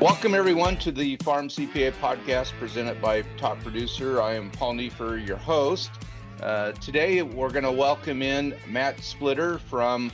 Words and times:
Welcome, 0.00 0.34
everyone, 0.34 0.76
to 0.78 0.90
the 0.90 1.16
Farm 1.16 1.48
CPA 1.48 1.92
podcast 1.92 2.52
presented 2.58 3.00
by 3.02 3.22
Top 3.36 3.58
Producer. 3.60 4.20
I 4.22 4.34
am 4.34 4.50
Paul 4.50 4.74
Neiffer, 4.74 5.18
your 5.18 5.36
host. 5.36 5.90
Uh, 6.42 6.72
today, 6.72 7.22
we're 7.22 7.50
going 7.50 7.64
to 7.64 7.72
welcome 7.72 8.22
in 8.22 8.54
Matt 8.66 9.00
Splitter 9.00 9.58
from 9.58 10.10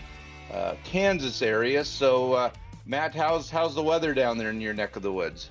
uh, 0.52 0.74
Kansas 0.84 1.40
area. 1.42 1.84
So, 1.84 2.32
uh, 2.32 2.50
Matt, 2.84 3.14
how's 3.14 3.50
how's 3.50 3.74
the 3.74 3.82
weather 3.82 4.14
down 4.14 4.38
there 4.38 4.50
in 4.50 4.60
your 4.60 4.74
neck 4.74 4.96
of 4.96 5.02
the 5.02 5.12
woods? 5.12 5.50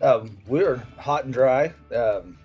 Um, 0.00 0.36
we're 0.46 0.76
hot 0.98 1.24
and 1.24 1.32
dry. 1.32 1.72
Um, 1.94 2.38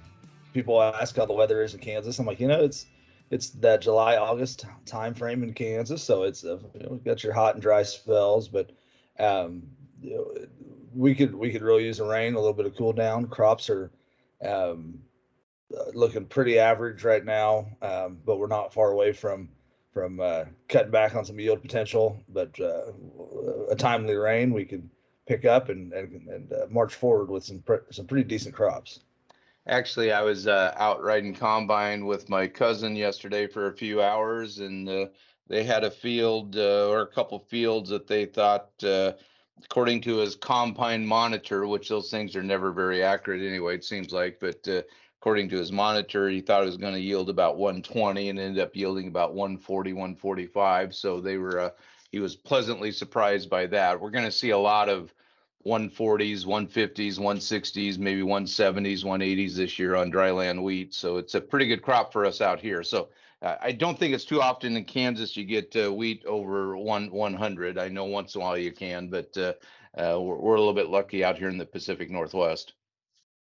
people 0.54 0.82
ask 0.82 1.16
how 1.16 1.26
the 1.26 1.34
weather 1.34 1.62
is 1.62 1.74
in 1.74 1.80
Kansas. 1.80 2.20
I'm 2.20 2.26
like, 2.26 2.40
you 2.40 2.48
know, 2.48 2.64
it's 2.64 2.88
it's 3.30 3.50
that 3.50 3.82
July 3.82 4.16
August 4.16 4.66
time 4.86 5.14
frame 5.14 5.44
in 5.44 5.54
Kansas, 5.54 6.02
so 6.02 6.24
it's 6.24 6.44
uh, 6.46 6.60
you 6.74 6.82
know, 6.82 6.96
got 7.04 7.24
your 7.24 7.34
hot 7.34 7.56
and 7.56 7.62
dry 7.62 7.84
spells, 7.84 8.48
but 8.48 8.72
um, 9.20 9.64
you 10.02 10.16
know, 10.16 10.34
we 10.94 11.14
could 11.14 11.36
we 11.36 11.52
could 11.52 11.62
really 11.62 11.86
use 11.86 11.98
the 11.98 12.06
rain, 12.06 12.36
a 12.36 12.40
little 12.40 12.54
bit 12.54 12.66
of 12.66 12.76
cool 12.76 12.94
down. 12.94 13.28
Crops 13.28 13.70
are 13.70 13.92
um, 14.44 15.00
uh, 15.78 15.92
looking 15.94 16.26
pretty 16.26 16.60
average 16.60 17.04
right 17.04 17.26
now, 17.26 17.68
um, 17.82 18.20
but 18.26 18.38
we're 18.38 18.48
not 18.48 18.74
far 18.74 18.92
away 18.92 19.12
from 19.12 19.50
from 19.94 20.20
uh, 20.20 20.46
cutting 20.70 20.92
back 20.92 21.16
on 21.16 21.26
some 21.26 21.40
yield 21.40 21.62
potential. 21.62 22.24
But 22.30 22.58
uh, 22.60 22.92
a 23.70 23.76
timely 23.76 24.16
rain, 24.16 24.54
we 24.54 24.64
could 24.66 24.90
pick 25.28 25.44
up 25.46 25.70
and 25.70 25.92
and, 25.94 26.28
and 26.30 26.54
uh, 26.54 26.66
march 26.70 26.96
forward 26.96 27.30
with 27.30 27.44
some 27.44 27.60
pre- 27.60 27.80
some 27.92 28.08
pretty 28.08 28.24
decent 28.24 28.56
crops. 28.56 29.02
Actually, 29.68 30.12
I 30.12 30.22
was 30.22 30.48
uh, 30.48 30.74
out 30.78 31.04
riding 31.04 31.34
combine 31.34 32.06
with 32.06 32.30
my 32.30 32.48
cousin 32.48 32.96
yesterday 32.96 33.48
for 33.48 33.68
a 33.68 33.76
few 33.76 34.02
hours, 34.02 34.60
and 34.60 34.88
uh, 34.88 35.06
they 35.48 35.64
had 35.64 35.84
a 35.84 35.92
field 35.92 36.56
or 36.56 37.02
a 37.02 37.08
couple 37.08 37.40
fields 37.40 37.90
that 37.90 38.08
they 38.08 38.26
thought 38.26 38.72
according 39.64 40.02
to 40.02 40.18
his 40.18 40.36
combine 40.36 41.06
monitor, 41.06 41.68
which 41.68 41.90
those 41.90 42.10
things 42.10 42.36
are 42.36 42.44
never 42.44 42.72
very 42.72 43.04
accurate 43.04 43.42
anyway, 43.42 43.76
it 43.76 43.84
seems 43.84 44.12
like, 44.12 44.40
but 44.40 44.68
uh, 44.68 44.82
according 45.20 45.50
to 45.50 45.58
his 45.58 45.72
monitor, 45.72 46.30
he 46.30 46.42
thought 46.42 46.64
it 46.64 46.68
was 46.68 46.78
going 46.78 46.94
to 46.94 47.00
yield 47.00 47.30
about 47.30 47.58
120 47.58 48.30
and 48.30 48.40
ended 48.40 48.62
up 48.62 48.76
yielding 48.76 49.08
about 49.08 49.34
140, 49.34 49.94
145. 49.94 50.96
So 50.96 51.20
they 51.20 51.38
were, 51.38 51.60
uh, 51.60 51.70
he 52.12 52.20
was 52.20 52.36
pleasantly 52.36 52.92
surprised 52.92 53.50
by 53.50 53.66
that. 53.68 54.00
We're 54.00 54.12
going 54.12 54.26
to 54.26 54.32
see 54.32 54.52
a 54.52 54.58
lot 54.58 54.90
of 54.90 55.14
140s, 55.66 56.46
150s, 56.46 57.20
160s, 57.20 57.98
maybe 57.98 58.22
170s, 58.22 59.04
180s 59.04 59.56
this 59.56 59.78
year 59.78 59.96
on 59.96 60.12
dryland 60.12 60.62
wheat. 60.62 60.94
So 60.94 61.18
it's 61.18 61.36
a 61.36 61.42
pretty 61.42 61.68
good 61.68 61.82
crop 61.82 62.14
for 62.14 62.26
us 62.26 62.42
out 62.42 62.60
here. 62.60 62.84
So 62.84 63.10
uh, 63.42 63.56
I 63.62 63.72
don't 63.72 64.00
think 64.00 64.14
it's 64.14 64.26
too 64.26 64.42
often 64.42 64.78
in 64.78 64.86
Kansas 64.86 65.36
you 65.36 65.44
get 65.44 65.76
uh, 65.76 65.94
wheat 65.94 66.26
over 66.26 66.78
one 66.78 67.12
100. 67.12 67.78
I 67.78 67.90
know 67.90 68.06
once 68.06 68.36
in 68.36 68.42
a 68.42 68.44
while 68.44 68.58
you 68.58 68.72
can, 68.72 69.10
but 69.10 69.38
uh, 69.38 69.54
uh, 69.98 70.20
we're, 70.20 70.38
we're 70.38 70.56
a 70.56 70.60
little 70.60 70.74
bit 70.74 70.90
lucky 70.90 71.24
out 71.24 71.38
here 71.38 71.50
in 71.50 71.58
the 71.58 71.66
Pacific 71.66 72.10
Northwest. 72.10 72.74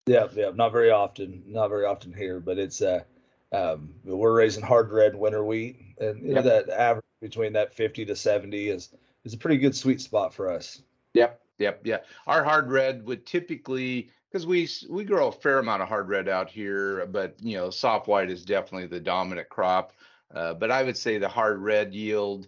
Yeah, 0.07 0.27
yeah, 0.35 0.51
not 0.53 0.71
very 0.71 0.91
often, 0.91 1.43
not 1.47 1.69
very 1.69 1.85
often 1.85 2.13
here, 2.13 2.39
but 2.39 2.59
it's 2.59 2.81
uh, 2.81 3.03
um, 3.51 3.93
we're 4.03 4.35
raising 4.35 4.63
hard 4.63 4.91
red 4.91 5.15
winter 5.15 5.43
wheat, 5.43 5.79
and 5.99 6.21
you 6.21 6.35
know, 6.35 6.43
that 6.43 6.69
average 6.69 7.03
between 7.21 7.53
that 7.53 7.73
50 7.73 8.05
to 8.05 8.15
70 8.15 8.69
is 8.69 8.89
is 9.23 9.33
a 9.33 9.37
pretty 9.37 9.57
good 9.57 9.75
sweet 9.75 9.99
spot 9.99 10.33
for 10.33 10.51
us. 10.51 10.83
Yep, 11.15 11.41
yep, 11.59 11.81
yeah. 11.83 11.99
Our 12.27 12.43
hard 12.43 12.71
red 12.71 13.05
would 13.05 13.25
typically 13.25 14.09
because 14.31 14.45
we 14.45 14.67
we 14.89 15.05
grow 15.05 15.29
a 15.29 15.31
fair 15.31 15.59
amount 15.59 15.81
of 15.81 15.87
hard 15.87 16.09
red 16.09 16.27
out 16.27 16.49
here, 16.49 17.05
but 17.05 17.35
you 17.41 17.55
know, 17.57 17.69
soft 17.69 18.07
white 18.07 18.29
is 18.29 18.43
definitely 18.43 18.87
the 18.87 18.99
dominant 18.99 19.49
crop. 19.49 19.93
Uh, 20.33 20.53
but 20.53 20.71
I 20.71 20.83
would 20.83 20.97
say 20.97 21.17
the 21.17 21.29
hard 21.29 21.61
red 21.61 21.93
yield 21.93 22.47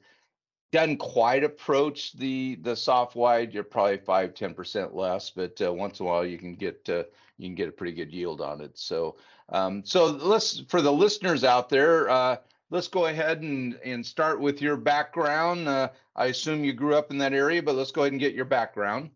doesn't 0.72 0.98
quite 0.98 1.44
approach 1.44 2.14
the 2.14 2.56
the 2.62 2.76
soft 2.76 3.16
white. 3.16 3.54
You're 3.54 3.64
probably 3.64 3.98
five 3.98 4.34
ten 4.34 4.54
percent 4.54 4.96
less, 4.96 5.30
but 5.30 5.62
uh, 5.62 5.74
once 5.74 6.00
in 6.00 6.06
a 6.06 6.10
while 6.10 6.26
you 6.26 6.38
can 6.38 6.56
get 6.56 6.88
uh, 6.90 7.04
you 7.38 7.48
can 7.48 7.56
get 7.56 7.70
a 7.70 7.72
pretty 7.72 7.94
good 7.94 8.12
yield 8.12 8.42
on 8.42 8.60
it. 8.62 8.78
So 8.78 9.16
um, 9.50 9.86
so 9.86 10.08
let's 10.08 10.60
for 10.68 10.82
the 10.82 10.92
listeners 10.92 11.44
out 11.44 11.70
there. 11.70 12.10
Let's 12.70 12.88
go 12.88 13.06
ahead 13.06 13.42
and, 13.42 13.80
and 13.86 14.06
start 14.06 14.42
with 14.42 14.62
your 14.62 14.76
background. 14.76 15.68
Uh, 15.68 15.90
I 16.16 16.26
assume 16.26 16.64
you 16.64 16.74
grew 16.74 16.96
up 16.96 17.12
in 17.12 17.18
that 17.20 17.34
area, 17.34 17.64
but 17.64 17.76
let's 17.76 17.92
go 17.92 18.02
ahead 18.02 18.12
and 18.12 18.20
get 18.20 18.34
your 18.34 18.46
background. 18.46 19.12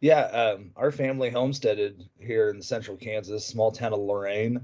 Yeah, 0.00 0.24
um, 0.26 0.70
our 0.76 0.90
family 0.90 1.30
homesteaded 1.30 2.04
here 2.18 2.50
in 2.50 2.60
central 2.60 2.96
Kansas, 2.96 3.46
small 3.46 3.72
town 3.72 3.94
of 3.94 4.00
Lorraine, 4.00 4.56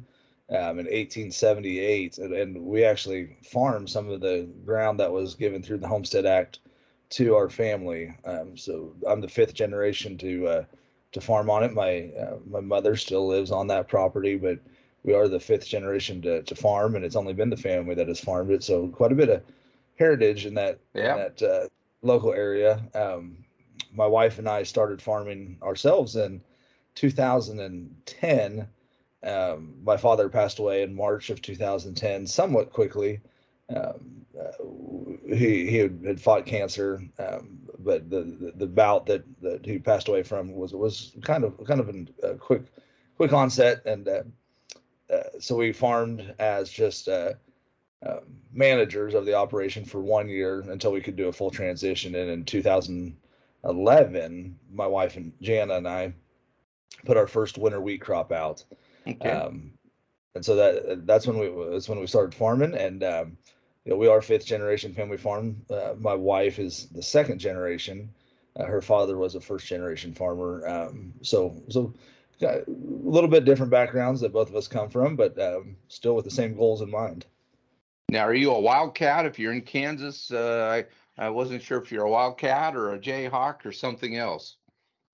um, 0.51 0.81
in 0.81 0.87
1878, 0.87 2.19
and, 2.19 2.35
and, 2.35 2.63
we 2.63 2.85
actually 2.85 3.37
farmed 3.45 3.89
some 3.89 4.11
of 4.11 4.21
the 4.21 4.49
ground 4.67 4.99
that 4.99 5.11
was 5.11 5.35
given 5.35 5.63
through 5.63 5.79
the 5.79 5.89
Homestead 5.89 6.27
Act 6.27 6.59
to 7.11 7.37
our 7.37 7.49
family. 7.49 8.13
Um, 8.25 8.57
so 8.57 8.93
I'm 9.07 9.21
the 9.21 9.29
fifth 9.29 9.55
generation 9.55 10.19
to 10.19 10.49
uh, 10.49 10.65
to 11.13 11.21
farm 11.21 11.49
on 11.51 11.63
it. 11.63 11.73
My 11.73 12.11
uh, 12.21 12.39
my 12.49 12.61
mother 12.61 12.97
still 12.97 13.27
lives 13.27 13.51
on 13.53 13.69
that 13.69 13.89
property, 13.89 14.37
but 14.37 14.59
we 15.03 15.15
are 15.15 15.29
the 15.29 15.41
fifth 15.41 15.67
generation 15.67 16.21
to, 16.23 16.43
to 16.43 16.55
farm, 16.55 16.97
and 16.97 17.05
it's 17.05 17.17
only 17.17 17.33
been 17.33 17.51
the 17.51 17.57
family 17.57 17.95
that 17.95 18.09
has 18.09 18.21
farmed 18.21 18.51
it. 18.51 18.63
So 18.63 18.89
quite 18.89 19.13
a 19.13 19.17
bit 19.17 19.29
of 19.29 19.43
heritage 19.99 20.47
in 20.47 20.55
that 20.55 20.79
yeah. 20.95 21.13
in 21.13 21.19
that 21.19 21.43
uh, 21.43 21.69
local 22.03 22.33
area. 22.33 22.83
Um, 22.95 23.45
my 23.95 24.07
wife 24.07 24.39
and 24.39 24.49
I 24.49 24.63
started 24.63 25.03
farming 25.03 25.59
ourselves 25.63 26.17
in 26.17 26.41
2010. 26.95 28.69
Um, 29.23 29.75
my 29.83 29.97
father 29.97 30.29
passed 30.29 30.59
away 30.59 30.83
in 30.83 30.95
March 30.95 31.31
of 31.31 31.43
2010, 31.43 32.27
somewhat 32.27 32.73
quickly. 32.73 33.21
Um, 33.75 34.27
uh, 34.39 35.35
he 35.35 35.69
he 35.71 35.77
had, 35.77 36.21
fought 36.21 36.47
cancer, 36.47 37.03
um, 37.19 37.61
but 37.79 38.09
the, 38.11 38.23
the, 38.23 38.53
the 38.57 38.67
bout 38.67 39.07
that 39.07 39.25
that 39.43 39.65
he 39.65 39.79
passed 39.79 40.09
away 40.09 40.23
from 40.23 40.55
was 40.55 40.73
was 40.73 41.13
kind 41.23 41.45
of 41.45 41.63
kind 41.67 41.81
of 41.81 41.95
a 42.23 42.35
quick 42.37 42.63
quick 43.17 43.33
onset, 43.33 43.83
and 43.85 44.09
uh, 44.09 44.13
uh, 44.13 44.23
so 45.39 45.57
we 45.57 45.73
farmed 45.73 46.35
as 46.39 46.71
just 46.71 47.09
uh, 47.09 47.33
um, 48.07 48.21
managers 48.53 49.15
of 49.15 49.27
the 49.27 49.35
operation 49.35 49.85
for 49.85 50.01
one 50.01 50.29
year 50.29 50.61
until 50.69 50.93
we 50.93 51.01
could 51.01 51.17
do 51.17 51.29
a 51.29 51.33
full 51.33 51.51
transition. 51.51 52.15
And 52.15 52.31
in 52.31 52.45
2011, 52.45 54.59
my 54.73 54.87
wife 54.87 55.17
and 55.17 55.33
Jana 55.41 55.75
and 55.75 55.89
I 55.89 56.13
put 57.05 57.17
our 57.17 57.27
first 57.27 57.59
winter 57.59 57.81
wheat 57.81 58.01
crop 58.01 58.33
out. 58.33 58.65
Okay. 59.07 59.31
Um, 59.31 59.73
and 60.35 60.45
so 60.45 60.55
that 60.57 61.07
that's 61.07 61.27
when 61.27 61.39
we 61.39 61.73
that's 61.73 61.89
when 61.89 61.99
we 61.99 62.07
started 62.07 62.35
farming, 62.35 62.75
and 62.75 63.03
um, 63.03 63.37
you 63.85 63.91
know, 63.91 63.97
we 63.97 64.07
are 64.07 64.23
fifth 64.23 64.47
generation 64.47 64.95
family 64.95 65.17
farm. 65.17 65.57
Uh, 65.69 65.95
my 65.99 66.15
wife 66.15 66.61
is 66.61 66.87
the 66.95 67.03
second 67.03 67.39
generation. 67.39 68.09
Uh, 68.57 68.65
her 68.65 68.81
father 68.81 69.17
was 69.17 69.35
a 69.35 69.41
first 69.41 69.67
generation 69.67 70.15
farmer. 70.15 70.67
Um, 70.69 71.13
so 71.23 71.61
so 71.69 71.93
a 72.43 72.63
little 72.67 73.29
bit 73.29 73.45
different 73.45 73.71
backgrounds 73.71 74.21
that 74.21 74.33
both 74.33 74.49
of 74.49 74.57
us 74.57 74.69
come 74.69 74.89
from, 74.89 75.17
but 75.17 75.39
um, 75.41 75.77
still 75.89 76.15
with 76.15 76.25
the 76.25 76.31
same 76.31 76.57
goals 76.57 76.81
in 76.81 76.91
mind. 76.91 77.27
Now, 78.09 78.25
are 78.25 78.35
you 78.35 78.51
a 78.51 78.61
wildcat? 78.61 79.27
If 79.27 79.39
you're 79.39 79.53
in 79.53 79.61
Kansas, 79.61 80.31
uh, 80.33 80.83
I 81.21 81.29
wasn't 81.29 81.63
sure 81.63 81.79
if 81.79 81.93
you're 81.93 82.07
a 82.07 82.11
Wildcat 82.11 82.75
or 82.75 82.95
a 82.95 82.99
Jayhawk 82.99 83.67
or 83.67 83.73
something 83.73 84.17
else. 84.17 84.57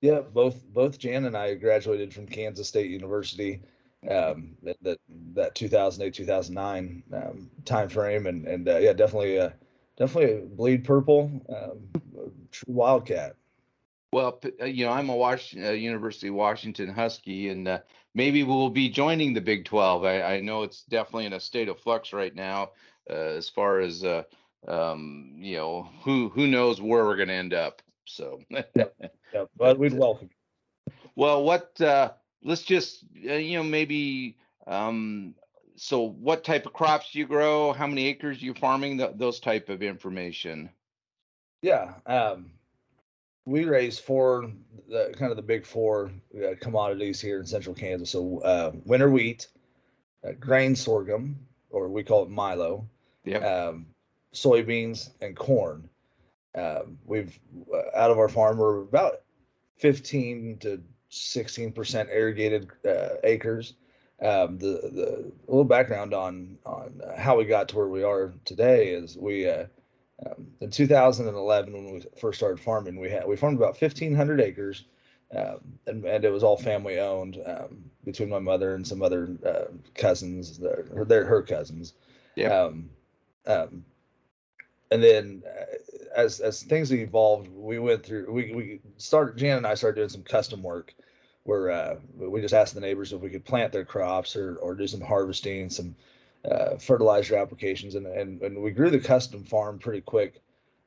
Yeah, 0.00 0.20
both 0.20 0.64
both 0.72 0.98
Jan 0.98 1.24
and 1.24 1.36
I 1.36 1.54
graduated 1.54 2.14
from 2.14 2.26
Kansas 2.26 2.68
State 2.68 2.90
University 2.90 3.60
um, 4.08 4.56
that 4.62 4.98
that 5.34 5.54
2008 5.56 6.14
2009 6.14 7.02
um, 7.12 7.50
time 7.64 7.88
frame, 7.88 8.26
and 8.26 8.46
and 8.46 8.68
uh, 8.68 8.78
yeah, 8.78 8.92
definitely 8.92 9.40
uh, 9.40 9.50
definitely 9.96 10.36
a 10.36 10.40
bleed 10.42 10.84
purple, 10.84 11.30
um, 11.48 11.88
true 12.52 12.72
Wildcat. 12.72 13.34
Well, 14.16 14.40
uh, 14.62 14.64
you 14.64 14.86
know, 14.86 14.92
I'm 14.92 15.10
a 15.10 15.14
Was- 15.14 15.54
uh, 15.54 15.72
University 15.72 16.28
of 16.28 16.34
Washington 16.36 16.88
Husky, 16.88 17.50
and 17.50 17.68
uh, 17.68 17.80
maybe 18.14 18.44
we'll 18.44 18.70
be 18.70 18.88
joining 18.88 19.34
the 19.34 19.42
Big 19.42 19.66
12. 19.66 20.04
I, 20.04 20.22
I, 20.22 20.40
know 20.40 20.62
it's 20.62 20.84
definitely 20.84 21.26
in 21.26 21.34
a 21.34 21.40
state 21.40 21.68
of 21.68 21.78
flux 21.78 22.14
right 22.14 22.34
now 22.34 22.70
uh, 23.10 23.12
as 23.12 23.50
far 23.50 23.80
as 23.80 24.04
uh, 24.04 24.22
um, 24.66 25.34
you 25.36 25.58
know, 25.58 25.90
who 26.02 26.30
who 26.30 26.46
knows 26.46 26.80
where 26.80 27.04
we're 27.04 27.16
going 27.16 27.28
to 27.28 27.34
end 27.34 27.52
up. 27.52 27.82
So, 28.06 28.40
yeah, 28.48 28.62
yeah, 29.34 29.44
but 29.58 29.78
we'd 29.78 29.92
welcome. 29.92 30.30
Well, 31.14 31.44
what? 31.44 31.78
Uh, 31.78 32.12
let's 32.42 32.62
just 32.62 33.04
uh, 33.28 33.34
you 33.34 33.58
know 33.58 33.64
maybe. 33.64 34.38
Um, 34.66 35.34
so, 35.74 36.08
what 36.08 36.42
type 36.42 36.64
of 36.64 36.72
crops 36.72 37.12
do 37.12 37.18
you 37.18 37.26
grow? 37.26 37.74
How 37.74 37.86
many 37.86 38.06
acres 38.06 38.40
are 38.40 38.46
you 38.46 38.54
farming? 38.54 38.96
Those 39.16 39.40
type 39.40 39.68
of 39.68 39.82
information. 39.82 40.70
Yeah, 41.60 41.92
um, 42.06 42.52
we 43.46 43.64
raise 43.64 43.98
four, 43.98 44.50
the, 44.88 45.14
kind 45.16 45.30
of 45.30 45.36
the 45.36 45.42
big 45.42 45.64
four 45.64 46.10
uh, 46.36 46.54
commodities 46.60 47.20
here 47.20 47.40
in 47.40 47.46
central 47.46 47.74
Kansas. 47.74 48.10
So, 48.10 48.40
uh, 48.40 48.72
winter 48.84 49.08
wheat, 49.08 49.48
uh, 50.26 50.32
grain 50.38 50.74
sorghum, 50.76 51.38
or 51.70 51.88
we 51.88 52.02
call 52.02 52.24
it 52.24 52.28
milo. 52.28 52.86
Yeah. 53.24 53.38
Um, 53.38 53.86
soybeans, 54.34 55.10
and 55.20 55.34
corn. 55.36 55.88
Um, 56.54 56.98
we've 57.04 57.38
uh, 57.72 57.96
out 57.98 58.10
of 58.10 58.18
our 58.18 58.28
farm 58.28 58.58
we're 58.58 58.82
about 58.82 59.22
15 59.78 60.58
to 60.58 60.82
16 61.08 61.72
percent 61.72 62.08
irrigated 62.10 62.68
uh, 62.86 63.16
acres. 63.24 63.74
um, 64.22 64.58
the 64.58 64.80
the 64.92 65.32
a 65.46 65.50
little 65.50 65.64
background 65.64 66.14
on 66.14 66.58
on 66.64 67.00
uh, 67.06 67.20
how 67.20 67.36
we 67.36 67.44
got 67.44 67.68
to 67.68 67.76
where 67.76 67.88
we 67.88 68.02
are 68.02 68.32
today 68.44 68.88
is 68.88 69.16
we 69.16 69.48
uh, 69.48 69.66
um, 70.24 70.46
in 70.60 70.70
2011 70.70 71.72
when 71.72 71.92
we 71.92 72.02
first 72.18 72.38
started 72.38 72.58
farming 72.58 72.98
we 72.98 73.10
had 73.10 73.26
we 73.26 73.36
farmed 73.36 73.58
about 73.58 73.80
1,500 73.80 74.40
acres, 74.40 74.84
um, 75.36 75.58
and 75.86 76.04
and 76.04 76.24
it 76.24 76.30
was 76.30 76.42
all 76.42 76.56
family 76.56 76.98
owned 76.98 77.42
um, 77.44 77.84
between 78.04 78.30
my 78.30 78.38
mother 78.38 78.74
and 78.74 78.86
some 78.86 79.02
other 79.02 79.36
uh, 79.44 79.64
cousins, 79.94 80.60
or 80.94 81.04
their 81.04 81.24
her 81.24 81.42
cousins. 81.42 81.94
Yeah. 82.34 82.48
Um, 82.48 82.90
um, 83.46 83.84
and 84.90 85.02
then 85.02 85.42
uh, 85.46 85.64
as 86.16 86.40
as 86.40 86.62
things 86.62 86.92
evolved, 86.92 87.48
we 87.48 87.78
went 87.78 88.04
through. 88.04 88.32
We 88.32 88.52
we 88.52 88.80
started. 88.96 89.36
Jan 89.36 89.58
and 89.58 89.66
I 89.66 89.74
started 89.74 89.96
doing 89.96 90.08
some 90.08 90.22
custom 90.22 90.62
work, 90.62 90.94
where 91.42 91.70
uh, 91.70 91.96
we 92.16 92.40
just 92.40 92.54
asked 92.54 92.74
the 92.74 92.80
neighbors 92.80 93.12
if 93.12 93.20
we 93.20 93.28
could 93.28 93.44
plant 93.44 93.72
their 93.72 93.84
crops 93.84 94.34
or 94.34 94.56
or 94.56 94.74
do 94.74 94.86
some 94.86 95.00
harvesting, 95.00 95.68
some 95.68 95.94
uh, 96.50 96.76
fertilizer 96.78 97.36
applications, 97.36 97.94
and, 97.94 98.06
and 98.06 98.40
and 98.42 98.62
we 98.62 98.70
grew 98.70 98.90
the 98.90 98.98
custom 98.98 99.44
farm 99.44 99.78
pretty 99.78 100.00
quick, 100.00 100.42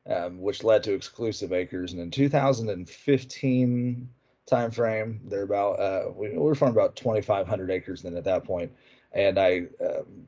um, 0.07 0.41
which 0.41 0.63
led 0.63 0.83
to 0.83 0.93
exclusive 0.93 1.53
acres. 1.53 1.91
And 1.91 2.01
in 2.01 2.11
2015 2.11 4.09
timeframe, 4.49 5.19
they're 5.29 5.43
about 5.43 5.79
uh, 5.79 6.11
we, 6.15 6.29
we 6.29 6.37
were 6.37 6.55
farming 6.55 6.75
about 6.75 6.95
2,500 6.95 7.71
acres 7.71 8.01
then 8.01 8.15
at 8.15 8.23
that 8.25 8.43
point, 8.43 8.71
and 9.13 9.37
I. 9.39 9.67
Um, 9.81 10.25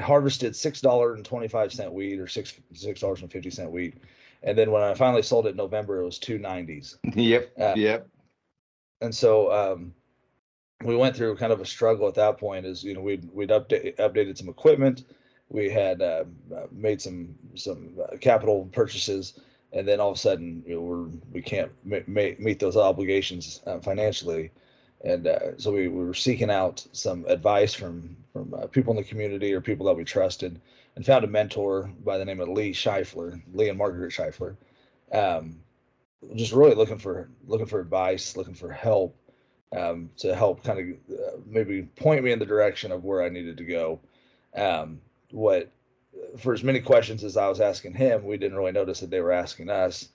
harvested 0.00 0.54
six 0.54 0.82
dollar 0.82 1.14
and 1.14 1.24
twenty 1.24 1.48
five 1.48 1.72
cent 1.72 1.90
wheat 1.90 2.18
or 2.18 2.26
six 2.26 2.52
six 2.74 3.00
dollars 3.00 3.22
and 3.22 3.32
fifty 3.32 3.48
cent 3.48 3.70
wheat, 3.70 3.94
and 4.42 4.58
then 4.58 4.70
when 4.70 4.82
I 4.82 4.92
finally 4.92 5.22
sold 5.22 5.46
it 5.46 5.50
in 5.50 5.56
November, 5.56 6.00
it 6.00 6.04
was 6.04 6.18
two 6.18 6.38
nineties. 6.38 6.98
Yep. 7.14 7.52
Uh, 7.58 7.74
yep. 7.76 8.08
And 9.00 9.14
so 9.14 9.50
um, 9.52 9.94
we 10.82 10.96
went 10.96 11.16
through 11.16 11.36
kind 11.36 11.52
of 11.52 11.60
a 11.60 11.66
struggle 11.66 12.08
at 12.08 12.14
that 12.14 12.38
point. 12.38 12.66
Is 12.66 12.84
you 12.84 12.94
know 12.94 13.00
we'd 13.00 13.28
we'd 13.32 13.50
update 13.50 13.96
updated 13.96 14.36
some 14.36 14.48
equipment, 14.48 15.04
we 15.48 15.70
had 15.70 16.02
uh, 16.02 16.24
made 16.72 17.00
some 17.00 17.34
some 17.54 17.94
uh, 18.02 18.16
capital 18.18 18.68
purchases, 18.72 19.40
and 19.72 19.86
then 19.86 20.00
all 20.00 20.10
of 20.10 20.16
a 20.16 20.20
sudden 20.20 20.62
you 20.66 20.74
know, 20.74 20.80
we're 20.80 21.08
we 21.32 21.42
can't 21.42 21.72
ma- 21.84 21.98
ma- 22.06 22.36
meet 22.38 22.58
those 22.58 22.76
obligations 22.76 23.60
uh, 23.66 23.78
financially 23.80 24.50
and 25.04 25.26
uh, 25.26 25.56
so 25.56 25.72
we, 25.72 25.88
we, 25.88 26.04
were 26.04 26.14
seeking 26.14 26.50
out 26.50 26.84
some 26.92 27.24
advice 27.26 27.74
from 27.74 28.16
from 28.32 28.52
uh, 28.54 28.66
people 28.66 28.92
in 28.92 28.96
the 28.96 29.08
community 29.08 29.52
or 29.52 29.60
people 29.60 29.86
that 29.86 29.96
we 29.96 30.04
trusted, 30.04 30.60
and 30.96 31.06
found 31.06 31.24
a 31.24 31.28
mentor 31.28 31.90
by 32.04 32.18
the 32.18 32.24
name 32.24 32.40
of 32.40 32.48
Lee 32.48 32.72
Scheifler, 32.72 33.40
Lee 33.52 33.68
and 33.68 33.78
Margaret 33.78 34.12
Scheifler. 34.12 34.56
Um, 35.12 35.60
just 36.34 36.52
really 36.52 36.74
looking 36.74 36.98
for 36.98 37.30
looking 37.46 37.66
for 37.66 37.80
advice, 37.80 38.36
looking 38.36 38.54
for 38.54 38.70
help 38.70 39.16
um, 39.76 40.10
to 40.16 40.34
help 40.34 40.64
kind 40.64 40.78
of 41.10 41.18
uh, 41.18 41.36
maybe 41.46 41.82
point 41.96 42.24
me 42.24 42.32
in 42.32 42.38
the 42.38 42.46
direction 42.46 42.92
of 42.92 43.04
where 43.04 43.22
I 43.22 43.28
needed 43.28 43.56
to 43.58 43.64
go. 43.64 44.00
Um, 44.54 45.00
what 45.30 45.70
for 46.38 46.52
as 46.52 46.64
many 46.64 46.80
questions 46.80 47.22
as 47.24 47.36
I 47.36 47.48
was 47.48 47.60
asking 47.60 47.94
him, 47.94 48.24
we 48.24 48.36
didn't 48.36 48.56
really 48.56 48.72
notice 48.72 49.00
that 49.00 49.10
they 49.10 49.20
were 49.20 49.32
asking 49.32 49.70
us. 49.70 50.08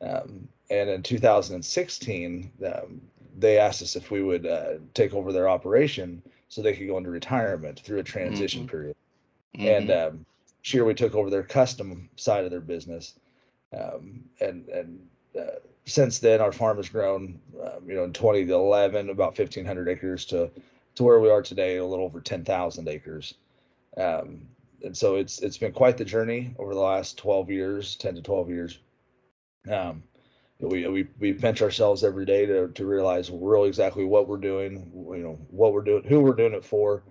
Um, 0.00 0.48
and 0.70 0.88
in 0.88 1.02
2016, 1.02 2.50
um, 2.66 3.00
they 3.38 3.58
asked 3.58 3.82
us 3.82 3.96
if 3.96 4.10
we 4.10 4.22
would 4.22 4.46
uh, 4.46 4.74
take 4.94 5.14
over 5.14 5.32
their 5.32 5.48
operation 5.48 6.22
so 6.48 6.60
they 6.62 6.74
could 6.74 6.86
go 6.86 6.98
into 6.98 7.10
retirement 7.10 7.80
through 7.80 7.98
a 7.98 8.02
transition 8.02 8.64
Mhm. 8.64 8.70
period. 8.70 8.96
Mhm. 9.56 9.78
And 9.78 9.90
um, 9.90 10.26
here 10.62 10.84
we 10.84 10.94
took 10.94 11.14
over 11.14 11.30
their 11.30 11.42
custom 11.42 12.08
side 12.16 12.44
of 12.44 12.50
their 12.50 12.60
business. 12.60 13.14
Um, 13.72 14.24
and 14.40 14.68
and 14.68 15.08
uh, 15.38 15.60
since 15.84 16.18
then, 16.18 16.40
our 16.40 16.52
farm 16.52 16.76
has 16.76 16.88
grown, 16.88 17.40
um, 17.60 17.88
you 17.88 17.94
know, 17.94 18.04
in 18.04 18.12
2011, 18.12 19.10
about 19.10 19.38
1,500 19.38 19.88
acres 19.88 20.24
to 20.26 20.50
to 20.94 21.04
where 21.04 21.20
we 21.20 21.30
are 21.30 21.42
today, 21.42 21.78
a 21.78 21.84
little 21.84 22.04
over 22.04 22.20
10,000 22.20 22.86
acres. 22.86 23.34
Um, 23.96 24.46
and 24.84 24.96
so 24.96 25.16
it's 25.16 25.40
it's 25.40 25.58
been 25.58 25.72
quite 25.72 25.96
the 25.96 26.04
journey 26.04 26.54
over 26.58 26.74
the 26.74 26.80
last 26.80 27.16
12 27.18 27.50
years, 27.50 27.96
10 27.96 28.16
to 28.16 28.22
12 28.22 28.48
years. 28.50 28.78
Um, 29.70 30.02
we 30.60 30.86
we 30.86 31.08
we 31.18 31.32
pinch 31.32 31.62
ourselves 31.62 32.04
every 32.04 32.24
day 32.24 32.46
to 32.46 32.68
to 32.68 32.86
realize 32.86 33.30
really 33.30 33.68
exactly 33.68 34.04
what 34.04 34.28
we're 34.28 34.36
doing, 34.36 34.90
you 34.94 35.22
know, 35.22 35.38
what 35.50 35.72
we're 35.72 35.82
doing, 35.82 36.04
who 36.04 36.20
we're 36.20 36.34
doing 36.34 36.54
it 36.54 36.64
for. 36.64 37.02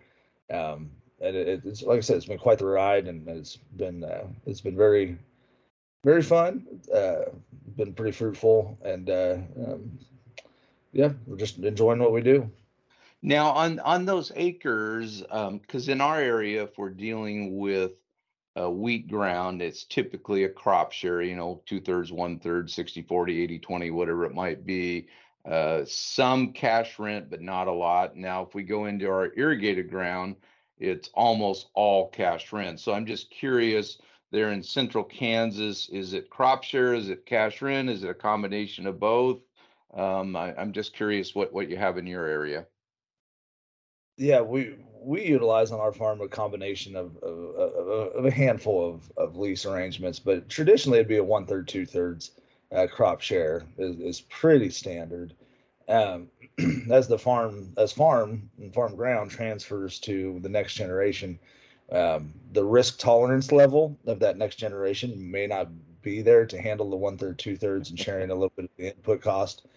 Um, 0.50 0.92
and 1.20 1.36
it, 1.36 1.62
it's 1.66 1.82
like 1.84 1.98
I 1.98 2.02
said, 2.02 2.18
it's 2.18 2.26
been 2.26 2.38
quite 2.38 2.58
the 2.58 2.66
ride, 2.66 3.08
and 3.08 3.28
it's 3.28 3.58
been 3.58 4.04
uh, 4.04 4.28
it's 4.46 4.62
been 4.62 4.78
very 4.78 5.18
very 6.04 6.22
fun. 6.22 6.66
Uh, 6.94 7.24
been 7.78 7.94
pretty 7.94 8.12
fruitful, 8.12 8.78
and 8.84 9.10
uh, 9.10 9.38
um, 9.66 10.00
yeah, 10.92 11.12
we're 11.26 11.38
just 11.38 11.58
enjoying 11.60 12.00
what 12.00 12.12
we 12.12 12.22
do. 12.22 12.50
Now 13.22 13.52
on 13.52 13.80
on 13.80 14.06
those 14.06 14.32
acres, 14.36 15.22
because 15.22 15.90
in 15.90 16.02
our 16.02 16.20
area, 16.20 16.64
if 16.64 16.78
we're 16.78 16.90
dealing 16.90 17.58
with 17.58 17.92
uh, 18.60 18.70
wheat 18.70 19.08
ground, 19.08 19.62
it's 19.62 19.84
typically 19.84 20.44
a 20.44 20.50
crop 20.50 20.92
share, 20.92 21.22
you 21.22 21.36
know, 21.36 21.62
two 21.66 21.80
thirds, 21.80 22.12
one 22.12 22.40
third, 22.40 22.70
60, 22.70 23.04
40, 23.04 23.44
80, 23.44 23.60
20, 23.60 23.92
whatever 23.92 24.26
it 24.26 24.34
might 24.34 24.66
be. 24.66 25.08
Uh, 25.46 25.82
some 25.86 26.52
cash 26.52 27.00
rent, 27.00 27.30
but 27.30 27.42
not 27.42 27.68
a 27.68 27.72
lot. 27.72 28.16
Now, 28.16 28.44
if 28.44 28.54
we 28.54 28.64
go 28.64 28.86
into 28.86 29.08
our 29.08 29.32
irrigated 29.36 29.90
ground, 29.90 30.36
it's 30.78 31.10
almost 31.14 31.70
all 31.74 32.10
cash 32.10 32.52
rent. 32.52 32.80
So 32.80 32.94
I'm 32.94 33.06
just 33.06 33.32
curious 33.32 33.98
there 34.32 34.52
in 34.52 34.64
central 34.64 35.04
Kansas, 35.04 35.90
is 35.90 36.14
it 36.14 36.30
crop 36.30 36.64
share? 36.64 36.94
Is 36.94 37.10
it 37.10 37.26
cash 37.26 37.62
rent? 37.62 37.90
Is 37.90 38.04
it 38.04 38.10
a 38.10 38.16
combination 38.16 38.88
of 38.88 39.00
both? 39.00 39.40
Um, 39.94 40.36
I, 40.36 40.56
I'm 40.56 40.72
just 40.72 40.94
curious 40.94 41.36
what, 41.36 41.52
what 41.52 41.70
you 41.70 41.78
have 41.78 41.98
in 41.98 42.08
your 42.08 42.26
area. 42.26 42.66
Yeah, 44.18 44.42
we 44.42 44.76
we 45.04 45.26
utilize 45.26 45.72
on 45.72 45.80
our 45.80 45.92
farm 45.92 46.22
a 46.22 46.28
combination 46.28 46.96
of 46.96 47.18
of, 47.18 47.56
of, 47.56 47.88
of 48.14 48.26
a 48.26 48.32
handful 48.32 48.88
of, 48.88 49.12
of 49.18 49.36
lease 49.36 49.66
arrangements, 49.66 50.20
but 50.20 50.48
traditionally 50.48 51.00
it'd 51.00 51.08
be 51.08 51.18
a 51.18 51.24
one 51.24 51.46
third, 51.46 51.68
two 51.68 51.86
thirds 51.86 52.32
uh, 52.72 52.88
crop 52.88 53.22
share 53.22 53.66
is, 53.78 54.00
is 54.00 54.22
pretty 54.22 54.70
standard. 54.70 55.34
Um, 55.90 56.30
as 56.92 57.08
the 57.08 57.18
farm 57.18 57.74
as 57.78 57.92
farm 57.92 58.50
and 58.60 58.74
farm 58.74 58.96
ground 58.96 59.32
transfers 59.32 60.00
to 60.02 60.40
the 60.42 60.50
next 60.50 60.76
generation, 60.76 61.40
um, 61.92 62.34
the 62.54 62.64
risk 62.64 63.00
tolerance 63.00 63.52
level 63.52 63.98
of 64.06 64.20
that 64.20 64.38
next 64.38 64.56
generation 64.56 65.30
may 65.32 65.48
not 65.48 65.68
be 66.02 66.22
there 66.22 66.46
to 66.46 66.62
handle 66.62 66.90
the 66.90 66.96
one 66.96 67.18
third, 67.18 67.38
two 67.38 67.56
thirds, 67.56 67.90
and 67.90 68.00
sharing 68.00 68.30
a 68.30 68.34
little 68.34 68.54
bit 68.56 68.66
of 68.66 68.72
the 68.78 68.88
input 68.88 69.22
cost. 69.22 69.68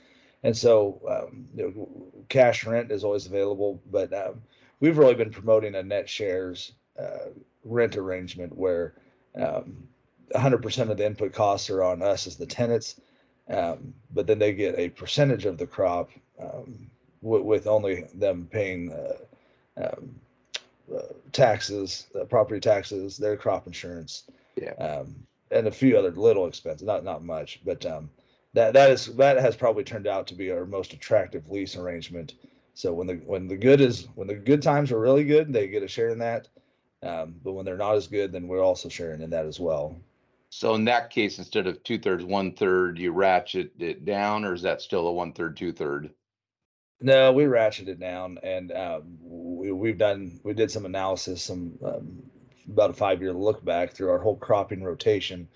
And 0.43 0.57
so, 0.57 1.01
um, 1.09 1.49
you 1.55 1.65
know, 1.65 2.25
cash 2.29 2.67
rent 2.67 2.93
is 2.93 3.05
always 3.05 3.27
available, 3.27 3.81
but 3.91 4.13
um, 4.13 4.43
we've 4.81 4.99
really 4.99 5.15
been 5.15 5.31
promoting 5.31 5.75
a 5.75 5.83
net 5.83 6.09
shares 6.09 6.73
uh, 6.99 7.31
rent 7.65 7.97
arrangement 7.97 8.57
where 8.57 8.95
um, 9.37 9.89
100% 10.35 10.91
of 10.91 10.97
the 10.97 11.07
input 11.07 11.33
costs 11.33 11.71
are 11.71 11.83
on 11.83 12.03
us 12.03 12.27
as 12.27 12.37
the 12.37 12.47
tenants, 12.47 13.01
um, 13.49 13.95
but 14.13 14.27
then 14.27 14.39
they 14.39 14.53
get 14.53 14.79
a 14.79 14.91
percentage 14.91 15.47
of 15.47 15.59
the 15.59 15.67
crop 15.67 16.11
um, 16.41 16.91
w- 17.23 17.45
with 17.45 17.67
only 17.67 18.07
them 18.15 18.49
paying 18.51 18.93
uh, 18.93 19.85
um, 19.87 20.15
taxes, 21.33 22.07
uh, 22.19 22.25
property 22.25 22.61
taxes, 22.61 23.17
their 23.17 23.37
crop 23.37 23.67
insurance, 23.67 24.25
Yeah. 24.57 24.73
um, 24.75 25.15
and 25.51 25.67
a 25.67 25.73
few 25.73 25.97
other 25.97 26.11
little 26.11 26.47
expenses, 26.47 26.87
not 26.87 27.05
not 27.05 27.25
much, 27.25 27.61
but 27.65 27.85
um, 27.87 28.11
that 28.55 28.73
that 28.75 28.91
is 28.91 29.07
that 29.17 29.37
has 29.37 29.57
probably 29.57 29.85
turned 29.85 30.07
out 30.07 30.27
to 30.29 30.35
be 30.35 30.51
our 30.51 30.67
most 30.67 30.93
attractive 30.93 31.51
lease 31.51 31.77
arrangement. 31.77 32.35
So 32.75 32.93
when 32.93 33.07
the 33.07 33.15
when 33.27 33.49
the 33.49 33.57
good 33.57 33.81
is 33.81 34.09
when 34.15 34.29
the 34.29 34.35
good 34.35 34.63
times 34.63 34.91
are 34.93 35.01
really 35.01 35.25
good, 35.25 35.53
they 35.53 35.69
get 35.69 35.83
a 35.83 35.89
share 35.89 36.09
in 36.09 36.19
that. 36.19 36.49
Um, 37.03 37.35
but 37.45 37.53
when 37.53 37.67
they're 37.67 37.77
not 37.77 37.97
as 37.97 38.07
good, 38.07 38.33
then 38.33 38.49
we're 38.49 38.63
also 38.63 38.89
sharing 38.89 39.21
in 39.21 39.31
that 39.31 39.45
as 39.45 39.61
well. 39.61 39.95
So 40.49 40.75
in 40.75 40.85
that 40.87 41.11
case, 41.11 41.39
instead 41.39 41.67
of 41.67 41.83
two 41.83 41.99
thirds, 41.99 42.25
one 42.25 42.53
third, 42.53 42.99
you 42.99 43.13
ratchet 43.13 43.73
it 43.79 44.05
down, 44.05 44.45
or 44.45 44.55
is 44.55 44.63
that 44.63 44.81
still 44.81 45.09
a 45.09 45.13
one 45.13 45.33
third, 45.33 45.57
two 45.57 45.73
third? 45.73 46.11
No, 47.01 47.33
we 47.33 47.45
ratcheted 47.45 47.99
down, 48.01 48.39
and 48.43 48.73
um, 48.73 49.19
we, 49.21 49.73
we've 49.73 49.99
done 49.99 50.41
we 50.43 50.55
did 50.55 50.71
some 50.71 50.87
analysis, 50.87 51.43
some 51.43 51.79
um, 51.85 52.23
about 52.69 52.91
a 52.91 52.95
five 52.95 53.21
year 53.21 53.33
look 53.33 53.65
back 53.65 53.93
through 53.93 54.11
our 54.11 54.19
whole 54.19 54.37
cropping 54.37 54.83
rotation 54.83 55.49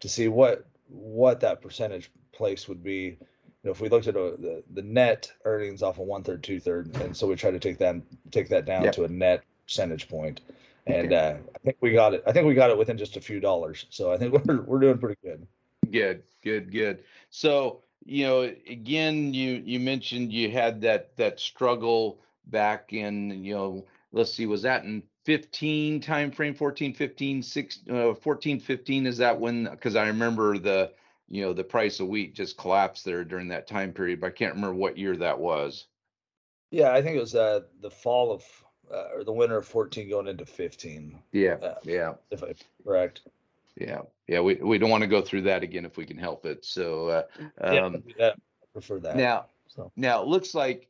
to 0.00 0.08
see 0.08 0.28
what 0.28 0.66
what 0.88 1.40
that 1.40 1.60
percentage 1.60 2.10
place 2.32 2.68
would 2.68 2.82
be. 2.82 3.18
You 3.62 3.68
know, 3.68 3.70
if 3.72 3.80
we 3.80 3.88
looked 3.88 4.06
at 4.06 4.16
a, 4.16 4.36
the 4.38 4.62
the 4.72 4.82
net 4.82 5.30
earnings 5.44 5.82
off 5.82 5.98
of 5.98 6.06
one 6.06 6.22
third, 6.22 6.42
two 6.42 6.60
third, 6.60 6.94
and 6.96 7.16
so 7.16 7.26
we 7.26 7.34
tried 7.34 7.52
to 7.52 7.58
take 7.58 7.78
that 7.78 7.96
take 8.30 8.48
that 8.48 8.64
down 8.64 8.84
Yep. 8.84 8.94
to 8.94 9.04
a 9.04 9.08
net 9.08 9.42
percentage 9.66 10.08
point. 10.08 10.40
point, 10.46 10.56
and 10.86 11.12
Okay. 11.12 11.16
uh, 11.16 11.36
I 11.54 11.58
think 11.58 11.76
we 11.80 11.92
got 11.92 12.14
it. 12.14 12.22
I 12.26 12.32
think 12.32 12.46
we 12.46 12.54
got 12.54 12.70
it 12.70 12.78
within 12.78 12.96
just 12.98 13.16
a 13.16 13.20
few 13.20 13.40
dollars. 13.40 13.86
So 13.90 14.12
I 14.12 14.16
think 14.16 14.32
we're 14.46 14.62
we're 14.62 14.80
doing 14.80 14.98
pretty 14.98 15.18
good. 15.22 15.46
Good, 15.90 16.22
good, 16.42 16.72
good. 16.72 17.04
So, 17.30 17.83
you 18.04 18.26
know, 18.26 18.42
again, 18.68 19.34
you 19.34 19.62
you 19.64 19.80
mentioned 19.80 20.32
you 20.32 20.50
had 20.50 20.80
that 20.82 21.16
that 21.16 21.40
struggle 21.40 22.20
back 22.46 22.92
in, 22.92 23.44
you 23.44 23.54
know, 23.54 23.86
let's 24.12 24.32
see, 24.32 24.46
was 24.46 24.62
that 24.62 24.84
in 24.84 25.02
15 25.24 26.00
time 26.00 26.30
frame, 26.30 26.54
14, 26.54 26.92
15, 26.94 27.42
6, 27.42 27.78
uh, 27.90 28.14
14, 28.14 28.60
15? 28.60 29.06
Is 29.06 29.18
that 29.18 29.40
when, 29.40 29.64
because 29.64 29.96
I 29.96 30.06
remember 30.06 30.58
the, 30.58 30.92
you 31.28 31.42
know, 31.42 31.52
the 31.52 31.64
price 31.64 32.00
of 32.00 32.08
wheat 32.08 32.34
just 32.34 32.58
collapsed 32.58 33.04
there 33.04 33.24
during 33.24 33.48
that 33.48 33.66
time 33.66 33.92
period, 33.92 34.20
but 34.20 34.28
I 34.28 34.30
can't 34.30 34.54
remember 34.54 34.74
what 34.74 34.98
year 34.98 35.16
that 35.16 35.38
was. 35.38 35.86
Yeah, 36.70 36.92
I 36.92 37.02
think 37.02 37.16
it 37.16 37.20
was 37.20 37.34
uh, 37.34 37.60
the 37.80 37.90
fall 37.90 38.32
of 38.32 38.44
uh, 38.92 39.08
or 39.14 39.24
the 39.24 39.32
winter 39.32 39.56
of 39.56 39.66
14 39.66 40.10
going 40.10 40.26
into 40.26 40.44
15. 40.44 41.18
Yeah, 41.32 41.54
Uh, 41.54 41.74
yeah, 41.84 42.14
If 42.30 42.42
I 42.42 42.54
correct. 42.84 43.22
Yeah, 43.76 44.02
yeah. 44.28 44.40
We 44.40 44.54
we 44.56 44.78
don't 44.78 44.90
want 44.90 45.02
to 45.02 45.08
go 45.08 45.20
through 45.20 45.42
that 45.42 45.62
again 45.62 45.84
if 45.84 45.96
we 45.96 46.06
can 46.06 46.18
help 46.18 46.46
it. 46.46 46.64
So 46.64 47.08
uh, 47.08 47.22
Yeah, 47.72 47.86
um, 47.86 48.02
yeah, 48.18 48.30
I 48.30 48.66
prefer 48.72 49.00
that. 49.00 49.16
now 49.16 49.46
so 49.66 49.90
now 49.96 50.22
it 50.22 50.28
looks 50.28 50.54
like 50.54 50.88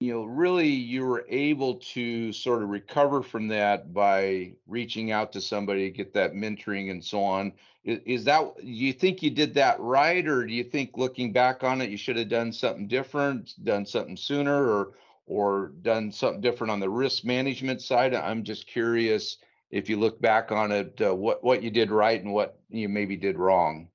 you 0.00 0.12
know 0.12 0.24
really 0.24 0.68
you 0.68 1.04
were 1.04 1.24
able 1.28 1.76
to 1.76 2.32
sort 2.32 2.62
of 2.62 2.68
recover 2.68 3.22
from 3.22 3.48
that 3.48 3.94
by 3.94 4.52
reaching 4.66 5.12
out 5.12 5.32
to 5.32 5.40
somebody, 5.40 5.90
get 5.90 6.12
that 6.14 6.32
mentoring 6.34 6.90
and 6.90 7.02
so 7.04 7.22
on. 7.22 7.52
Is, 7.84 8.00
is 8.04 8.24
that 8.24 8.56
do 8.56 8.66
you 8.66 8.92
think 8.92 9.22
you 9.22 9.30
did 9.30 9.54
that 9.54 9.78
right, 9.78 10.26
or 10.26 10.44
do 10.46 10.52
you 10.52 10.64
think 10.64 10.96
looking 10.96 11.32
back 11.32 11.62
on 11.62 11.80
it 11.80 11.90
you 11.90 11.96
should 11.96 12.16
have 12.16 12.28
done 12.28 12.52
something 12.52 12.88
different, 12.88 13.54
done 13.64 13.86
something 13.86 14.16
sooner, 14.16 14.68
or 14.68 14.92
or 15.26 15.68
done 15.82 16.10
something 16.10 16.40
different 16.40 16.72
on 16.72 16.80
the 16.80 16.90
risk 16.90 17.24
management 17.24 17.80
side? 17.80 18.14
I'm 18.14 18.42
just 18.42 18.66
curious 18.66 19.38
if 19.70 19.88
you 19.88 19.96
look 19.96 20.20
back 20.20 20.52
on 20.52 20.72
it, 20.72 21.00
uh, 21.00 21.14
what 21.14 21.42
what 21.44 21.62
you 21.62 21.70
did 21.70 21.90
right 21.90 22.22
and 22.22 22.32
what 22.32 22.58
you 22.70 22.88
maybe 22.88 23.16
did 23.16 23.38
wrong. 23.38 23.88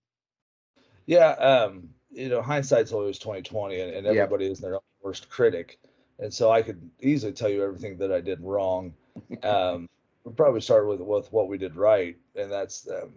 yeah, 1.05 1.31
um, 1.31 1.89
you 2.11 2.29
know, 2.29 2.41
hindsight's 2.41 2.91
always 2.91 3.17
2020 3.19 3.79
and, 3.79 3.91
and 3.93 4.05
Yep. 4.05 4.15
everybody 4.15 4.45
is 4.51 4.59
their 4.59 4.75
own 4.75 4.81
worst 5.01 5.29
critic. 5.29 5.79
And 6.19 6.33
so 6.33 6.51
I 6.51 6.61
could 6.61 6.79
easily 7.01 7.33
tell 7.33 7.49
you 7.49 7.63
everything 7.63 7.97
that 7.97 8.11
I 8.11 8.21
did 8.21 8.39
wrong. 8.41 8.93
Um, 9.43 9.89
we'll 10.23 10.33
probably 10.35 10.61
start 10.61 10.87
with 10.87 11.01
with 11.01 11.31
what 11.33 11.47
we 11.49 11.57
did 11.57 11.75
right, 11.75 12.15
and 12.35 12.51
that's 12.51 12.87
um, 12.89 13.11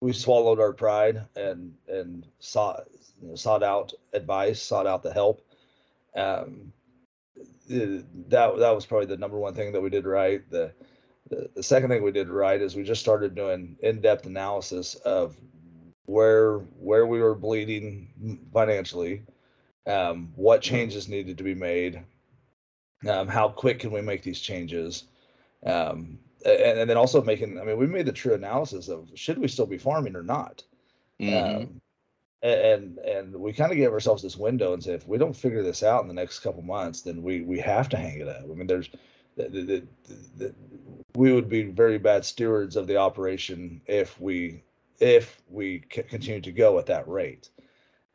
we 0.00 0.12
swallowed 0.12 0.58
our 0.60 0.72
pride 0.72 1.22
and 1.36 1.74
and 1.88 2.26
sought 2.40 2.86
you 3.22 3.28
know, 3.28 3.34
sought 3.36 3.62
out 3.62 3.92
advice, 4.12 4.60
sought 4.62 4.86
out 4.86 5.02
the 5.02 5.12
help. 5.12 5.42
Um, 6.16 6.72
that 7.68 8.56
that 8.58 8.74
was 8.74 8.86
probably 8.86 9.06
the 9.06 9.16
number 9.16 9.38
one 9.38 9.54
thing 9.54 9.72
that 9.72 9.80
we 9.80 9.90
did 9.90 10.06
right. 10.06 10.48
The, 10.50 10.72
the 11.28 11.50
the 11.54 11.62
second 11.62 11.90
thing 11.90 12.02
we 12.02 12.12
did 12.12 12.28
right 12.28 12.60
is 12.60 12.74
we 12.74 12.82
just 12.82 13.00
started 13.00 13.34
doing 13.34 13.76
in-depth 13.80 14.26
analysis 14.26 14.94
of 14.96 15.36
where 16.06 16.58
where 16.78 17.06
we 17.06 17.20
were 17.20 17.34
bleeding 17.34 18.40
financially, 18.52 19.22
um, 19.86 20.32
what 20.36 20.62
changes 20.62 21.08
needed 21.08 21.38
to 21.38 21.44
be 21.44 21.54
made, 21.54 22.02
um, 23.08 23.28
how 23.28 23.48
quick 23.48 23.78
can 23.78 23.90
we 23.90 24.00
make 24.00 24.22
these 24.22 24.40
changes, 24.40 25.04
um, 25.66 26.18
and, 26.44 26.78
and 26.80 26.90
then 26.90 26.96
also 26.96 27.22
making. 27.22 27.60
I 27.60 27.64
mean, 27.64 27.78
we 27.78 27.86
made 27.86 28.06
the 28.06 28.12
true 28.12 28.34
analysis 28.34 28.88
of 28.88 29.08
should 29.14 29.38
we 29.38 29.48
still 29.48 29.66
be 29.66 29.78
farming 29.78 30.16
or 30.16 30.22
not. 30.22 30.62
Mhm. 31.20 31.62
Um, 31.62 31.80
and 32.42 32.98
and 32.98 33.34
we 33.34 33.52
kind 33.52 33.72
of 33.72 33.78
gave 33.78 33.92
ourselves 33.92 34.22
this 34.22 34.36
window 34.36 34.72
and 34.72 34.82
said 34.82 34.94
if 34.94 35.08
we 35.08 35.18
don't 35.18 35.36
figure 35.36 35.62
this 35.62 35.82
out 35.82 36.02
in 36.02 36.08
the 36.08 36.14
next 36.14 36.38
couple 36.38 36.62
months 36.62 37.02
then 37.02 37.20
we 37.20 37.42
we 37.42 37.58
have 37.58 37.88
to 37.88 37.96
hang 37.96 38.20
it 38.20 38.28
up 38.28 38.44
i 38.44 38.54
mean 38.54 38.66
there's 38.66 38.90
the, 39.38 39.48
the, 39.48 39.86
the, 40.08 40.16
the, 40.36 40.54
we 41.16 41.32
would 41.32 41.48
be 41.48 41.64
very 41.64 41.98
bad 41.98 42.24
stewards 42.24 42.76
of 42.76 42.86
the 42.86 42.96
operation 42.96 43.80
if 43.86 44.20
we 44.20 44.62
if 45.00 45.40
we 45.48 45.80
continue 45.88 46.40
to 46.40 46.52
go 46.52 46.78
at 46.78 46.86
that 46.86 47.06
rate 47.08 47.50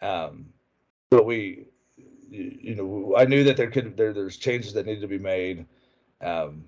um 0.01 0.45
but 1.09 1.25
we 1.25 1.65
you, 2.29 2.57
you 2.61 2.75
know 2.75 3.13
i 3.17 3.25
knew 3.25 3.43
that 3.43 3.57
there 3.57 3.71
could 3.71 3.95
there 3.95 4.13
there's 4.13 4.37
changes 4.37 4.73
that 4.73 4.85
needed 4.85 5.01
to 5.01 5.07
be 5.07 5.19
made 5.19 5.65
um 6.21 6.63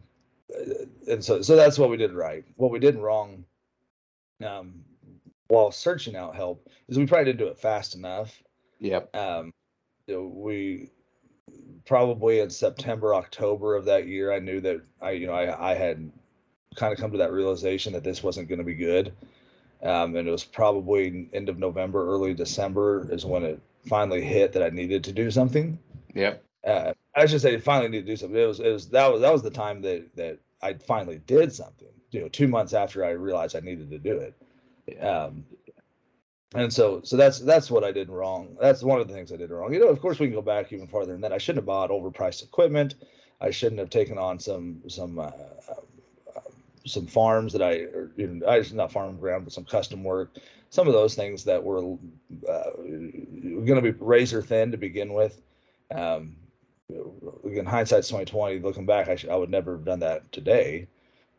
and 1.07 1.23
so 1.23 1.41
so 1.41 1.55
that's 1.55 1.77
what 1.77 1.89
we 1.89 1.97
did 1.97 2.13
right 2.13 2.45
what 2.55 2.71
we 2.71 2.79
did 2.79 2.95
wrong 2.95 3.43
um 4.45 4.73
while 5.47 5.71
searching 5.71 6.15
out 6.15 6.35
help 6.35 6.67
is 6.87 6.97
we 6.97 7.05
probably 7.05 7.25
didn't 7.25 7.39
do 7.39 7.47
it 7.47 7.59
fast 7.59 7.95
enough. 7.95 8.41
Yep. 8.79 9.15
Um, 9.15 9.53
we 10.07 10.89
probably 11.85 12.39
in 12.39 12.49
September, 12.49 13.13
October 13.15 13.75
of 13.75 13.85
that 13.85 14.07
year, 14.07 14.33
I 14.33 14.39
knew 14.39 14.59
that 14.61 14.81
I, 15.01 15.11
you 15.11 15.27
know, 15.27 15.33
I, 15.33 15.71
I 15.71 15.75
had 15.75 16.11
kind 16.75 16.91
of 16.91 16.99
come 16.99 17.11
to 17.11 17.17
that 17.17 17.31
realization 17.31 17.93
that 17.93 18.03
this 18.03 18.23
wasn't 18.23 18.49
going 18.49 18.59
to 18.59 18.65
be 18.65 18.75
good. 18.75 19.13
Um, 19.83 20.15
and 20.15 20.27
it 20.27 20.31
was 20.31 20.43
probably 20.43 21.29
end 21.33 21.49
of 21.49 21.59
November, 21.59 22.07
early 22.07 22.33
December 22.33 23.07
is 23.11 23.25
when 23.25 23.43
it 23.43 23.61
finally 23.87 24.23
hit 24.23 24.51
that 24.53 24.63
I 24.63 24.69
needed 24.69 25.03
to 25.03 25.11
do 25.11 25.29
something. 25.29 25.77
Yeah. 26.13 26.35
Uh, 26.65 26.93
I 27.15 27.27
should 27.27 27.41
say 27.41 27.57
finally 27.59 27.89
need 27.89 28.05
to 28.05 28.11
do 28.11 28.15
something. 28.15 28.41
It 28.41 28.45
was, 28.45 28.59
it 28.59 28.71
was, 28.71 28.89
that 28.89 29.11
was, 29.11 29.21
that 29.21 29.31
was 29.31 29.43
the 29.43 29.51
time 29.51 29.81
that, 29.81 30.15
that 30.15 30.39
I 30.61 30.73
finally 30.73 31.19
did 31.27 31.53
something, 31.53 31.87
you 32.11 32.21
know, 32.21 32.29
two 32.29 32.47
months 32.47 32.73
after 32.73 33.05
I 33.05 33.11
realized 33.11 33.55
I 33.55 33.59
needed 33.59 33.91
to 33.91 33.99
do 33.99 34.17
it. 34.17 35.03
Um, 35.03 35.45
and 36.55 36.73
so, 36.73 37.01
so 37.03 37.17
that's 37.17 37.39
that's 37.39 37.69
what 37.69 37.83
I 37.83 37.91
did 37.91 38.09
wrong. 38.09 38.55
That's 38.59 38.83
one 38.83 38.99
of 38.99 39.07
the 39.07 39.13
things 39.13 39.31
I 39.31 39.37
did 39.37 39.51
wrong. 39.51 39.73
You 39.73 39.79
know, 39.79 39.87
of 39.87 40.01
course, 40.01 40.19
we 40.19 40.27
can 40.27 40.35
go 40.35 40.41
back 40.41 40.71
even 40.73 40.87
farther 40.87 41.11
than 41.11 41.21
that. 41.21 41.33
I 41.33 41.37
shouldn't 41.37 41.59
have 41.59 41.65
bought 41.65 41.89
overpriced 41.89 42.43
equipment. 42.43 42.95
I 43.41 43.51
shouldn't 43.51 43.79
have 43.79 43.89
taken 43.89 44.17
on 44.17 44.39
some 44.39 44.81
some 44.87 45.19
uh, 45.19 45.25
um, 45.25 46.43
some 46.85 47.07
farms 47.07 47.51
that 47.53 47.61
I, 47.61 47.81
or, 47.93 48.11
you 48.15 48.27
know, 48.27 48.47
I 48.47 48.63
not 48.73 48.91
farm 48.91 49.17
ground, 49.17 49.45
but 49.45 49.53
some 49.53 49.65
custom 49.65 50.03
work. 50.03 50.37
Some 50.69 50.87
of 50.87 50.93
those 50.93 51.15
things 51.15 51.43
that 51.45 51.63
were 51.63 51.79
uh, 52.49 52.71
going 52.77 53.75
to 53.75 53.81
be 53.81 53.91
razor 53.91 54.41
thin 54.41 54.71
to 54.71 54.77
begin 54.77 55.13
with. 55.13 55.41
Um, 55.93 56.35
again, 57.45 57.65
hindsight's 57.65 58.09
twenty 58.09 58.25
twenty. 58.25 58.59
Looking 58.59 58.85
back, 58.85 59.07
I, 59.07 59.15
sh- 59.15 59.27
I 59.29 59.35
would 59.35 59.49
never 59.49 59.73
have 59.73 59.85
done 59.85 59.99
that 59.99 60.31
today. 60.31 60.87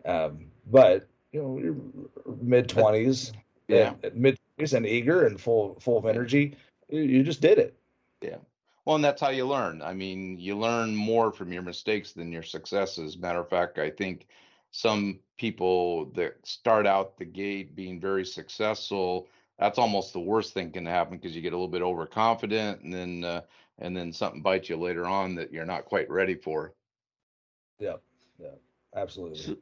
Um, 0.05 0.47
but 0.71 1.09
you 1.33 1.43
know, 1.43 2.35
mid 2.41 2.69
twenties, 2.69 3.33
Yeah. 3.69 3.95
mid 4.15 4.39
and 4.59 4.87
eager 4.87 5.27
and 5.27 5.41
full 5.41 5.79
full 5.81 5.99
of 5.99 6.07
energy, 6.07 6.57
you, 6.89 7.03
you 7.03 7.23
just 7.23 7.41
did 7.41 7.59
it. 7.59 7.79
Yeah. 8.23 8.39
Well, 8.85 8.97
and 8.97 9.05
that's 9.05 9.21
how 9.21 9.31
you 9.31 9.47
learn. 9.47 9.83
I 9.83 9.95
mean, 9.95 10.39
you 10.39 10.57
learn 10.57 10.95
more 10.95 11.33
from 11.33 11.53
your 11.53 11.63
mistakes 11.63 12.13
than 12.13 12.31
your 12.31 12.45
successes. 12.45 13.19
Matter 13.19 13.41
of 13.41 13.49
fact, 13.49 13.79
I 13.79 13.91
think 13.91 14.29
some 14.71 15.19
people 15.37 16.07
that 16.13 16.35
start 16.45 16.87
out 16.87 17.19
the 17.19 17.25
gate 17.25 17.75
being 17.75 18.01
very 18.01 18.25
successful, 18.25 19.29
that's 19.59 19.79
almost 19.79 20.13
the 20.13 20.21
worst 20.21 20.55
thing 20.55 20.71
can 20.71 20.87
happen 20.87 21.19
because 21.19 21.35
you 21.35 21.43
get 21.43 21.53
a 21.53 21.57
little 21.57 21.69
bit 21.69 21.83
overconfident 21.83 22.83
and 22.83 22.93
then 22.93 23.25
uh, 23.25 23.41
and 23.79 23.97
then 23.97 24.13
something 24.13 24.43
bites 24.43 24.69
you 24.69 24.77
later 24.77 25.07
on 25.07 25.35
that 25.35 25.53
you're 25.53 25.67
not 25.67 25.85
quite 25.85 26.09
ready 26.11 26.35
for. 26.35 26.73
Yeah, 27.79 27.97
yeah, 28.39 28.55
absolutely. 28.95 29.39
So, 29.39 29.57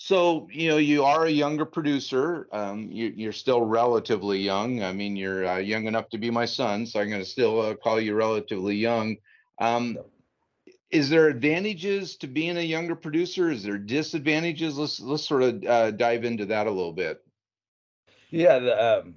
so 0.00 0.46
you 0.52 0.68
know, 0.68 0.76
you 0.76 1.02
are 1.02 1.26
a 1.26 1.30
younger 1.30 1.64
producer. 1.64 2.46
Um, 2.52 2.88
you, 2.92 3.12
you're 3.16 3.32
still 3.32 3.62
relatively 3.62 4.38
young. 4.38 4.80
I 4.84 4.92
mean, 4.92 5.16
you're 5.16 5.44
uh, 5.44 5.58
young 5.58 5.86
enough 5.86 6.08
to 6.10 6.18
be 6.18 6.30
my 6.30 6.44
son, 6.44 6.86
so 6.86 7.00
I'm 7.00 7.10
going 7.10 7.20
to 7.20 7.28
still 7.28 7.60
uh, 7.60 7.74
call 7.74 8.00
you 8.00 8.14
relatively 8.14 8.76
young. 8.76 9.16
Um, 9.58 9.98
is 10.92 11.10
there 11.10 11.26
advantages 11.26 12.16
to 12.18 12.28
being 12.28 12.58
a 12.58 12.62
younger 12.62 12.94
producer? 12.94 13.50
Is 13.50 13.64
there 13.64 13.76
disadvantages? 13.76 14.78
Let's 14.78 15.00
let's 15.00 15.26
sort 15.26 15.42
of 15.42 15.64
uh, 15.64 15.90
dive 15.90 16.24
into 16.24 16.46
that 16.46 16.68
a 16.68 16.70
little 16.70 16.92
bit. 16.92 17.20
Yeah, 18.30 18.60
the, 18.60 19.00
um, 19.00 19.16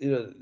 you 0.00 0.10
know, 0.10 0.32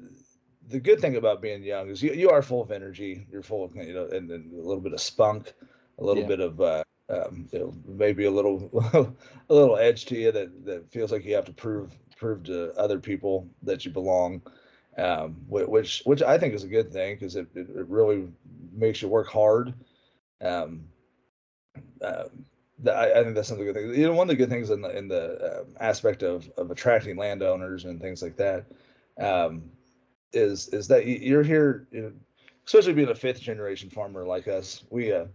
the 0.69 0.81
good 0.81 1.01
thing 1.03 1.17
about 1.17 1.43
being 1.43 1.63
young 1.63 1.91
is 1.91 2.03
you, 2.03 2.15
you 2.15 2.31
are 2.31 2.41
full 2.41 2.63
of 2.63 2.71
energy. 2.71 3.27
You're 3.31 3.43
full 3.43 3.63
of 3.63 3.77
you 3.77 3.93
know, 3.93 4.07
and, 4.07 4.31
and 4.31 4.55
a 4.55 4.57
little 4.57 4.81
bit 4.81 4.95
of 4.95 5.03
spunk, 5.03 5.53
a 5.99 6.05
little 6.05 6.23
Yeah. 6.23 6.29
bit 6.29 6.41
of 6.41 6.61
uh, 6.63 6.83
um, 7.09 7.49
you 7.53 7.59
know, 7.59 7.75
maybe 7.87 8.25
a 8.25 8.31
little 8.31 8.71
a 9.49 9.55
little 9.55 9.77
edge 9.77 10.07
to 10.07 10.17
you 10.17 10.33
that 10.33 10.65
that 10.65 10.91
feels 10.91 11.13
like 11.13 11.25
you 11.25 11.35
have 11.35 11.45
to 11.47 11.53
prove 11.53 11.97
prove 12.17 12.45
to 12.45 12.73
other 12.79 12.99
people 12.99 13.49
that 13.63 13.85
you 13.85 13.91
belong. 13.91 14.43
Um, 14.99 15.37
which 15.49 16.03
which 16.07 16.23
I 16.23 16.39
think 16.39 16.55
is 16.55 16.65
a 16.65 16.69
good 16.69 16.91
thing 16.91 17.17
because 17.17 17.37
it, 17.37 17.47
it 17.55 17.69
really 17.87 18.29
makes 18.73 19.03
you 19.03 19.09
work 19.09 19.29
hard. 19.29 19.75
Um, 20.41 20.89
that 22.81 22.97
I, 22.97 23.21
I 23.21 23.23
think 23.23 23.35
that's 23.35 23.49
something 23.49 23.67
good 23.67 23.75
thing. 23.75 23.95
You 23.95 24.07
know, 24.07 24.13
one 24.13 24.25
of 24.25 24.29
the 24.29 24.37
good 24.37 24.51
things 24.51 24.71
in 24.71 24.83
the 24.83 24.97
in 24.97 25.09
the 25.09 25.61
um, 25.61 25.75
aspect 25.81 26.23
of 26.23 26.51
of 26.57 26.71
attracting 26.71 27.17
landowners 27.17 27.85
and 27.85 28.01
things 28.01 28.23
like 28.23 28.37
that 28.37 28.67
um, 29.19 29.71
is 30.33 30.69
is 30.69 30.89
that 30.89 31.07
you're 31.07 31.43
here, 31.43 31.87
you 31.91 32.03
know, 32.03 32.13
especially 32.67 32.93
being 32.93 33.09
a 33.09 33.15
fifth 33.15 33.41
generation 33.41 33.91
farmer 33.91 34.27
like 34.27 34.49
us. 34.49 34.85
We, 34.91 35.13
uh, 35.13 35.27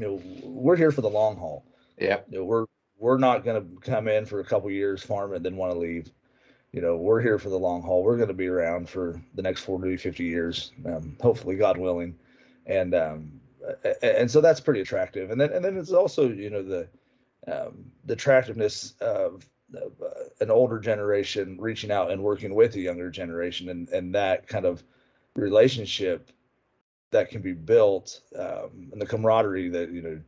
you 0.00 0.06
know, 0.06 0.22
we're 0.42 0.76
here 0.76 0.90
for 0.90 1.02
the 1.02 1.10
long 1.10 1.36
haul. 1.36 1.64
Yeah. 1.98 2.20
You 2.30 2.38
know, 2.38 2.44
we're 2.44 2.66
we're 2.98 3.18
not 3.18 3.44
going 3.44 3.62
to 3.62 3.80
come 3.80 4.08
in 4.08 4.26
for 4.26 4.40
a 4.40 4.44
couple 4.44 4.70
years, 4.70 5.02
farm 5.02 5.34
and 5.34 5.44
then 5.44 5.56
want 5.56 5.72
to 5.72 5.78
leave. 5.78 6.10
You 6.72 6.80
know, 6.80 6.96
we're 6.96 7.20
here 7.20 7.38
for 7.38 7.48
the 7.48 7.58
long 7.58 7.82
haul. 7.82 8.02
We're 8.02 8.16
going 8.16 8.28
to 8.28 8.34
be 8.34 8.46
around 8.46 8.88
for 8.88 9.20
the 9.34 9.42
next 9.42 9.62
40, 9.62 9.96
50 9.96 10.24
years, 10.24 10.72
um, 10.86 11.16
hopefully, 11.20 11.56
God 11.56 11.76
willing. 11.76 12.14
And 12.66 12.94
um, 12.94 13.40
and 14.02 14.30
so 14.30 14.40
that's 14.40 14.60
pretty 14.60 14.80
attractive. 14.80 15.30
And 15.30 15.40
then 15.40 15.52
and 15.52 15.64
then 15.64 15.76
it's 15.76 15.92
also 15.92 16.28
you 16.30 16.48
know 16.48 16.62
the 16.62 16.88
um, 17.46 17.84
the 18.04 18.14
attractiveness 18.14 18.94
of, 19.00 19.46
of 19.74 19.92
uh, 20.02 20.24
an 20.40 20.50
older 20.50 20.78
generation 20.78 21.56
reaching 21.58 21.90
out 21.90 22.10
and 22.10 22.22
working 22.22 22.54
with 22.54 22.74
a 22.76 22.80
younger 22.80 23.10
generation, 23.10 23.68
and 23.68 23.88
and 23.90 24.14
that 24.14 24.46
kind 24.46 24.64
of 24.64 24.82
relationship 25.34 26.30
that 27.10 27.30
can 27.30 27.42
be 27.42 27.52
built, 27.52 28.20
um, 28.36 28.88
and 28.92 29.00
the 29.00 29.06
camaraderie 29.06 29.68
that 29.70 29.90
you 29.90 30.02
know. 30.02 30.20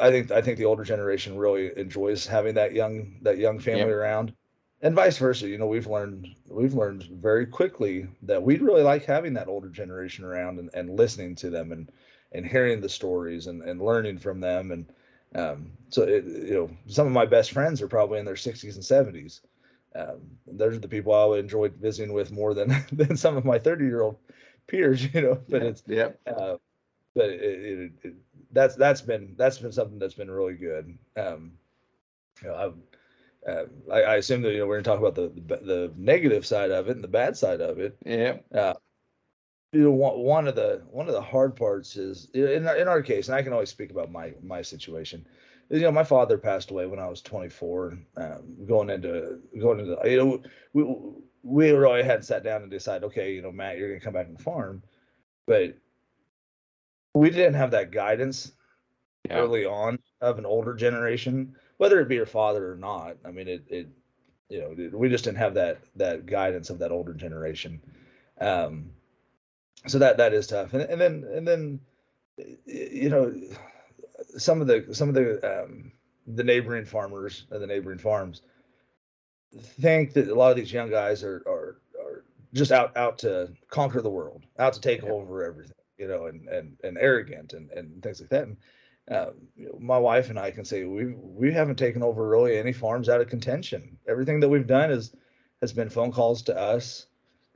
I 0.00 0.10
think 0.10 0.30
I 0.30 0.40
think 0.40 0.58
the 0.58 0.64
older 0.64 0.84
generation 0.84 1.36
really 1.36 1.76
enjoys 1.76 2.26
having 2.26 2.54
that 2.54 2.72
young 2.72 3.18
that 3.22 3.38
young 3.38 3.58
family 3.58 3.90
Yep. 3.90 3.92
around, 3.92 4.32
and 4.80 4.94
vice 4.94 5.18
versa. 5.18 5.48
You 5.48 5.58
know, 5.58 5.66
we've 5.66 5.86
learned 5.86 6.28
we've 6.48 6.74
learned 6.74 7.04
very 7.04 7.46
quickly 7.46 8.06
that 8.22 8.42
we'd 8.42 8.62
really 8.62 8.82
like 8.82 9.04
having 9.04 9.34
that 9.34 9.48
older 9.48 9.68
generation 9.68 10.24
around 10.24 10.58
and, 10.58 10.70
and 10.74 10.90
listening 10.90 11.34
to 11.36 11.50
them 11.50 11.72
and 11.72 11.90
and 12.32 12.46
hearing 12.46 12.80
the 12.80 12.88
stories 12.88 13.46
and, 13.46 13.62
and 13.62 13.80
learning 13.80 14.18
from 14.18 14.40
them 14.40 14.70
and 14.70 14.86
um, 15.34 15.72
so 15.88 16.02
it, 16.02 16.24
you 16.24 16.54
know 16.54 16.70
some 16.86 17.06
of 17.06 17.12
my 17.12 17.24
best 17.26 17.52
friends 17.52 17.80
are 17.82 17.88
probably 17.88 18.18
in 18.18 18.24
their 18.24 18.36
60s 18.36 18.76
and 18.76 18.84
70s 18.84 19.42
um, 19.94 20.38
those 20.46 20.74
are 20.74 20.78
the 20.80 20.88
people 20.88 21.12
I 21.12 21.24
would 21.26 21.40
enjoy 21.40 21.68
visiting 21.68 22.12
with 22.12 22.30
more 22.32 22.54
than 22.54 22.72
than 22.92 23.16
some 23.16 23.36
of 23.36 23.44
my 23.44 23.58
30 23.58 23.84
year 23.84 24.02
old 24.02 24.16
peers 24.72 25.04
you 25.14 25.20
know 25.20 25.38
but 25.48 25.62
yeah. 25.62 25.68
it's 25.68 25.82
yeah 25.86 26.08
uh, 26.26 26.56
but 27.14 27.28
it, 27.28 27.40
it, 27.42 27.92
it, 28.02 28.14
that's 28.52 28.74
that's 28.74 29.02
been 29.02 29.34
that's 29.36 29.58
been 29.58 29.72
something 29.72 29.98
that's 29.98 30.14
been 30.14 30.30
really 30.30 30.54
good 30.54 30.98
um, 31.16 31.52
you 32.42 32.48
know 32.48 32.56
I've, 32.56 32.74
uh, 33.46 33.64
I, 33.92 34.02
I, 34.02 34.16
assume 34.16 34.42
that 34.42 34.52
you 34.52 34.58
know 34.58 34.66
we're 34.66 34.80
going 34.80 34.84
to 34.84 34.90
talk 34.90 35.00
about 35.00 35.14
the, 35.16 35.32
the, 35.46 35.64
the 35.64 35.92
negative 35.96 36.46
side 36.46 36.70
of 36.70 36.88
it 36.88 36.94
and 36.94 37.02
the 37.02 37.08
bad 37.08 37.36
side 37.36 37.60
of 37.60 37.80
it. 37.80 37.96
Yeah. 38.06 38.36
Uh, 38.54 38.74
you 39.72 39.84
know, 39.84 39.90
one, 39.90 40.18
one 40.18 40.48
of 40.48 40.54
the 40.54 40.82
one 40.90 41.08
of 41.08 41.14
the 41.14 41.22
hard 41.22 41.56
parts 41.56 41.96
is 41.96 42.28
in 42.34 42.68
in 42.68 42.88
our 42.88 43.02
case, 43.02 43.28
and 43.28 43.36
I 43.36 43.42
can 43.42 43.52
always 43.52 43.70
speak 43.70 43.90
about 43.90 44.12
my 44.12 44.34
my 44.42 44.62
situation. 44.62 45.26
You 45.70 45.80
know, 45.80 45.92
my 45.92 46.04
father 46.04 46.36
passed 46.36 46.70
away 46.70 46.86
when 46.86 46.98
I 46.98 47.08
was 47.08 47.22
24. 47.22 47.98
Um, 48.18 48.66
going 48.66 48.90
into 48.90 49.40
going 49.58 49.80
into 49.80 49.98
you 50.04 50.18
know 50.18 50.42
we 50.74 50.84
we 51.42 51.70
really 51.70 52.02
hadn't 52.02 52.24
sat 52.24 52.44
down 52.44 52.62
and 52.62 52.70
decided, 52.70 53.04
okay, 53.04 53.32
you 53.32 53.42
know, 53.42 53.52
Matt, 53.52 53.78
you're 53.78 53.88
going 53.88 54.00
to 54.00 54.04
come 54.04 54.14
back 54.14 54.28
and 54.28 54.40
farm, 54.40 54.82
but 55.46 55.76
we 57.14 57.30
didn't 57.30 57.54
have 57.54 57.72
that 57.72 57.90
guidance 57.90 58.52
yeah. 59.28 59.38
early 59.38 59.64
on 59.66 59.98
of 60.20 60.38
an 60.38 60.46
older 60.46 60.74
generation 60.74 61.54
whether 61.82 61.98
it 61.98 62.08
be 62.08 62.14
your 62.14 62.26
father 62.26 62.70
or 62.70 62.76
not. 62.76 63.16
I 63.24 63.32
mean, 63.32 63.48
it, 63.48 63.64
it 63.66 63.88
you 64.48 64.60
know, 64.60 64.96
we 64.96 65.08
just 65.08 65.24
didn't 65.24 65.38
have 65.38 65.54
that 65.54 65.80
that 65.96 66.26
guidance 66.26 66.70
of 66.70 66.78
that 66.78 66.92
older 66.92 67.12
generation. 67.12 67.82
Um, 68.40 68.90
so 69.88 69.98
that 69.98 70.16
that 70.18 70.32
is 70.32 70.46
tough. 70.46 70.74
And, 70.74 70.82
and 70.82 71.00
then 71.00 71.24
and 71.34 71.48
then 71.48 71.80
you 72.66 73.08
know, 73.08 73.34
some 74.38 74.60
of 74.60 74.68
the 74.68 74.86
some 74.92 75.08
of 75.08 75.16
the 75.16 75.64
um, 75.64 75.90
the 76.28 76.44
neighboring 76.44 76.84
farmers 76.84 77.46
and 77.50 77.60
the 77.60 77.66
neighboring 77.66 77.98
farms 77.98 78.42
think 79.60 80.12
that 80.14 80.28
a 80.28 80.34
lot 80.34 80.50
of 80.50 80.56
these 80.56 80.72
young 80.72 80.90
guys 80.90 81.22
are 81.22 81.42
are 81.46 81.80
are 82.00 82.24
just 82.52 82.72
out 82.72 82.96
out 82.96 83.18
to 83.18 83.52
conquer 83.68 84.00
the 84.00 84.10
world, 84.10 84.44
out 84.58 84.72
to 84.74 84.80
take 84.80 85.02
yeah. 85.02 85.10
over 85.10 85.44
everything, 85.44 85.76
you 85.98 86.08
know, 86.08 86.26
and 86.26 86.48
and 86.48 86.76
and 86.84 86.98
arrogant 86.98 87.52
and 87.52 87.70
and 87.70 88.02
things 88.02 88.20
like 88.20 88.30
that. 88.30 88.44
And 88.44 88.56
uh, 89.10 89.30
my 89.78 89.98
wife 89.98 90.30
and 90.30 90.38
I 90.38 90.50
can 90.50 90.64
say 90.64 90.84
we 90.84 91.14
we 91.16 91.52
haven't 91.52 91.76
taken 91.76 92.02
over 92.02 92.28
really 92.28 92.58
any 92.58 92.72
farms 92.72 93.08
out 93.08 93.20
of 93.20 93.28
contention. 93.28 93.98
Everything 94.08 94.40
that 94.40 94.48
we've 94.48 94.66
done 94.66 94.90
is 94.90 95.14
has 95.60 95.72
been 95.72 95.88
phone 95.88 96.12
calls 96.12 96.42
to 96.42 96.58
us, 96.58 97.06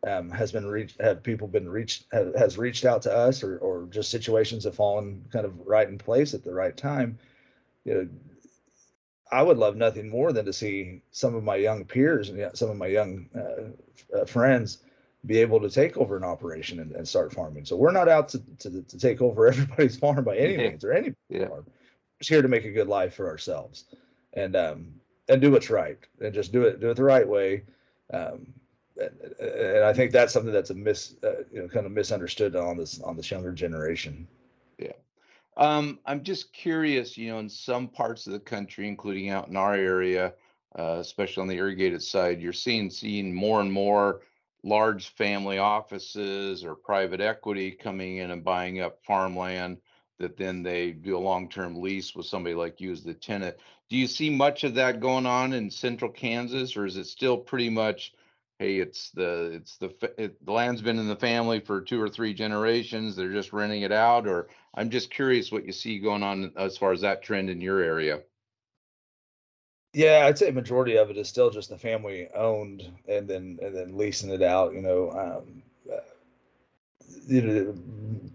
um, 0.07 0.31
has 0.31 0.53
been 0.53 0.67
reached, 0.67 1.00
have 1.00 1.23
people 1.23 1.49
been 1.49 1.69
reached, 1.69 2.05
have, 2.12 2.35
has 2.37 2.59
reached 2.59 2.85
out 2.85 3.03
to 3.03 3.12
us, 3.15 3.43
or 3.43 3.59
or 3.59 3.87
just 3.91 4.11
situations 4.11 4.65
have 4.65 4.75
fallen 4.75 5.25
kind 5.33 5.45
of 5.45 5.59
right 5.67 5.88
in 5.88 5.99
place 5.99 6.35
at 6.35 6.45
the 6.45 6.53
right 6.53 6.76
time. 6.76 7.19
You 7.85 7.95
know, 7.95 8.09
I 9.30 9.42
would 9.42 9.59
love 9.59 9.76
nothing 9.76 10.09
more 10.09 10.33
than 10.33 10.47
to 10.47 10.52
see 10.52 11.02
some 11.11 11.35
of 11.35 11.42
my 11.42 11.56
young 11.56 11.85
peers 11.85 12.30
and 12.30 12.56
some 12.56 12.71
of 12.71 12.76
my 12.76 12.87
young 12.87 13.28
uh, 13.35 14.18
uh, 14.18 14.25
friends 14.25 14.78
be 15.25 15.38
able 15.38 15.61
to 15.61 15.68
take 15.68 15.97
over 15.97 16.16
an 16.16 16.23
operation 16.23 16.78
and, 16.78 16.92
and 16.92 17.06
start 17.06 17.33
farming. 17.33 17.64
So 17.64 17.76
we're 17.76 17.90
not 17.90 18.09
out 18.09 18.28
to, 18.30 18.42
to, 18.61 18.83
to 18.83 18.99
take 18.99 19.21
over 19.21 19.47
everybody's 19.49 19.97
farm 19.97 20.25
by 20.25 20.37
any 20.37 20.56
means 20.56 20.85
or 20.85 20.92
any 20.92 21.14
yeah. 21.28 21.49
farm. 21.49 21.64
We're 21.66 22.18
just 22.21 22.30
here 22.30 22.42
to 22.42 22.49
make 22.49 22.64
a 22.64 22.73
good 22.73 22.88
life 22.88 23.14
for 23.14 23.28
ourselves 23.28 23.85
and 24.35 24.54
um 24.54 24.88
and 25.28 25.40
do 25.40 25.50
what's 25.50 25.71
right 25.71 25.99
and 26.21 26.33
just 26.33 26.52
do 26.52 26.62
it 26.62 26.80
do 26.80 26.90
it 26.90 26.95
the 26.95 27.04
right 27.04 27.26
way. 27.26 27.64
Um, 28.12 28.47
and, 28.99 29.40
and 29.40 29.85
I 29.85 29.92
think 29.92 30.12
that's 30.12 30.33
something 30.33 30.52
that's 30.52 30.71
a 30.71 30.75
mis 30.75 31.16
uh, 31.25 31.42
you 31.52 31.62
know 31.62 31.68
kind 31.68 31.87
of 31.87 31.92
misunderstood 31.92 32.54
on 32.54 32.76
this 32.76 33.00
on 33.00 33.16
this 33.16 33.30
younger 33.30 33.52
generation. 33.52 34.28
Um, 35.56 36.00
I'm 36.04 36.22
just 36.22 36.52
curious, 36.52 37.16
you 37.16 37.30
know, 37.30 37.38
in 37.38 37.48
some 37.48 37.88
parts 37.88 38.26
of 38.26 38.32
the 38.32 38.40
country, 38.40 38.88
including 38.88 39.30
out 39.30 39.48
in 39.48 39.56
our 39.56 39.75
area, 39.75 40.34
uh, 40.78 40.99
especially 41.00 41.40
on 41.40 41.49
the 41.49 41.56
irrigated 41.56 42.02
side, 42.02 42.40
you're 42.40 42.52
seeing 42.52 42.90
seeing 42.90 43.34
more 43.34 43.60
and 43.60 43.73
more 43.73 44.21
large 44.62 45.08
family 45.10 45.58
offices 45.58 46.64
or 46.64 46.75
private 46.75 47.21
equity 47.21 47.71
coming 47.71 48.19
in 48.19 48.32
and 48.32 48.45
buying 48.45 48.80
up 48.80 48.99
farmland 49.04 49.78
that 50.19 50.36
then 50.36 50.62
they 50.62 50.92
do 50.92 51.16
a 51.16 51.19
long-term 51.19 51.80
lease 51.80 52.14
with 52.14 52.26
somebody 52.26 52.54
like 52.54 52.80
you 52.80 52.90
as 52.90 53.02
the 53.02 53.14
tenant. 53.14 53.56
Do 53.88 53.97
you 53.97 54.06
see 54.06 54.28
much 54.30 54.64
of 54.64 54.75
that 54.75 55.00
going 55.00 55.26
on 55.26 55.52
in 55.52 55.71
central 55.71 56.10
Kansas 56.10 56.76
or 56.76 56.84
is 56.86 56.97
it 56.97 57.06
still 57.06 57.36
pretty 57.36 57.71
much 57.71 58.14
hey 58.58 58.76
it's 58.76 59.10
the 59.10 59.50
it's 59.52 59.76
the 59.76 59.95
it, 60.16 60.45
the 60.45 60.52
land's 60.52 60.82
been 60.82 60.99
in 60.99 61.08
the 61.08 61.16
family 61.16 61.60
for 61.60 61.80
two 61.80 62.00
or 62.00 62.08
three 62.08 62.32
generations 62.32 63.14
they're 63.14 63.32
just 63.32 63.52
renting 63.52 63.82
it 63.82 63.92
out 63.92 64.26
or 64.26 64.49
I'm 64.76 64.90
just 64.90 65.10
curious 65.10 65.50
what 65.50 65.64
you 65.64 65.73
see 65.73 65.99
going 65.99 66.23
on 66.23 66.52
as 66.56 66.76
far 66.76 66.92
as 66.92 67.00
that 67.00 67.23
trend 67.23 67.49
in 67.49 67.60
your 67.60 67.80
area. 67.80 68.21
Yeah, 69.95 70.26
I'd 70.26 70.36
say 70.36 70.50
majority 70.50 70.99
of 70.99 71.08
it 71.08 71.16
is 71.16 71.28
still 71.28 71.49
just 71.49 71.71
the 71.71 71.78
family 71.78 72.28
owned, 72.34 72.86
and 73.08 73.26
then 73.26 73.58
and 73.62 73.75
then 73.75 73.97
leasing 73.97 74.28
it 74.30 74.42
out. 74.42 74.75
You 74.75 74.82
know, 74.82 75.10
um, 75.12 75.62
uh, 75.90 76.00
you 77.26 77.40
know, 77.40 77.75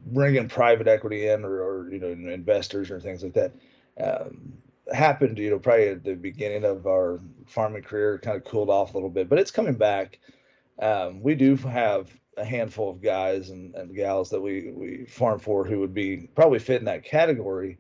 bringing 0.08 0.50
private 0.50 0.88
equity 0.88 1.28
in 1.28 1.46
or, 1.46 1.62
or 1.62 1.92
you 1.92 2.00
know 2.00 2.08
investors 2.08 2.90
or 2.90 3.00
things 3.00 3.22
like 3.22 3.34
that. 3.34 3.52
Um, 4.00 4.54
happened, 4.92 5.38
you 5.38 5.50
know, 5.50 5.60
probably 5.60 5.90
at 5.90 6.04
the 6.04 6.16
beginning 6.16 6.66
of 6.66 6.88
our 6.88 7.20
farming 7.48 7.84
career, 7.84 8.20
kind 8.20 8.38
of 8.38 8.44
cooled 8.44 8.70
off 8.70 8.94
a 8.94 8.98
little 8.98 9.10
bit, 9.10 9.30
but 9.30 9.40
it's 9.40 9.52
coming 9.52 9.76
back. 9.76 10.20
Um, 10.82 11.22
we 11.22 11.36
do 11.36 11.56
have 11.58 12.10
a 12.38 12.46
handful 12.46 12.90
of 12.90 13.02
guys 13.02 13.50
and, 13.50 13.76
and 13.76 13.96
gals 13.96 14.30
that 14.30 14.42
we 14.42 14.72
we 14.72 15.06
farm 15.06 15.40
for 15.40 15.66
who 15.66 15.80
would 15.80 15.94
be 15.94 16.30
probably 16.36 16.60
fit 16.60 16.80
in 16.80 16.86
that 16.86 17.04
category 17.04 17.78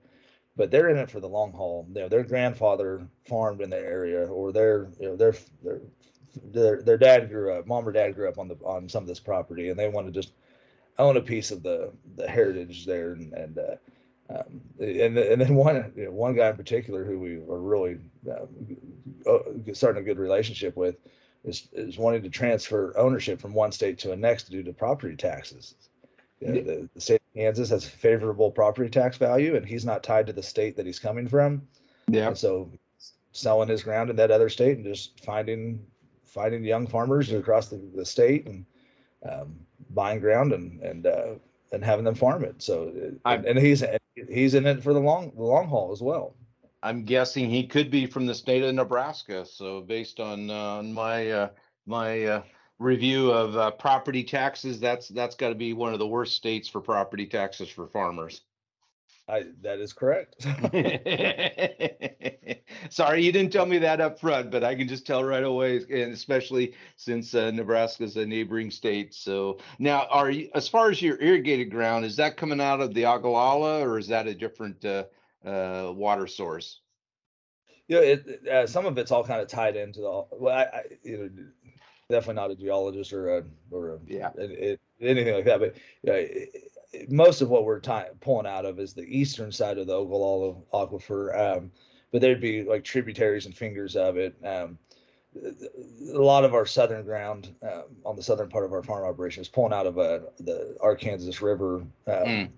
but 0.55 0.69
they're 0.71 0.89
in 0.89 0.97
it 0.97 1.09
for 1.09 1.19
the 1.19 1.29
long 1.29 1.51
haul. 1.51 1.87
You 1.93 2.01
know, 2.01 2.09
their 2.09 2.23
grandfather 2.23 3.07
farmed 3.27 3.61
in 3.61 3.69
the 3.69 3.79
area, 3.79 4.27
or 4.27 4.51
their 4.51 4.89
you 4.99 5.09
know 5.09 5.15
their 5.15 5.33
their 5.63 5.81
their 6.43 6.81
their 6.81 6.97
dad 6.97 7.29
grew 7.29 7.53
up, 7.53 7.67
mom 7.67 7.87
or 7.87 7.91
dad 7.91 8.15
grew 8.15 8.29
up 8.29 8.37
on 8.37 8.47
the 8.47 8.55
on 8.63 8.89
some 8.89 9.03
of 9.03 9.07
this 9.07 9.19
property, 9.19 9.69
and 9.69 9.79
they 9.79 9.89
want 9.89 10.07
to 10.07 10.13
just 10.13 10.33
own 10.97 11.17
a 11.17 11.21
piece 11.21 11.51
of 11.51 11.63
the 11.63 11.91
the 12.15 12.27
heritage 12.27 12.85
there, 12.85 13.13
and 13.13 13.33
and 13.33 13.57
uh, 13.57 13.75
um, 14.33 14.61
and 14.79 15.17
and 15.17 15.41
then 15.41 15.55
one 15.55 15.91
you 15.95 16.05
know, 16.05 16.11
one 16.11 16.35
guy 16.35 16.49
in 16.49 16.55
particular 16.55 17.03
who 17.03 17.19
we 17.19 17.35
are 17.35 17.59
really 17.59 17.97
uh, 18.29 19.39
starting 19.73 20.01
a 20.01 20.05
good 20.05 20.19
relationship 20.19 20.75
with 20.75 20.95
is 21.43 21.67
is 21.73 21.97
wanting 21.97 22.23
to 22.23 22.29
transfer 22.29 22.97
ownership 22.97 23.41
from 23.41 23.53
one 23.53 23.71
state 23.71 23.97
to 23.99 24.07
the 24.09 24.15
next 24.15 24.49
due 24.49 24.63
to 24.63 24.73
property 24.73 25.15
taxes. 25.15 25.75
You 26.39 26.47
know, 26.47 26.61
the, 26.61 26.89
the, 26.95 27.01
state 27.01 27.21
of 27.21 27.33
Kansas 27.35 27.69
has 27.69 27.85
favorable 27.85 28.49
property 28.49 28.89
tax 28.89 29.17
value, 29.17 29.55
and 29.55 29.65
he's 29.65 29.85
not 29.85 30.01
tied 30.01 30.25
to 30.27 30.33
the 30.33 30.41
state 30.41 30.75
that 30.75 30.87
he's 30.87 30.97
coming 30.97 31.27
from. 31.27 31.61
Yeah. 32.07 32.27
And 32.27 32.37
so 32.37 32.71
selling 33.31 33.69
his 33.69 33.83
ground 33.83 34.09
in 34.09 34.15
that 34.15 34.31
other 34.31 34.49
state 34.49 34.77
and 34.77 34.85
just 34.85 35.23
finding 35.23 35.85
finding 36.25 36.63
young 36.63 36.87
farmers 36.87 37.31
across 37.31 37.67
the, 37.67 37.81
the 37.95 38.05
state 38.05 38.47
and 38.47 38.65
um, 39.29 39.55
buying 39.91 40.19
ground 40.19 40.53
and 40.53 40.81
and 40.81 41.05
uh, 41.05 41.33
and 41.71 41.83
having 41.83 42.05
them 42.05 42.15
farm 42.15 42.43
it. 42.43 42.61
So 42.61 42.91
and, 43.25 43.45
and 43.45 43.59
he's 43.59 43.83
he's 44.15 44.53
in 44.53 44.65
it 44.65 44.83
for 44.83 44.93
the 44.93 44.99
long 44.99 45.31
the 45.35 45.43
long 45.43 45.67
haul 45.67 45.91
as 45.91 46.01
well. 46.01 46.35
I'm 46.83 47.03
guessing 47.03 47.49
he 47.49 47.67
could 47.67 47.91
be 47.91 48.05
from 48.07 48.25
the 48.25 48.33
state 48.33 48.63
of 48.63 48.73
Nebraska. 48.73 49.45
So 49.45 49.81
based 49.81 50.19
on 50.19 50.49
uh, 50.49 50.81
my 50.83 51.29
uh, 51.29 51.49
my 51.85 52.23
uh, 52.23 52.43
review 52.79 53.31
of 53.31 53.55
uh, 53.55 53.71
property 53.71 54.23
taxes, 54.23 54.79
that's 54.79 55.07
that's 55.09 55.35
got 55.35 55.49
to 55.49 55.55
be 55.55 55.73
one 55.73 55.93
of 55.93 55.99
the 55.99 56.07
worst 56.07 56.35
states 56.35 56.67
for 56.67 56.81
property 56.81 57.25
taxes 57.25 57.69
for 57.69 57.87
farmers. 57.87 58.41
I, 59.27 59.45
that 59.61 59.79
is 59.79 59.93
correct. 59.93 60.35
Sorry, 62.89 63.23
you 63.23 63.31
didn't 63.31 63.53
tell 63.53 63.65
me 63.65 63.77
that 63.77 64.01
up 64.01 64.19
front, 64.19 64.51
but 64.51 64.63
I 64.63 64.75
can 64.75 64.87
just 64.87 65.05
tell 65.05 65.23
right 65.23 65.43
away, 65.43 65.77
and 65.77 66.11
especially 66.11 66.73
since 66.97 67.33
uh, 67.33 67.51
Nebraska 67.51 68.03
is 68.03 68.17
a 68.17 68.25
neighboring 68.25 68.71
state. 68.71 69.13
So 69.13 69.59
now, 69.79 70.07
are 70.09 70.31
you, 70.31 70.49
as 70.55 70.67
far 70.67 70.89
as 70.89 71.01
your 71.01 71.21
irrigated 71.21 71.71
ground, 71.71 72.03
is 72.03 72.17
that 72.17 72.35
coming 72.35 72.59
out 72.59 72.81
of 72.81 72.93
the 72.93 73.05
Ogallala, 73.05 73.87
or 73.87 73.97
is 73.97 74.07
that 74.07 74.27
a 74.27 74.33
different 74.33 74.83
uh, 74.83 75.05
uh, 75.45 75.93
water 75.95 76.27
source? 76.27 76.81
You 77.87 77.97
know, 77.97 78.03
it, 78.03 78.47
uh, 78.47 78.67
some 78.67 78.85
of 78.85 78.97
it's 78.97 79.11
all 79.11 79.23
kind 79.23 79.41
of 79.41 79.47
tied 79.47 79.75
into 79.75 80.01
the. 80.01 80.25
Well, 80.31 80.55
I, 80.55 80.63
I 80.63 80.83
you 81.03 81.17
know, 81.17 81.29
definitely 82.09 82.41
not 82.41 82.51
a 82.51 82.55
geologist 82.55 83.13
or 83.13 83.37
a 83.37 83.43
or 83.71 83.91
a, 83.91 83.99
yeah 84.07 84.31
it, 84.37 84.79
anything 84.99 85.33
like 85.33 85.45
that. 85.45 85.59
But 85.59 85.75
you 86.03 86.11
know, 86.11 86.25
most 87.09 87.41
of 87.41 87.49
what 87.49 87.65
we're 87.65 87.79
ty- 87.79 88.09
pulling 88.19 88.47
out 88.47 88.65
of 88.65 88.79
is 88.79 88.93
the 88.93 89.03
eastern 89.03 89.51
side 89.51 89.77
of 89.77 89.87
the 89.87 89.93
Ogallala 89.93 90.55
Aquifer. 90.73 91.57
Um, 91.57 91.71
but 92.11 92.21
there'd 92.21 92.41
be 92.41 92.63
like 92.63 92.83
tributaries 92.83 93.45
and 93.45 93.55
fingers 93.55 93.95
of 93.95 94.17
it. 94.17 94.35
Um, 94.45 94.77
a 96.13 96.19
lot 96.19 96.43
of 96.43 96.53
our 96.53 96.65
southern 96.65 97.05
ground 97.05 97.55
um, 97.63 97.83
on 98.05 98.15
the 98.15 98.23
southern 98.23 98.49
part 98.49 98.65
of 98.65 98.73
our 98.73 98.83
farm 98.83 99.05
operation 99.05 99.41
is 99.41 99.47
pulling 99.47 99.71
out 99.71 99.87
of 99.87 99.97
uh, 99.97 100.19
the 100.39 100.75
Arkansas 100.81 101.43
River 101.43 101.77
um, 101.77 101.89
mm. 102.07 102.49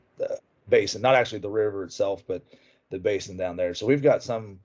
basin, 0.70 1.02
not 1.02 1.14
actually 1.14 1.40
the 1.40 1.50
river 1.50 1.84
itself, 1.84 2.24
but 2.28 2.42
the 2.90 2.98
basin 2.98 3.38
down 3.38 3.56
there. 3.56 3.76
So 3.76 3.86
we've 3.86 4.02
got 4.02 4.24
some 4.24 4.60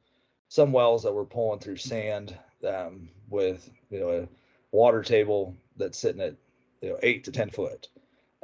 some 0.49 0.73
wells 0.73 1.03
that 1.03 1.13
we're 1.13 1.25
pulling 1.27 1.61
through 1.61 1.77
sand 1.77 2.39
um, 2.67 3.11
with 3.29 3.69
you 3.91 4.01
know 4.01 4.11
a 4.11 4.29
water 4.71 5.03
table 5.03 5.55
that's 5.77 5.99
sitting 5.99 6.23
at 6.23 6.35
you 6.81 6.91
know 6.91 6.99
eight 7.03 7.25
to 7.25 7.33
ten 7.33 7.51
foot. 7.51 7.89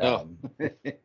Oh. 0.00 0.14
Um, 0.16 0.38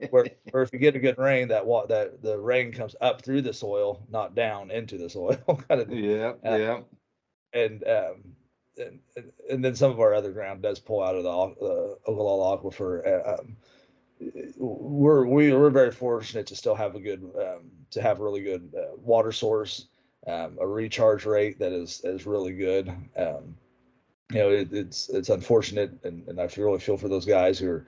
where, 0.09 0.25
where 0.51 0.63
if 0.63 0.73
you 0.73 0.79
get 0.79 0.95
a 0.95 0.99
good 0.99 1.17
rain, 1.19 1.47
that 1.49 1.65
wa- 1.65 1.85
that 1.85 2.23
the 2.23 2.37
rain 2.39 2.71
comes 2.71 2.95
up 3.01 3.21
through 3.21 3.43
the 3.43 3.53
soil, 3.53 4.01
not 4.09 4.33
down 4.33 4.71
into 4.71 4.97
the 4.97 5.09
soil, 5.09 5.35
kind 5.69 5.81
of. 5.81 5.91
Yeah, 5.91 6.33
Uh, 6.43 6.55
yeah. 6.55 6.79
And 7.53 7.83
um, 7.87 8.23
and, 8.77 8.99
and- 9.49 9.63
then 9.63 9.75
some 9.75 9.91
of 9.91 9.99
our 9.99 10.13
other 10.13 10.31
ground 10.31 10.61
does 10.63 10.79
pull 10.79 11.03
out 11.03 11.15
of 11.15 11.23
the 11.23 11.29
uh, 11.29 11.95
Ogallala 12.11 12.57
aquifer. 12.57 13.05
uh, 13.27 13.35
Um, 13.35 13.55
we're 14.57 15.25
we, 15.25 15.53
we're 15.53 15.69
very 15.69 15.91
fortunate 15.91 16.47
to 16.47 16.55
still 16.55 16.75
have 16.75 16.95
a 16.95 16.99
good 16.99 17.23
um, 17.39 17.69
to 17.91 18.01
have 18.01 18.19
a 18.19 18.23
really 18.23 18.41
good 18.41 18.73
uh, 18.77 18.95
water 18.97 19.31
source, 19.31 19.87
um, 20.27 20.57
a 20.59 20.67
recharge 20.67 21.25
rate 21.25 21.59
that 21.59 21.71
is 21.71 22.01
is 22.03 22.25
really 22.25 22.53
good. 22.53 22.89
Um, 23.15 23.55
you 24.31 24.39
know, 24.39 24.49
it, 24.49 24.73
it's 24.73 25.09
it's 25.09 25.29
unfortunate, 25.29 25.91
and, 26.03 26.27
and 26.27 26.39
I 26.41 26.49
really 26.57 26.79
feel 26.79 26.97
for 26.97 27.07
those 27.07 27.25
guys 27.25 27.59
who 27.59 27.69
are 27.69 27.85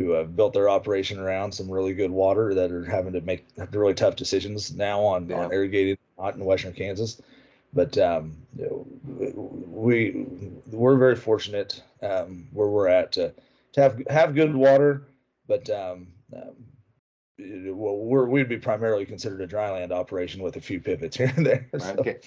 who 0.00 0.12
have 0.12 0.34
built 0.34 0.54
their 0.54 0.70
operation 0.70 1.18
around 1.20 1.52
some 1.52 1.70
really 1.70 1.92
good 1.92 2.10
water 2.10 2.54
that 2.54 2.72
are 2.72 2.86
having 2.86 3.12
to 3.12 3.20
make 3.20 3.44
really 3.70 3.92
tough 3.92 4.16
decisions 4.16 4.74
now 4.74 4.98
on 5.02 5.28
Yeah. 5.28 5.36
on 5.44 5.52
irrigated 5.52 5.98
not 6.18 6.34
in 6.36 6.44
western 6.44 6.72
Kansas. 6.72 7.20
But 7.74 7.98
um, 7.98 8.34
we 9.36 10.26
we're 10.72 10.96
very 10.96 11.16
fortunate 11.16 11.82
um, 12.02 12.48
where 12.52 12.68
we're 12.68 12.88
at 12.88 13.12
to, 13.12 13.32
to 13.74 13.80
have 13.82 14.02
have 14.08 14.34
good 14.34 14.54
water, 14.54 15.02
but 15.46 15.68
um, 15.68 16.08
um, 16.34 16.54
well, 17.38 17.98
we're 17.98 18.24
we'd 18.24 18.48
be 18.48 18.56
primarily 18.56 19.04
considered 19.04 19.42
a 19.42 19.46
dryland 19.46 19.92
operation 19.92 20.42
with 20.42 20.56
a 20.56 20.60
few 20.62 20.80
pivots 20.80 21.18
here 21.18 21.32
and 21.36 21.44
there. 21.46 21.68
so- 21.78 21.94
Okay. 21.98 22.18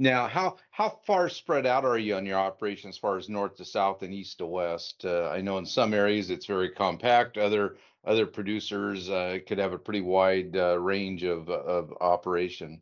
Now, 0.00 0.28
how 0.28 0.56
how 0.70 0.88
far 0.88 1.28
spread 1.28 1.66
out 1.66 1.84
are 1.84 1.98
you 1.98 2.14
on 2.14 2.24
your 2.24 2.38
operation 2.38 2.88
as 2.88 2.96
far 2.96 3.18
as 3.18 3.28
north 3.28 3.56
to 3.56 3.66
south 3.66 4.02
and 4.02 4.14
east 4.14 4.38
to 4.38 4.46
west? 4.46 5.04
Uh, 5.04 5.28
I 5.28 5.42
know 5.42 5.58
in 5.58 5.66
some 5.66 5.92
areas 5.92 6.30
it's 6.30 6.46
very 6.46 6.70
compact. 6.70 7.36
Other 7.36 7.76
other 8.06 8.24
producers 8.24 9.10
uh, 9.10 9.40
could 9.46 9.58
have 9.58 9.74
a 9.74 9.78
pretty 9.78 10.00
wide 10.00 10.56
uh, 10.56 10.78
range 10.78 11.22
of 11.22 11.50
of 11.50 11.92
operation. 12.00 12.80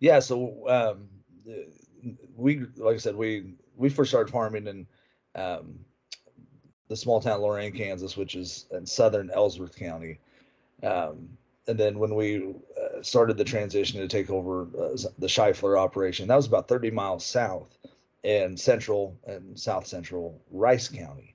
Yeah, 0.00 0.20
so 0.20 0.66
um, 0.68 1.08
we, 2.34 2.60
like 2.78 2.94
I 2.94 2.98
said, 2.98 3.14
we 3.14 3.52
we 3.76 3.90
first 3.90 4.10
started 4.10 4.32
farming 4.32 4.68
in 4.68 4.86
um, 5.34 5.80
the 6.88 6.96
small 6.96 7.20
town 7.20 7.42
Lorraine, 7.42 7.72
Kansas, 7.72 8.16
which 8.16 8.36
is 8.36 8.64
in 8.70 8.86
southern 8.86 9.30
Ellsworth 9.34 9.76
County. 9.76 10.18
Um, 10.82 11.28
and 11.66 11.78
then 11.78 11.98
when 11.98 12.14
we 12.14 12.54
started 13.06 13.36
the 13.36 13.44
transition 13.44 14.00
to 14.00 14.08
take 14.08 14.30
over 14.30 14.62
uh, 14.62 14.96
the 15.18 15.26
Scheifler 15.26 15.78
operation, 15.78 16.28
that 16.28 16.36
was 16.36 16.46
about 16.46 16.68
30 16.68 16.90
miles 16.90 17.24
south 17.24 17.78
in 18.24 18.56
central 18.56 19.18
and 19.26 19.58
south 19.58 19.86
central 19.86 20.40
Rice 20.50 20.88
County. 20.88 21.34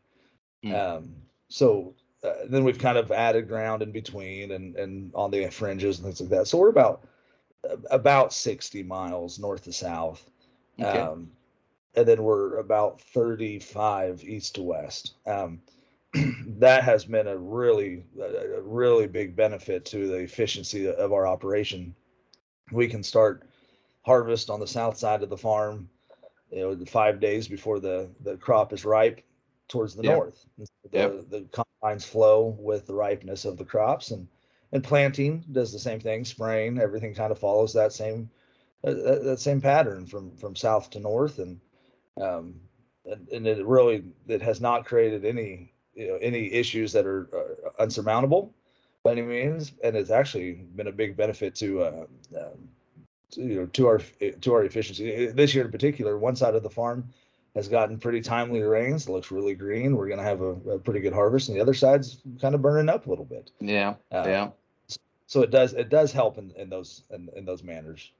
Hmm. 0.63 0.75
Um, 0.75 1.15
so 1.47 1.93
uh, 2.23 2.33
then 2.49 2.63
we've 2.63 2.79
kind 2.79 2.97
of 2.97 3.11
added 3.11 3.47
ground 3.47 3.81
in 3.81 3.91
between 3.91 4.51
and, 4.51 4.75
and 4.75 5.11
on 5.13 5.31
the 5.31 5.47
fringes 5.49 5.97
and 5.97 6.05
things 6.05 6.21
like 6.21 6.29
that. 6.29 6.47
So 6.47 6.57
we're 6.57 6.69
about 6.69 7.05
about 7.91 8.33
60 8.33 8.83
miles 8.83 9.39
north 9.39 9.63
to 9.63 9.73
south. 9.73 10.29
Okay. 10.79 10.99
Um, 10.99 11.31
and 11.95 12.07
then 12.07 12.23
we're 12.23 12.57
about 12.57 12.99
35 13.01 14.23
east 14.23 14.55
to 14.55 14.63
west. 14.63 15.13
Um, 15.25 15.61
that 16.59 16.83
has 16.83 17.05
been 17.05 17.27
a 17.27 17.37
really, 17.37 18.03
a 18.19 18.61
really 18.61 19.07
big 19.07 19.35
benefit 19.35 19.85
to 19.85 20.07
the 20.07 20.17
efficiency 20.17 20.87
of 20.87 21.11
our 21.11 21.25
operation. 21.27 21.95
We 22.71 22.87
can 22.87 23.03
start 23.03 23.49
harvest 24.03 24.49
on 24.49 24.59
the 24.59 24.67
south 24.67 24.97
side 24.97 25.23
of 25.23 25.29
the 25.29 25.37
farm, 25.37 25.89
you 26.51 26.59
know, 26.59 26.75
the 26.75 26.85
five 26.85 27.19
days 27.19 27.47
before 27.47 27.79
the, 27.79 28.09
the 28.21 28.37
crop 28.37 28.73
is 28.73 28.85
ripe 28.85 29.21
towards 29.67 29.95
the 29.95 30.03
Yep. 30.03 30.13
north. 30.13 30.45
The, 30.57 30.67
Yep. 30.91 31.29
the 31.29 31.63
combines 31.81 32.05
flow 32.05 32.55
with 32.59 32.85
the 32.85 32.93
ripeness 32.93 33.45
of 33.45 33.57
the 33.57 33.65
crops 33.65 34.11
and, 34.11 34.27
and 34.71 34.83
planting 34.83 35.43
does 35.51 35.71
the 35.71 35.79
same 35.79 35.99
thing, 35.99 36.25
spraying, 36.25 36.79
everything 36.79 37.13
kind 37.15 37.31
of 37.31 37.39
follows 37.39 37.73
that 37.73 37.93
same, 37.93 38.29
uh, 38.83 38.93
that, 38.93 39.23
that 39.23 39.39
same 39.39 39.61
pattern 39.61 40.05
from, 40.05 40.35
from 40.35 40.55
south 40.55 40.89
to 40.91 40.99
north. 40.99 41.39
And, 41.39 41.59
um, 42.21 42.55
and, 43.05 43.27
and 43.29 43.47
it 43.47 43.65
really, 43.65 44.03
it 44.27 44.41
has 44.41 44.61
not 44.61 44.85
created 44.85 45.25
any, 45.25 45.72
you 45.95 46.07
know, 46.07 46.17
any 46.21 46.51
issues 46.51 46.91
that 46.93 47.05
are 47.05 47.27
uh, 47.35 47.81
unsurmountable 47.83 48.53
by 49.03 49.11
any 49.11 49.21
means. 49.21 49.73
And 49.83 49.95
it's 49.95 50.09
actually 50.09 50.53
been 50.75 50.87
a 50.87 50.91
big 50.91 51.15
benefit 51.15 51.55
to, 51.55 51.83
uh, 51.83 52.05
um, 52.37 52.67
to, 53.31 53.41
you 53.41 53.55
know, 53.55 53.65
to 53.67 53.87
our, 53.87 53.99
to 54.41 54.53
our 54.53 54.63
efficiency. 54.63 55.27
This 55.27 55.53
year 55.53 55.65
in 55.65 55.71
particular, 55.71 56.17
one 56.17 56.35
side 56.35 56.55
of 56.55 56.63
the 56.63 56.69
farm 56.69 57.07
has 57.55 57.67
gotten 57.67 57.99
pretty 57.99 58.21
timely 58.21 58.61
rains, 58.61 59.07
looks 59.07 59.29
really 59.29 59.53
green. 59.53 59.95
We're 59.95 60.09
gonna 60.09 60.23
have 60.23 60.41
a, 60.41 60.53
a 60.71 60.79
pretty 60.79 60.99
good 60.99 61.13
harvest, 61.13 61.49
and 61.49 61.57
the 61.57 61.61
other 61.61 61.75
side's 61.75 62.17
kind 62.41 62.55
of 62.55 62.63
burning 62.63 62.89
up 62.89 63.05
a 63.05 63.09
little 63.09 63.25
bit. 63.25 63.51
Yeah, 63.59 63.93
Uh, 64.11 64.23
yeah. 64.25 64.49
So 65.27 65.41
it 65.41 65.51
does 65.51 65.73
it 65.73 65.89
does 65.89 66.11
help 66.11 66.37
in, 66.37 66.51
in 66.57 66.69
those 66.69 67.03
in, 67.11 67.29
in 67.35 67.45
those 67.45 67.63
manners. 67.63 68.11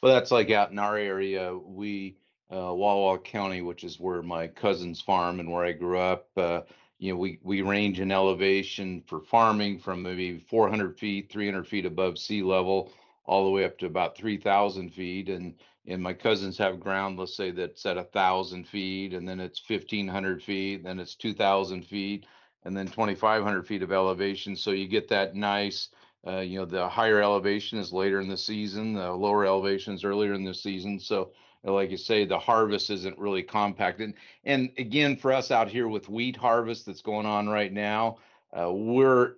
Well, 0.00 0.14
that's 0.14 0.30
like 0.30 0.50
out 0.50 0.70
in 0.70 0.78
our 0.78 0.96
area. 0.96 1.56
We, 1.56 2.16
uh, 2.50 2.74
Walla 2.74 3.00
Walla 3.00 3.18
County, 3.18 3.62
which 3.62 3.84
is 3.84 3.98
where 3.98 4.22
my 4.22 4.46
cousins 4.46 5.00
farm 5.00 5.40
and 5.40 5.50
where 5.50 5.64
I 5.64 5.72
grew 5.72 5.98
up. 5.98 6.28
Uh, 6.36 6.60
you 7.04 7.12
know, 7.12 7.18
we 7.18 7.38
we 7.42 7.60
range 7.60 8.00
in 8.00 8.10
elevation 8.10 9.02
for 9.06 9.20
farming 9.20 9.78
from 9.78 10.02
maybe 10.02 10.38
400 10.38 10.98
feet, 10.98 11.30
300 11.30 11.68
feet 11.68 11.84
above 11.84 12.18
sea 12.18 12.42
level, 12.42 12.92
all 13.26 13.44
the 13.44 13.50
way 13.50 13.64
up 13.64 13.78
to 13.78 13.86
about 13.86 14.16
3,000 14.16 14.90
feet. 14.90 15.28
And 15.28 15.54
and 15.86 16.02
my 16.02 16.14
cousins 16.14 16.56
have 16.56 16.80
ground, 16.80 17.18
let's 17.18 17.36
say 17.36 17.50
that's 17.50 17.84
at 17.84 17.98
a 17.98 18.04
thousand 18.04 18.66
feet, 18.66 19.12
and 19.12 19.28
then 19.28 19.38
it's 19.38 19.62
1,500 19.68 20.42
feet, 20.42 20.82
then 20.82 20.98
it's 20.98 21.14
2,000 21.14 21.84
feet, 21.84 22.24
and 22.64 22.74
then 22.74 22.86
2,500 22.86 23.66
feet 23.66 23.82
of 23.82 23.92
elevation. 23.92 24.56
So 24.56 24.70
you 24.70 24.88
get 24.88 25.08
that 25.08 25.34
nice 25.34 25.90
uh, 26.26 26.40
you 26.40 26.58
know, 26.58 26.64
the 26.64 26.88
higher 26.88 27.20
elevation 27.20 27.78
is 27.78 27.92
later 27.92 28.20
in 28.20 28.28
the 28.28 28.36
season, 28.36 28.94
the 28.94 29.12
lower 29.12 29.44
elevation 29.44 29.94
is 29.94 30.04
earlier 30.04 30.32
in 30.32 30.44
the 30.44 30.54
season. 30.54 30.98
So, 30.98 31.32
like 31.72 31.90
you 31.90 31.96
say, 31.96 32.24
the 32.24 32.38
harvest 32.38 32.90
isn't 32.90 33.18
really 33.18 33.42
compacted. 33.42 34.14
And 34.44 34.70
again, 34.76 35.16
for 35.16 35.32
us 35.32 35.50
out 35.50 35.68
here 35.68 35.88
with 35.88 36.08
wheat 36.08 36.36
harvest 36.36 36.86
that's 36.86 37.02
going 37.02 37.26
on 37.26 37.48
right 37.48 37.72
now, 37.72 38.18
uh, 38.52 38.70
we're, 38.70 39.34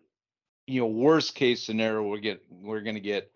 you 0.67 0.81
know, 0.81 0.89
worst 0.89 1.35
case 1.35 1.63
scenario, 1.63 2.09
we 2.09 2.21
get 2.21 2.43
we're 2.51 2.81
going 2.81 2.97
to 2.97 3.01
get 3.01 3.31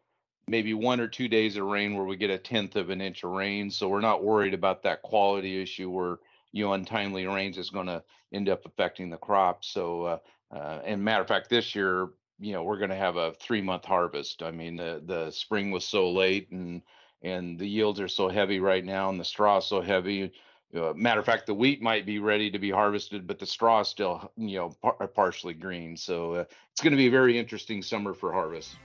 maybe 0.48 0.74
one 0.74 1.00
or 1.00 1.06
two 1.06 1.28
days 1.28 1.56
of 1.56 1.64
rain 1.64 1.94
where 1.94 2.04
we 2.04 2.16
get 2.16 2.30
a 2.30 2.38
tenth 2.38 2.74
of 2.74 2.90
an 2.90 3.00
inch 3.00 3.22
of 3.22 3.30
rain. 3.30 3.70
So 3.70 3.88
we're 3.88 4.00
not 4.00 4.24
worried 4.24 4.54
about 4.54 4.82
that 4.82 5.02
quality 5.02 5.62
issue 5.62 5.88
where 5.88 6.18
you 6.52 6.64
know 6.64 6.72
untimely 6.72 7.26
rains 7.26 7.58
is 7.58 7.70
going 7.70 7.86
to 7.86 8.02
end 8.32 8.48
up 8.48 8.66
affecting 8.66 9.10
the 9.10 9.16
crop. 9.16 9.64
So, 9.64 10.02
uh, 10.02 10.18
uh, 10.50 10.80
and 10.84 11.02
matter 11.02 11.22
of 11.22 11.28
fact, 11.28 11.48
this 11.48 11.74
year 11.74 12.08
you 12.40 12.52
know 12.52 12.62
we're 12.62 12.78
going 12.78 12.90
to 12.90 12.96
have 12.96 13.16
a 13.16 13.32
three 13.34 13.60
month 13.60 13.84
harvest 13.84 14.42
i 14.42 14.50
mean 14.50 14.74
the 14.74 15.02
the 15.04 15.30
spring 15.30 15.70
was 15.70 15.84
so 15.84 16.10
late 16.10 16.50
and 16.50 16.82
and 17.22 17.58
the 17.58 17.68
yields 17.68 18.00
are 18.00 18.08
so 18.08 18.28
heavy 18.28 18.60
right 18.60 18.84
now 18.84 19.08
and 19.08 19.20
the 19.20 19.24
straw 19.24 19.58
is 19.58 19.64
so 19.64 19.80
heavy 19.80 20.32
uh, 20.74 20.92
matter 20.94 21.18
of 21.18 21.26
fact 21.26 21.46
the 21.46 21.54
wheat 21.54 21.82
might 21.82 22.06
be 22.06 22.18
ready 22.18 22.50
to 22.50 22.58
be 22.58 22.70
harvested 22.70 23.26
but 23.26 23.38
the 23.38 23.46
straw 23.46 23.80
is 23.80 23.88
still 23.88 24.30
you 24.36 24.56
know 24.58 24.70
par- 24.82 25.08
partially 25.08 25.54
green. 25.54 25.96
So 25.96 26.34
uh, 26.34 26.44
it's 26.70 26.80
going 26.80 26.92
to 26.92 26.96
be 26.96 27.08
a 27.08 27.10
very 27.10 27.38
interesting 27.38 27.82
summer 27.82 28.14
for 28.14 28.32
harvest. 28.32 28.76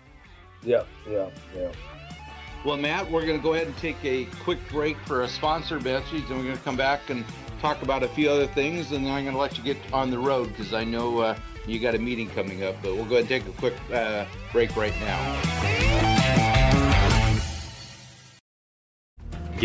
Yeah, 0.63 0.83
yeah, 1.07 1.29
yeah. 1.55 1.71
well 2.65 2.77
matt 2.77 3.09
we're 3.11 3.25
going 3.25 3.37
to 3.37 3.43
go 3.43 3.53
ahead 3.53 3.67
and 3.67 3.77
take 3.77 4.03
a 4.03 4.25
quick 4.43 4.57
break 4.69 4.97
for 5.05 5.21
a 5.21 5.27
sponsor 5.27 5.79
message 5.79 6.23
and 6.29 6.37
we're 6.39 6.45
going 6.45 6.57
to 6.57 6.63
come 6.63 6.77
back 6.77 7.11
and 7.11 7.23
talk 7.61 7.83
about 7.83 8.01
a 8.01 8.07
few 8.07 8.29
other 8.31 8.47
things 8.47 8.91
and 8.91 9.05
then 9.05 9.13
i'm 9.13 9.23
going 9.23 9.35
to 9.35 9.39
let 9.39 9.57
you 9.57 9.63
get 9.63 9.77
on 9.93 10.09
the 10.09 10.17
road 10.17 10.47
because 10.49 10.73
i 10.73 10.83
know 10.83 11.19
uh, 11.19 11.37
you 11.67 11.79
got 11.79 11.93
a 11.93 11.99
meeting 11.99 12.27
coming 12.29 12.63
up 12.63 12.75
but 12.81 12.95
we'll 12.95 13.05
go 13.05 13.17
ahead 13.17 13.19
and 13.19 13.29
take 13.29 13.45
a 13.45 13.57
quick 13.59 13.75
uh, 13.93 14.25
break 14.51 14.75
right 14.75 14.99
now 15.01 15.84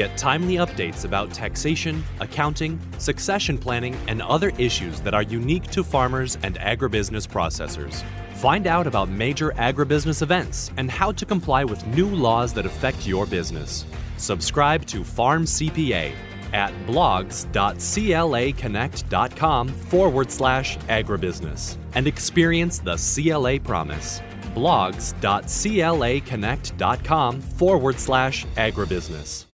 Get 0.00 0.16
timely 0.16 0.54
updates 0.54 1.04
about 1.04 1.30
taxation, 1.30 2.02
accounting, 2.20 2.80
succession 2.96 3.58
planning, 3.58 3.94
and 4.08 4.22
other 4.22 4.50
issues 4.56 5.02
that 5.02 5.12
are 5.12 5.24
unique 5.24 5.64
to 5.72 5.84
farmers 5.84 6.38
and 6.42 6.58
agribusiness 6.58 7.28
processors. 7.28 8.02
Find 8.36 8.66
out 8.66 8.86
about 8.86 9.10
major 9.10 9.50
agribusiness 9.58 10.22
events 10.22 10.70
and 10.78 10.90
how 10.90 11.12
to 11.12 11.26
comply 11.26 11.64
with 11.64 11.86
new 11.88 12.08
laws 12.08 12.54
that 12.54 12.64
affect 12.64 13.06
your 13.06 13.26
business. 13.26 13.84
Subscribe 14.16 14.86
to 14.86 15.04
Farm 15.04 15.44
CPA 15.44 16.14
at 16.54 16.72
blogs.claconnect.com 16.86 19.68
forward 19.68 20.30
slash 20.30 20.78
agribusiness 20.78 21.76
and 21.92 22.06
experience 22.06 22.78
the 22.78 22.96
CLA 22.96 23.60
promise. 23.60 24.22
blogs.claconnect.com 24.54 27.40
forward 27.42 28.00
slash 28.00 28.46
agribusiness. 28.56 29.49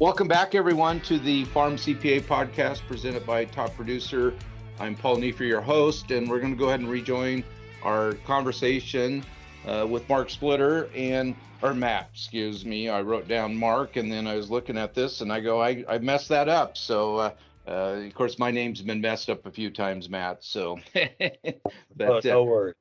Welcome 0.00 0.28
back, 0.28 0.54
everyone, 0.54 1.00
to 1.00 1.18
the 1.18 1.44
Farm 1.44 1.76
CPA 1.76 2.22
podcast 2.22 2.80
presented 2.88 3.26
by 3.26 3.44
Top 3.44 3.74
Producer. 3.76 4.32
I'm 4.78 4.96
Paul 4.96 5.18
Neiffer, 5.18 5.44
your 5.44 5.60
host, 5.60 6.10
and 6.10 6.26
we're 6.26 6.40
going 6.40 6.54
to 6.54 6.58
go 6.58 6.68
ahead 6.68 6.80
and 6.80 6.88
rejoin 6.88 7.44
our 7.82 8.14
conversation 8.24 9.22
uh, 9.66 9.86
with 9.86 10.08
Mark 10.08 10.30
Splitter 10.30 10.88
and 10.96 11.36
or 11.60 11.74
Matt, 11.74 12.08
excuse 12.14 12.64
me. 12.64 12.88
I 12.88 13.02
wrote 13.02 13.28
down 13.28 13.54
Mark, 13.54 13.96
and 13.96 14.10
then 14.10 14.26
I 14.26 14.36
was 14.36 14.50
looking 14.50 14.78
at 14.78 14.94
this, 14.94 15.20
and 15.20 15.30
I 15.30 15.40
go, 15.40 15.60
I, 15.60 15.84
I 15.86 15.98
messed 15.98 16.30
that 16.30 16.48
up. 16.48 16.78
So 16.78 17.16
uh, 17.16 17.34
uh, 17.68 18.00
of 18.06 18.14
course, 18.14 18.38
my 18.38 18.50
name's 18.50 18.80
been 18.80 19.02
messed 19.02 19.28
up 19.28 19.44
a 19.44 19.50
few 19.50 19.68
times, 19.68 20.08
Matt. 20.08 20.42
So, 20.42 20.78
but 20.94 21.60
but 21.94 22.24
no 22.24 22.40
uh, 22.40 22.44
worries. 22.44 22.74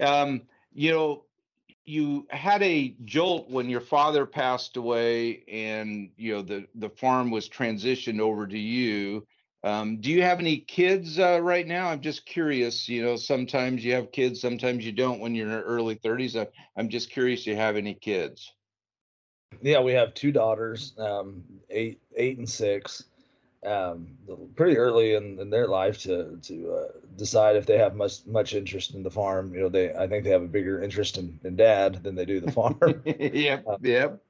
um, 0.00 0.42
you 0.74 0.90
know, 0.90 1.24
you 1.84 2.26
had 2.30 2.62
a 2.62 2.94
jolt 3.04 3.50
when 3.50 3.68
your 3.68 3.80
father 3.80 4.26
passed 4.26 4.76
away, 4.76 5.44
and 5.48 6.10
you 6.16 6.34
know 6.34 6.42
the 6.42 6.66
the 6.74 6.90
farm 6.90 7.30
was 7.30 7.48
transitioned 7.48 8.20
over 8.20 8.46
to 8.46 8.58
you. 8.58 9.26
Um, 9.64 10.00
do 10.00 10.10
you 10.10 10.22
have 10.22 10.40
any 10.40 10.58
kids 10.58 11.18
uh, 11.18 11.40
right 11.40 11.66
now? 11.66 11.88
I'm 11.88 12.00
just 12.00 12.26
curious. 12.26 12.88
You 12.88 13.04
know, 13.04 13.16
sometimes 13.16 13.84
you 13.84 13.92
have 13.94 14.10
kids, 14.10 14.40
sometimes 14.40 14.84
you 14.84 14.92
don't. 14.92 15.20
When 15.20 15.34
you're 15.34 15.46
in 15.46 15.52
your 15.52 15.62
early 15.62 15.94
30s, 15.94 16.40
I, 16.40 16.48
I'm 16.76 16.88
just 16.88 17.10
curious. 17.10 17.46
You 17.46 17.54
have 17.54 17.76
any 17.76 17.94
kids? 17.94 18.52
Yeah, 19.60 19.80
we 19.80 19.92
have 19.92 20.14
two 20.14 20.32
daughters, 20.32 20.94
um, 20.98 21.44
eight, 21.70 22.00
eight 22.16 22.38
and 22.38 22.48
six. 22.48 23.04
Um, 23.64 24.18
pretty 24.56 24.76
early 24.76 25.14
in, 25.14 25.38
in 25.38 25.48
their 25.50 25.68
life 25.68 25.98
to 26.02 26.36
to 26.42 26.72
uh, 26.72 26.88
decide 27.16 27.54
if 27.56 27.64
they 27.66 27.78
have 27.78 27.94
much 27.94 28.26
much 28.26 28.54
interest 28.54 28.94
in 28.94 29.04
the 29.04 29.10
farm. 29.10 29.54
You 29.54 29.60
know, 29.60 29.68
they 29.68 29.94
I 29.94 30.08
think 30.08 30.24
they 30.24 30.30
have 30.30 30.42
a 30.42 30.48
bigger 30.48 30.82
interest 30.82 31.16
in, 31.18 31.38
in 31.44 31.54
dad 31.56 32.02
than 32.02 32.16
they 32.16 32.24
do 32.24 32.40
the 32.40 32.50
farm. 32.50 32.78
yep, 33.04 33.64
Uh, 33.66 33.76
yep. 33.82 34.20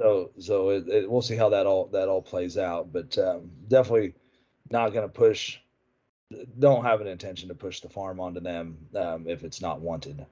so 0.00 0.30
so 0.38 0.70
it, 0.70 0.88
it, 0.88 1.10
we'll 1.10 1.22
see 1.22 1.36
how 1.36 1.50
that 1.50 1.66
all 1.66 1.86
that 1.88 2.08
all 2.08 2.22
plays 2.22 2.56
out. 2.56 2.92
But 2.92 3.16
um, 3.18 3.50
definitely 3.68 4.14
not 4.70 4.92
going 4.92 5.06
to 5.06 5.12
push. 5.12 5.58
Don't 6.58 6.84
have 6.84 7.00
an 7.00 7.06
intention 7.08 7.48
to 7.48 7.54
push 7.54 7.80
the 7.80 7.88
farm 7.88 8.20
onto 8.20 8.40
them 8.40 8.78
um, 8.94 9.26
if 9.28 9.42
it's 9.44 9.60
not 9.60 9.80
wanted. 9.80 10.24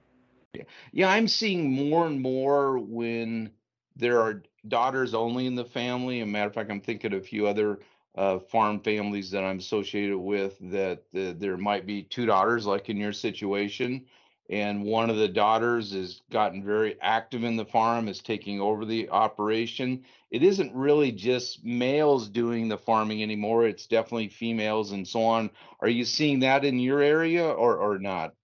Yeah, 0.54 0.62
yeah, 0.92 1.10
I'm 1.10 1.28
seeing 1.28 1.70
more 1.70 2.06
and 2.06 2.20
more 2.20 2.78
when 2.78 3.50
there 3.96 4.20
are 4.20 4.42
daughters 4.68 5.12
only 5.14 5.46
in 5.46 5.54
the 5.56 5.64
family. 5.64 6.20
As 6.20 6.24
a 6.24 6.26
matter 6.26 6.48
of 6.48 6.54
fact, 6.54 6.70
I'm 6.70 6.80
thinking 6.80 7.12
of 7.12 7.20
a 7.20 7.24
few 7.24 7.46
other 7.46 7.80
uh, 8.18 8.38
farm 8.40 8.80
families 8.80 9.30
that 9.30 9.44
I'm 9.44 9.58
associated 9.58 10.18
with 10.18 10.56
that 10.72 11.04
there 11.12 11.56
might 11.56 11.86
be 11.86 12.02
two 12.02 12.26
daughters, 12.26 12.66
like 12.66 12.88
in 12.88 12.96
your 12.96 13.12
situation. 13.12 14.04
And 14.50 14.82
one 14.82 15.10
of 15.10 15.16
the 15.16 15.28
daughters 15.28 15.92
has 15.92 16.22
gotten 16.30 16.64
very 16.64 16.96
active 17.02 17.44
in 17.44 17.56
the 17.56 17.66
farm, 17.66 18.08
is 18.08 18.20
taking 18.20 18.60
over 18.60 18.84
the 18.84 19.08
operation. 19.10 20.04
It 20.30 20.42
isn't 20.42 20.74
really 20.74 21.12
just 21.12 21.64
males 21.64 22.28
doing 22.28 22.66
the 22.66 22.78
farming 22.78 23.22
anymore, 23.22 23.66
it's 23.66 23.86
definitely 23.86 24.28
females 24.28 24.92
and 24.92 25.06
so 25.06 25.22
on. 25.22 25.50
Are 25.80 25.88
you 25.88 26.04
seeing 26.04 26.40
that 26.40 26.64
in 26.64 26.78
your 26.78 27.00
area 27.00 27.46
or, 27.46 27.76
or 27.76 27.98
not? 27.98 28.34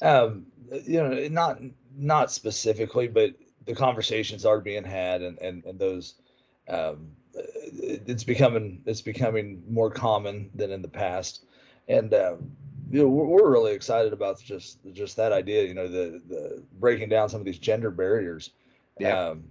Um, 0.00 0.46
you 0.84 1.02
know, 1.02 1.28
not 1.28 1.60
not 1.96 2.30
specifically, 2.30 3.08
but 3.08 3.34
the 3.66 3.74
conversations 3.74 4.46
are 4.46 4.60
being 4.60 4.84
had, 4.84 5.22
and 5.22 5.38
and 5.40 5.64
and 5.64 5.78
those, 5.78 6.14
um, 6.68 7.10
it's 7.72 8.24
becoming 8.24 8.82
it's 8.86 9.00
becoming 9.00 9.62
more 9.68 9.90
common 9.90 10.50
than 10.54 10.70
in 10.70 10.82
the 10.82 10.88
past, 10.88 11.44
and 11.88 12.12
um, 12.14 12.50
you 12.90 13.02
know 13.02 13.08
we're, 13.08 13.26
we're 13.26 13.50
really 13.50 13.72
excited 13.72 14.12
about 14.12 14.40
just 14.40 14.78
just 14.92 15.16
that 15.16 15.32
idea. 15.32 15.64
You 15.64 15.74
know, 15.74 15.88
the 15.88 16.20
the 16.28 16.62
breaking 16.78 17.08
down 17.08 17.28
some 17.28 17.40
of 17.40 17.46
these 17.46 17.58
gender 17.58 17.90
barriers. 17.90 18.50
Yeah. 18.98 19.18
Um, 19.18 19.44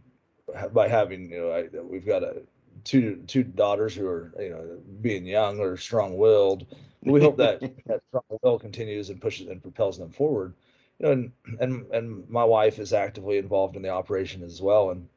by 0.72 0.88
having 0.88 1.30
you 1.32 1.40
know 1.40 1.52
I, 1.52 1.68
we've 1.82 2.06
got 2.06 2.24
a 2.24 2.42
two 2.84 3.24
two 3.28 3.44
daughters 3.44 3.94
who 3.94 4.08
are 4.08 4.32
you 4.40 4.50
know 4.50 4.80
being 5.02 5.26
young 5.26 5.60
or 5.60 5.76
strong 5.76 6.18
willed 6.18 6.68
we 7.04 7.22
hope 7.22 7.38
that 7.38 7.60
that 7.86 8.02
strong 8.10 8.24
will 8.42 8.60
continues 8.60 9.10
and 9.10 9.22
pushes 9.22 9.48
and 9.48 9.62
propels 9.62 9.98
them 9.98 10.12
forward. 10.12 10.54
You 11.00 11.06
know, 11.06 11.12
and 11.12 11.32
and 11.60 11.86
and 11.92 12.30
my 12.30 12.44
wife 12.44 12.80
is 12.80 12.94
actively 12.94 13.38
involved 13.38 13.76
in 13.76 13.82
the 13.82 13.90
operation 13.90 14.44
as 14.44 14.62
well, 14.62 14.92
and 14.92 15.08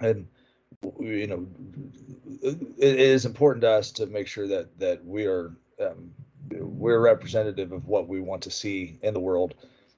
and 0.00 0.26
you 1.00 1.26
know, 1.26 1.46
it 2.42 3.00
is 3.00 3.26
important 3.26 3.62
to 3.62 3.70
us 3.70 3.90
to 3.92 4.06
make 4.06 4.26
sure 4.26 4.46
that 4.48 4.78
that 4.78 5.04
we 5.04 5.26
are 5.26 5.52
um, 5.80 6.10
we're 6.50 7.00
representative 7.00 7.72
of 7.72 7.86
what 7.86 8.08
we 8.08 8.20
want 8.20 8.42
to 8.42 8.50
see 8.50 8.98
in 9.02 9.14
the 9.14 9.20
world 9.20 9.54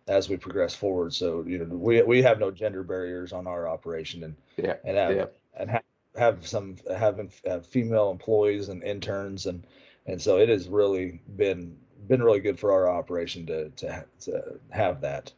as 0.08 0.28
we 0.28 0.36
progress 0.36 0.74
forward. 0.74 1.14
So 1.14 1.44
you 1.46 1.58
know, 1.58 1.64
we 1.64 2.02
we 2.02 2.22
have 2.22 2.38
no 2.38 2.50
gender 2.50 2.82
barriers 2.82 3.32
on 3.32 3.46
our 3.46 3.68
operation, 3.68 4.24
and 4.24 4.36
Yeah, 4.56 4.76
and 4.84 4.96
have 4.96 5.16
yeah. 5.16 5.26
and 5.56 5.70
have 5.70 5.82
have 6.16 6.46
some 6.46 6.76
having 6.96 7.30
have 7.46 7.66
female 7.66 8.10
employees 8.10 8.68
and 8.68 8.82
interns 8.82 9.46
and 9.46 9.66
and 10.06 10.20
so 10.20 10.38
it 10.38 10.48
has 10.48 10.68
really 10.68 11.20
been 11.36 11.76
been 12.08 12.22
really 12.22 12.40
good 12.40 12.58
for 12.58 12.72
our 12.72 12.88
operation 12.88 13.46
to 13.46 13.70
to 13.70 14.04
to 14.20 14.60
have 14.70 15.00
that. 15.00 15.32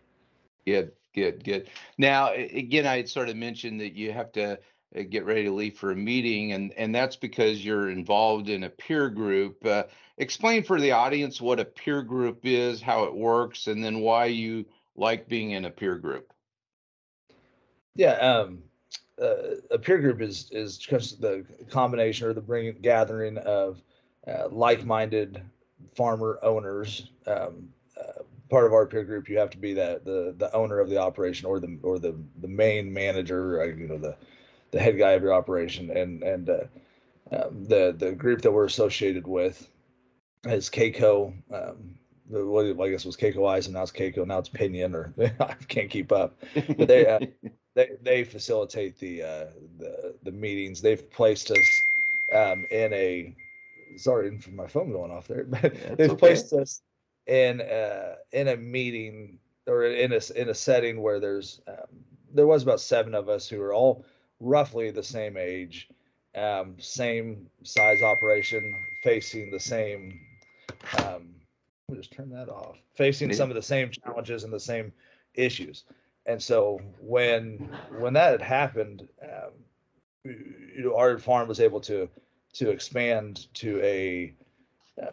Good, 0.67 0.93
good, 1.15 1.45
good. 1.45 1.69
Now, 1.99 2.33
again, 2.33 2.87
I 2.87 3.05
sort 3.05 3.29
of 3.29 3.37
mentioned 3.37 3.81
that 3.81 3.93
you 3.93 4.13
have 4.13 4.33
to 4.33 4.59
get 5.03 5.25
ready 5.25 5.45
to 5.45 5.53
leave 5.53 5.77
for 5.77 5.91
a 5.91 5.97
meeting, 5.97 6.53
and 6.53 6.73
and 6.75 6.95
that's 6.95 7.17
because 7.17 7.65
you're 7.65 7.91
involved 7.91 8.49
in 8.49 8.65
a 8.65 8.71
peer 8.71 9.09
group. 9.11 9.65
Uh, 9.67 9.85
explain 10.19 10.63
for 10.63 10.81
the 10.81 10.93
audience 10.93 11.41
what 11.41 11.59
a 11.59 11.65
peer 11.65 12.03
group 12.03 12.41
is, 12.45 12.81
how 12.81 13.05
it 13.05 13.15
works, 13.15 13.67
and 13.67 13.85
then 13.85 14.01
why 14.01 14.27
you 14.27 14.65
like 14.97 15.29
being 15.29 15.53
in 15.53 15.65
a 15.65 15.71
peer 15.71 15.97
group. 15.97 16.33
Yeah, 17.97 18.13
um, 18.15 18.63
uh, 19.21 19.57
a 19.71 19.79
peer 19.79 19.99
group 19.99 20.21
is 20.21 20.49
is 20.53 20.79
just 20.79 21.21
the 21.21 21.45
combination 21.69 22.29
or 22.29 22.33
the 22.33 22.41
bringing 22.41 22.81
gathering 22.81 23.39
of 23.39 23.83
uh, 24.27 24.49
like-minded 24.51 25.43
farmer 25.95 26.39
owners. 26.43 27.11
Um, 27.27 27.69
uh, 28.01 28.23
part 28.51 28.67
of 28.67 28.73
our 28.73 28.87
peer 28.87 29.05
group, 29.05 29.29
you 29.29 29.39
have 29.39 29.51
to 29.51 29.59
be 29.59 29.75
that 29.75 30.05
the 30.05 30.35
the 30.39 30.53
owner 30.55 30.81
of 30.81 30.89
the 30.89 30.99
operation 30.99 31.47
or 31.47 31.61
the 31.61 31.79
or 31.83 31.99
the 31.99 32.15
the 32.41 32.49
main 32.49 32.93
manager, 32.93 33.63
uh, 33.63 33.65
you 33.67 33.89
know, 33.89 33.99
the 33.99 34.17
the 34.75 34.81
head 34.81 34.99
guy 34.99 35.13
of 35.13 35.23
your 35.23 35.33
operation, 35.33 35.91
and 35.91 36.23
and 36.23 36.51
uh, 36.51 36.65
um, 37.33 37.65
the 37.65 37.95
the 37.97 38.13
group 38.13 38.43
that 38.43 38.53
we're 38.53 38.65
associated 38.65 39.27
with 39.27 39.69
is 40.47 40.69
K-Coe. 40.69 41.33
Um, 41.53 41.99
the- 42.29 42.45
what 42.45 42.67
I 42.81 42.91
guess 42.91 43.05
was 43.05 43.17
K-Coe 43.17 43.47
Isom, 43.47 43.71
and 43.71 43.75
now 43.75 43.83
it's 43.83 43.93
K-Coe. 43.93 44.25
Now 44.25 44.39
it's 44.39 44.49
Pinion, 44.49 44.95
or 44.95 45.15
I 45.41 45.55
can't 45.69 45.91
keep 45.91 46.13
up 46.13 46.43
But 46.77 46.89
they, 46.89 47.07
uh, 47.07 47.21
they 47.75 47.91
they 48.03 48.25
facilitate 48.25 48.99
the 48.99 49.23
uh, 49.23 49.47
the 49.79 50.17
the 50.25 50.33
meetings. 50.33 50.83
They've 50.83 51.09
placed 51.11 51.51
us 51.53 51.85
um, 52.33 52.67
in 52.71 52.93
a 52.93 53.37
sorry 53.97 54.37
for 54.39 54.51
my 54.51 54.67
phone 54.67 54.91
going 54.91 55.13
off 55.13 55.29
there, 55.29 55.45
but 55.49 55.75
That's 55.75 55.99
they've 55.99 56.11
okay. 56.11 56.19
placed 56.19 56.53
us 56.53 56.83
in 57.27 57.61
uh, 57.61 58.17
in 58.33 58.49
a 58.49 58.57
meeting 58.57 59.39
or 59.67 59.85
in 59.85 60.13
a 60.13 60.21
in 60.35 60.49
a 60.49 60.55
setting 60.55 61.01
where 61.01 61.21
there's 61.21 61.61
um, 61.69 62.05
there 62.33 62.47
was 62.47 62.63
about 62.65 62.81
seven 62.81 63.15
of 63.15 63.29
us 63.29 63.49
who 63.49 63.59
were 63.61 63.73
all 63.73 64.05
roughly 64.45 64.91
the 64.91 65.03
same 65.03 65.37
age, 65.37 65.89
um, 66.35 66.77
same 66.79 67.49
size 67.63 68.03
operation, 68.03 68.75
facing 69.03 69.51
the 69.51 69.61
same. 69.61 70.21
Um, 70.99 71.35
let 71.89 71.97
me 71.97 72.03
just 72.03 72.13
turn 72.13 72.31
that 72.31 72.49
off. 72.49 72.77
Facing 72.95 73.33
some 73.33 73.51
of 73.51 73.57
the 73.57 73.63
same 73.63 73.91
challenges 73.91 74.45
and 74.45 74.53
the 74.53 74.61
same 74.61 74.93
issues 75.35 75.85
and 76.27 76.43
so 76.43 76.81
when 77.01 77.69
when 77.99 78.13
that 78.15 78.33
had 78.33 78.43
happened 78.43 79.09
um, 79.23 79.53
you 80.25 80.83
know 80.83 80.97
our 80.97 81.19
farm 81.19 81.49
was 81.49 81.61
able 81.61 81.81
to 81.81 82.09
to 82.53 82.71
expand 82.71 83.47
to 83.55 83.81
a 83.83 84.35
uh, 85.03 85.09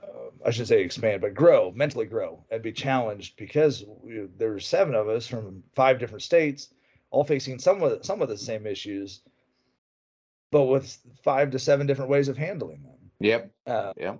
I 0.46 0.52
should 0.52 0.67
say 0.67 0.84
expand, 0.84 1.22
but 1.22 1.34
grow, 1.34 1.72
mentally 1.72 2.06
grow, 2.06 2.46
and 2.52 2.62
be 2.62 2.72
challenged 2.72 3.36
because 3.36 3.84
we, 4.04 4.28
there 4.38 4.52
were 4.52 4.60
seven 4.60 4.94
of 4.94 5.10
us 5.10 5.26
from 5.26 5.63
five 5.74 5.98
different 5.98 6.22
states, 6.22 6.70
all 7.12 7.24
facing 7.24 7.60
some 7.60 7.84
of 7.84 7.91
the, 7.91 8.04
some 8.04 8.21
of 8.21 8.30
the 8.30 8.38
same 8.38 8.65
issues, 8.65 9.21
but 10.52 10.63
with 10.63 10.97
five 11.24 11.52
to 11.52 11.60
seven 11.60 11.88
different 11.88 12.10
ways 12.10 12.28
of 12.28 12.38
handling 12.38 12.84
them. 12.84 13.12
Yep, 13.19 13.52
Uh, 13.67 13.93
yep. 13.97 14.19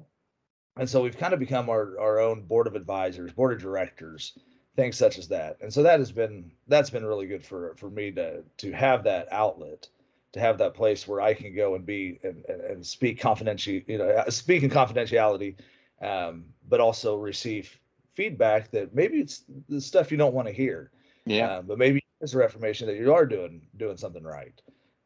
and 0.78 0.90
so 0.90 1.02
we've 1.02 1.18
kind 1.18 1.34
of 1.34 1.40
become 1.40 1.70
our, 1.70 2.00
our 2.00 2.20
own 2.20 2.44
board 2.44 2.68
of 2.68 2.76
advisors, 2.76 3.32
board 3.34 3.54
of 3.54 3.60
directors, 3.62 4.38
things 4.76 4.98
such 4.98 5.18
as 5.18 5.28
that. 5.28 5.58
And 5.62 5.74
so 5.74 5.84
that 5.84 6.00
has 6.00 6.12
been 6.12 6.52
that's 6.68 6.90
been 6.90 7.06
really 7.06 7.28
good 7.28 7.46
for 7.46 7.76
for 7.76 7.90
me 7.90 8.12
to 8.12 8.44
to 8.58 8.72
have 8.72 9.04
that 9.06 9.28
outlet, 9.32 9.88
to 10.34 10.40
have 10.40 10.58
that 10.60 10.74
place 10.74 11.08
where 11.08 11.22
I 11.22 11.34
can 11.34 11.56
go 11.56 11.76
and 11.76 11.86
be 11.86 12.20
and, 12.24 12.46
and, 12.48 12.62
and 12.62 12.86
speak 12.86 13.20
confidentially, 13.20 13.84
you 13.88 13.98
know, 13.98 14.10
uh, 14.10 14.30
speak 14.30 14.64
in 14.64 14.70
confidentiality, 14.70 15.56
um, 16.02 16.46
but 16.70 16.80
also 16.80 17.18
receive 17.18 17.78
feedback 18.14 18.72
that 18.72 18.94
maybe 18.94 19.18
it's 19.20 19.44
the 19.68 19.82
stuff 19.82 20.12
you 20.12 20.18
don't 20.18 20.34
want 20.34 20.48
to 20.48 20.54
hear, 20.54 20.92
Yeah, 21.26 21.58
um, 21.58 21.66
but 21.66 21.78
maybe 21.78 22.01
it's 22.22 22.34
a 22.34 22.38
reformation 22.38 22.88
that 22.88 22.98
you 22.98 23.14
are 23.14 23.26
doing 23.26 23.62
doing 23.78 23.98
something 23.98 24.24
right. 24.24 24.62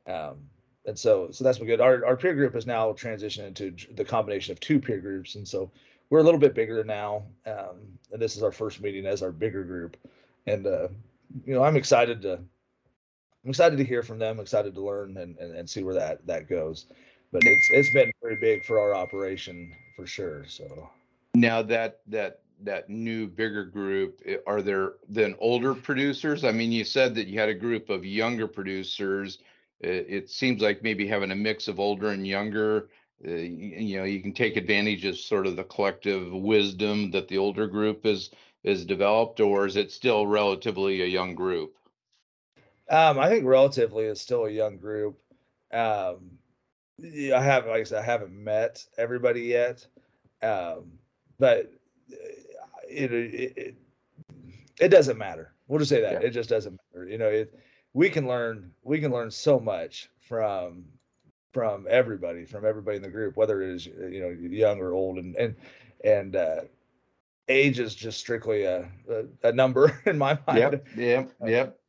Um, 0.08 0.50
and 0.86 0.98
so 0.98 1.30
so 1.32 1.44
that's 1.44 1.58
been 1.58 1.68
good. 1.68 1.82
Our 1.82 2.06
our 2.06 2.18
peer 2.18 2.36
group 2.36 2.54
has 2.54 2.68
now 2.68 2.92
transitioned 2.94 3.48
into 3.48 3.74
the 3.96 4.06
combination 4.06 4.52
of 4.52 4.60
two 4.60 4.80
peer 4.80 5.00
groups, 5.00 5.36
and 5.36 5.48
so 5.48 5.72
we're 6.10 6.20
a 6.20 6.24
little 6.24 6.40
bit 6.40 6.54
bigger 6.54 6.84
now. 6.84 7.24
Um, 7.46 7.98
and 8.12 8.22
this 8.22 8.36
is 8.36 8.44
our 8.44 8.52
first 8.52 8.82
meeting 8.82 9.06
as 9.06 9.24
our 9.24 9.32
bigger 9.32 9.64
group, 9.64 9.98
and 10.46 10.68
uh, 10.68 10.90
you 11.46 11.54
know 11.54 11.64
I'm 11.64 11.78
excited 11.78 12.22
to 12.24 12.34
I'm 12.34 13.50
excited 13.50 13.78
to 13.78 13.84
hear 13.84 14.04
from 14.04 14.20
them, 14.20 14.40
excited 14.40 14.74
to 14.76 14.82
learn 14.82 15.18
and, 15.18 15.38
and, 15.38 15.56
and 15.56 15.70
see 15.70 15.84
where 15.84 15.96
that 15.96 16.26
that 16.28 16.50
goes. 16.50 16.86
But 17.32 17.44
it's 17.46 17.70
it's 17.72 17.94
been 17.94 18.12
very 18.22 18.38
big 18.38 18.64
for 18.66 18.80
our 18.80 18.94
operation 18.94 19.74
for 19.96 20.06
sure. 20.06 20.46
So 20.48 20.90
now 21.34 21.62
that 21.64 22.02
that 22.08 22.42
that 22.64 22.90
new 22.90 23.28
bigger 23.28 23.66
group, 23.66 24.22
are 24.48 24.62
there 24.62 24.94
then 25.10 25.36
older 25.40 25.74
producers? 25.74 26.44
I 26.44 26.52
mean, 26.52 26.72
you 26.72 26.84
said 26.84 27.16
that 27.16 27.28
you 27.28 27.40
had 27.40 27.50
a 27.50 27.54
group 27.54 27.90
of 27.90 28.06
younger 28.06 28.48
producers. 28.48 29.40
It, 29.80 30.06
it 30.10 30.30
seems 30.30 30.62
like 30.62 30.84
maybe 30.84 31.08
having 31.08 31.32
a 31.32 31.36
mix 31.36 31.68
of 31.68 31.80
older 31.80 32.10
and 32.10 32.26
younger, 32.26 32.90
uh, 33.26 33.32
y- 33.32 33.76
you 33.78 33.98
know, 33.98 34.06
you 34.06 34.22
can 34.22 34.34
take 34.34 34.58
advantage 34.58 35.06
of 35.06 35.18
sort 35.18 35.48
of 35.48 35.56
the 35.56 35.64
collective 35.64 36.32
wisdom 36.32 37.12
that 37.12 37.28
the 37.28 37.38
older 37.38 37.68
group 37.68 38.06
is 38.06 38.32
is 38.64 38.86
developed, 38.86 39.40
or 39.40 39.68
is 39.68 39.76
it 39.76 39.92
still 39.92 40.26
relatively 40.26 41.02
a 41.02 41.06
young 41.06 41.36
group? 41.36 41.76
Um, 42.90 43.20
I 43.20 43.30
think 43.30 43.46
relatively 43.46 44.06
it's 44.06 44.22
still 44.22 44.46
a 44.46 44.52
young 44.52 44.78
group. 44.78 45.20
Um, 45.72 46.40
I 47.04 47.42
have, 47.42 47.66
like 47.68 47.82
I 47.82 47.84
said, 47.84 48.00
I 48.00 48.06
haven't 48.06 48.32
met 48.34 48.86
everybody 48.98 49.42
yet. 49.42 49.86
Um, 50.42 51.00
but 51.40 51.72
it, 52.90 53.12
it, 53.14 53.76
it, 54.80 54.90
doesn't 54.90 55.18
matter. 55.18 55.54
We'll 55.68 55.80
just 55.80 55.90
say 55.90 56.02
that 56.02 56.22
Yeah. 56.22 56.28
it 56.28 56.32
just 56.32 56.50
doesn't 56.50 56.80
matter. 56.94 57.08
You 57.08 57.18
know, 57.18 57.28
it, 57.28 57.54
we 57.94 58.10
can 58.10 58.28
learn, 58.28 58.72
we 58.84 59.00
can 59.00 59.12
learn 59.12 59.32
so 59.32 59.60
much 59.60 60.10
from, 60.20 60.86
from 61.54 61.88
everybody, 61.90 62.46
from 62.46 62.66
everybody 62.66 62.98
in 62.98 63.04
the 63.04 63.10
group, 63.10 63.38
whether 63.38 63.62
it 63.62 63.70
is, 63.70 63.86
you 63.86 64.20
know, 64.20 64.30
young 64.30 64.80
or 64.80 64.94
old 64.94 65.18
and, 65.18 65.36
and, 65.36 65.56
and, 66.04 66.36
uh, 66.36 66.62
age 67.48 67.80
is 67.80 67.94
just 67.96 68.20
strictly 68.20 68.64
a, 68.64 68.90
a, 69.10 69.50
a 69.50 69.52
number 69.52 70.02
in 70.06 70.18
my 70.18 70.38
mind 70.48 70.60
Yep, 70.60 70.88
yep, 70.98 71.32
yep. 71.46 71.80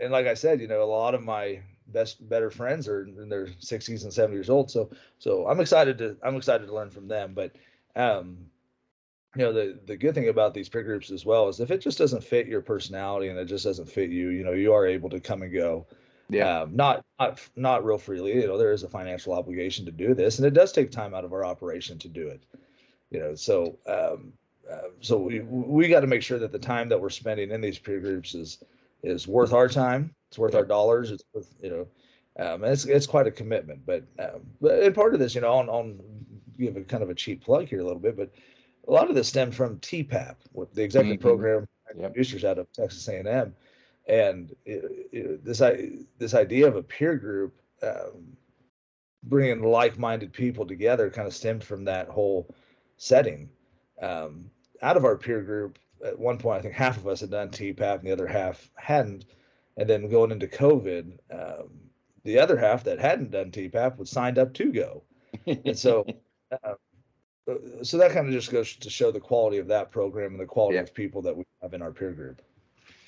and 0.00 0.10
like 0.10 0.26
I 0.26 0.34
said, 0.34 0.60
you 0.60 0.68
know, 0.68 0.82
a 0.82 0.84
lot 0.84 1.14
of 1.14 1.22
my 1.22 1.60
best, 1.88 2.26
better 2.28 2.50
friends 2.50 2.88
are 2.88 3.02
in 3.04 3.28
their 3.28 3.46
60s 3.46 4.04
and 4.04 4.12
70 4.12 4.34
years 4.34 4.50
old. 4.50 4.70
So, 4.70 4.90
so 5.18 5.46
I'm 5.48 5.60
excited 5.60 5.98
to, 5.98 6.16
I'm 6.22 6.36
excited 6.36 6.66
to 6.66 6.74
learn 6.74 6.90
from 6.90 7.08
them. 7.08 7.34
But, 7.34 7.54
um, 7.94 8.38
you 9.36 9.44
know, 9.44 9.52
the 9.52 9.78
the 9.86 9.96
good 9.96 10.14
thing 10.14 10.28
about 10.28 10.54
these 10.54 10.68
peer 10.68 10.82
groups 10.82 11.10
as 11.10 11.26
well 11.26 11.48
is 11.48 11.60
if 11.60 11.70
it 11.70 11.80
just 11.80 11.98
doesn't 11.98 12.24
fit 12.24 12.46
your 12.46 12.62
personality 12.62 13.28
and 13.28 13.38
it 13.38 13.44
just 13.44 13.64
doesn't 13.64 13.86
fit 13.88 14.10
you, 14.10 14.30
you 14.30 14.42
know, 14.44 14.52
you 14.52 14.72
are 14.72 14.86
able 14.86 15.10
to 15.10 15.20
come 15.20 15.42
and 15.42 15.52
go. 15.52 15.86
Yeah, 16.28 16.62
Um, 16.62 16.74
not 16.74 17.04
not 17.20 17.40
not 17.54 17.84
real 17.84 17.98
freely. 17.98 18.34
You 18.34 18.46
know, 18.48 18.58
there 18.58 18.72
is 18.72 18.82
a 18.82 18.88
financial 18.88 19.32
obligation 19.32 19.84
to 19.86 19.92
do 19.92 20.14
this, 20.14 20.38
and 20.38 20.46
it 20.46 20.54
does 20.54 20.72
take 20.72 20.90
time 20.90 21.14
out 21.14 21.24
of 21.24 21.32
our 21.32 21.44
operation 21.44 21.98
to 22.00 22.08
do 22.08 22.28
it. 22.28 22.42
You 23.10 23.20
know, 23.20 23.34
so 23.34 23.78
um, 23.86 24.32
uh, 24.70 24.88
so 25.00 25.18
we 25.18 25.40
we 25.40 25.88
got 25.88 26.00
to 26.00 26.06
make 26.08 26.22
sure 26.22 26.38
that 26.38 26.50
the 26.52 26.58
time 26.58 26.88
that 26.88 27.00
we're 27.00 27.10
spending 27.10 27.50
in 27.50 27.60
these 27.60 27.78
peer 27.78 28.00
groups 28.00 28.34
is 28.34 28.58
is 29.02 29.28
worth 29.28 29.52
our 29.52 29.68
time. 29.68 30.14
It's 30.30 30.38
worth 30.38 30.54
our 30.56 30.64
dollars. 30.64 31.10
It's 31.12 31.24
worth 31.32 31.54
you 31.62 31.70
know, 31.70 32.44
um, 32.44 32.64
it's 32.64 32.86
it's 32.86 33.06
quite 33.06 33.28
a 33.28 33.30
commitment. 33.30 33.86
But 33.86 34.04
um, 34.18 34.40
but 34.60 34.82
and 34.82 34.94
part 34.94 35.14
of 35.14 35.20
this, 35.20 35.34
you 35.34 35.42
know, 35.42 35.52
on 35.52 35.68
on 35.68 36.00
give 36.58 36.76
a 36.76 36.80
kind 36.82 37.02
of 37.02 37.10
a 37.10 37.14
cheap 37.14 37.44
plug 37.44 37.68
here 37.68 37.80
a 37.80 37.84
little 37.84 38.00
bit, 38.00 38.16
but 38.16 38.30
a 38.86 38.92
lot 38.92 39.08
of 39.08 39.14
this 39.14 39.28
stemmed 39.28 39.54
from 39.54 39.78
TEPAP, 39.80 40.36
with 40.52 40.72
the 40.74 40.82
executive 40.82 41.18
Mhm. 41.18 41.22
program 41.22 41.68
Yep. 41.96 42.12
producers 42.12 42.44
out 42.44 42.58
of 42.58 42.70
Texas 42.72 43.08
A&M, 43.08 43.54
and 44.06 44.54
it, 44.64 45.08
it, 45.12 45.44
this 45.44 45.60
i 45.62 45.90
this 46.18 46.34
idea 46.34 46.66
of 46.66 46.76
a 46.76 46.82
peer 46.82 47.16
group 47.16 47.60
um, 47.82 48.36
bringing 49.24 49.62
like-minded 49.62 50.32
people 50.32 50.66
together 50.66 51.10
kind 51.10 51.26
of 51.26 51.34
stemmed 51.34 51.62
from 51.64 51.84
that 51.84 52.08
whole 52.08 52.48
setting. 52.96 53.48
Um, 54.00 54.50
out 54.82 54.96
of 54.96 55.04
our 55.04 55.16
peer 55.16 55.42
group, 55.42 55.78
at 56.04 56.18
one 56.18 56.38
point, 56.38 56.58
I 56.58 56.62
think 56.62 56.74
half 56.74 56.96
of 56.96 57.06
us 57.06 57.20
had 57.20 57.30
done 57.30 57.48
TEPAP 57.50 57.98
and 57.98 58.06
the 58.06 58.12
other 58.12 58.26
half 58.26 58.70
hadn't. 58.76 59.24
And 59.78 59.88
then 59.88 60.08
going 60.08 60.30
into 60.32 60.46
COVID, 60.46 61.12
um, 61.30 61.70
the 62.24 62.38
other 62.38 62.56
half 62.56 62.84
that 62.84 62.98
hadn't 62.98 63.30
done 63.30 63.50
TEPAP 63.50 63.96
was 63.98 64.10
signed 64.10 64.38
up 64.38 64.52
to 64.54 64.72
go. 64.72 65.02
And 65.46 65.78
so, 65.78 66.04
uh, 66.64 66.74
so 67.82 67.98
that 67.98 68.12
kind 68.12 68.26
of 68.26 68.32
just 68.32 68.50
goes 68.50 68.74
to 68.76 68.90
show 68.90 69.10
the 69.10 69.20
quality 69.20 69.58
of 69.58 69.68
that 69.68 69.90
program 69.90 70.32
and 70.32 70.40
the 70.40 70.46
quality 70.46 70.76
Yeah. 70.76 70.82
of 70.82 70.94
people 70.94 71.22
that 71.22 71.36
we 71.36 71.44
have 71.62 71.74
in 71.74 71.82
our 71.82 71.92
peer 71.92 72.12
group. 72.12 72.42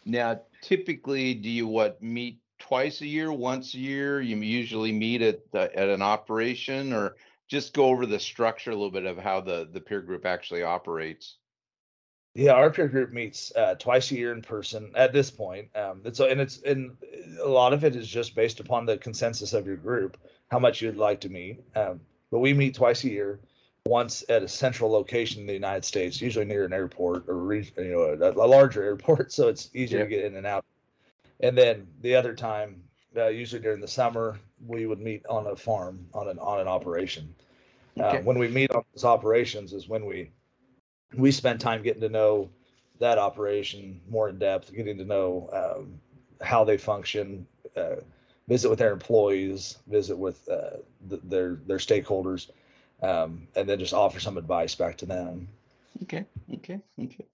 Now, 0.04 0.40
typically, 0.62 1.34
do 1.34 1.50
you 1.50 1.66
what 1.66 2.02
meet 2.02 2.38
twice 2.58 3.00
a 3.00 3.06
year, 3.06 3.32
once 3.32 3.74
a 3.74 3.78
year? 3.78 4.20
You 4.20 4.36
usually 4.36 4.92
meet 4.92 5.22
at 5.22 5.50
the, 5.50 5.74
at 5.76 5.88
an 5.88 6.02
operation, 6.02 6.92
or 6.92 7.16
just 7.48 7.74
go 7.74 7.86
over 7.86 8.06
the 8.06 8.18
structure 8.18 8.70
a 8.70 8.74
little 8.74 8.90
bit 8.90 9.04
of 9.06 9.18
how 9.18 9.40
the 9.40 9.68
the 9.72 9.80
peer 9.80 10.00
group 10.00 10.24
actually 10.24 10.62
operates. 10.62 11.36
Yeah, 12.34 12.52
our 12.52 12.70
peer 12.70 12.86
group 12.86 13.10
meets 13.10 13.52
uh, 13.56 13.74
twice 13.74 14.12
a 14.12 14.14
year 14.16 14.32
in 14.32 14.42
person 14.42 14.92
at 14.94 15.12
this 15.12 15.30
point. 15.30 15.68
Um, 15.76 16.02
it's 16.04 16.20
and 16.20 16.40
it's 16.40 16.62
and 16.62 16.96
a 17.42 17.48
lot 17.48 17.72
of 17.72 17.84
it 17.84 17.96
is 17.96 18.06
just 18.08 18.34
based 18.36 18.60
upon 18.60 18.86
the 18.86 18.96
consensus 18.98 19.52
of 19.52 19.66
your 19.66 19.76
group, 19.76 20.16
how 20.50 20.58
much 20.60 20.80
you'd 20.80 20.96
like 20.96 21.20
to 21.22 21.28
meet. 21.28 21.60
Um, 21.74 22.00
but 22.30 22.38
we 22.38 22.52
meet 22.54 22.74
twice 22.74 23.02
a 23.04 23.10
year, 23.10 23.40
once 23.88 24.24
at 24.28 24.42
a 24.42 24.48
central 24.48 24.90
location 24.90 25.40
in 25.40 25.46
the 25.46 25.54
United 25.54 25.84
States, 25.84 26.20
usually 26.20 26.44
near 26.44 26.64
an 26.66 26.72
airport 26.72 27.24
or 27.28 27.54
you 27.54 27.64
know 27.76 28.02
a, 28.02 28.32
a 28.32 28.48
larger 28.48 28.82
airport, 28.90 29.32
so 29.32 29.48
it's 29.48 29.70
easier 29.74 30.00
Yeah. 30.00 30.04
to 30.04 30.06
get 30.10 30.24
in 30.24 30.36
and 30.36 30.46
out. 30.46 30.64
And 31.40 31.56
then 31.56 31.86
the 32.02 32.14
other 32.14 32.34
time, 32.34 32.82
uh, 33.16 33.28
usually 33.28 33.62
during 33.62 33.80
the 33.80 33.88
summer, 33.88 34.38
we 34.66 34.86
would 34.86 35.00
meet 35.00 35.24
on 35.26 35.46
a 35.46 35.56
farm 35.56 36.06
on 36.14 36.28
an 36.28 36.38
on 36.38 36.60
an 36.60 36.68
operation. 36.68 37.34
Okay. 37.98 38.18
Uh, 38.18 38.22
when 38.22 38.38
we 38.38 38.48
meet 38.48 38.70
on 38.72 38.84
those 38.94 39.04
operations 39.04 39.72
is 39.72 39.88
when 39.88 40.04
we 40.06 40.30
we 41.16 41.30
spend 41.32 41.60
time 41.60 41.82
getting 41.82 42.02
to 42.02 42.08
know 42.08 42.50
that 43.00 43.18
operation 43.18 44.00
more 44.08 44.28
in 44.28 44.38
depth, 44.38 44.72
getting 44.74 44.98
to 44.98 45.04
know 45.04 45.48
um, 45.52 46.00
how 46.40 46.64
they 46.64 46.76
function, 46.76 47.46
uh, 47.76 47.96
visit 48.48 48.68
with 48.68 48.78
their 48.78 48.92
employees, 48.92 49.78
visit 49.88 50.16
with 50.16 50.48
uh, 50.48 50.78
th- 51.08 51.22
their 51.24 51.56
their 51.66 51.78
stakeholders, 51.78 52.50
um, 53.02 53.46
and 53.54 53.68
then 53.68 53.78
just 53.78 53.94
offer 53.94 54.20
some 54.20 54.36
advice 54.38 54.74
back 54.74 54.96
to 54.98 55.06
them. 55.06 55.48
Okay, 56.02 56.24
okay, 56.54 56.80
okay. 57.02 57.26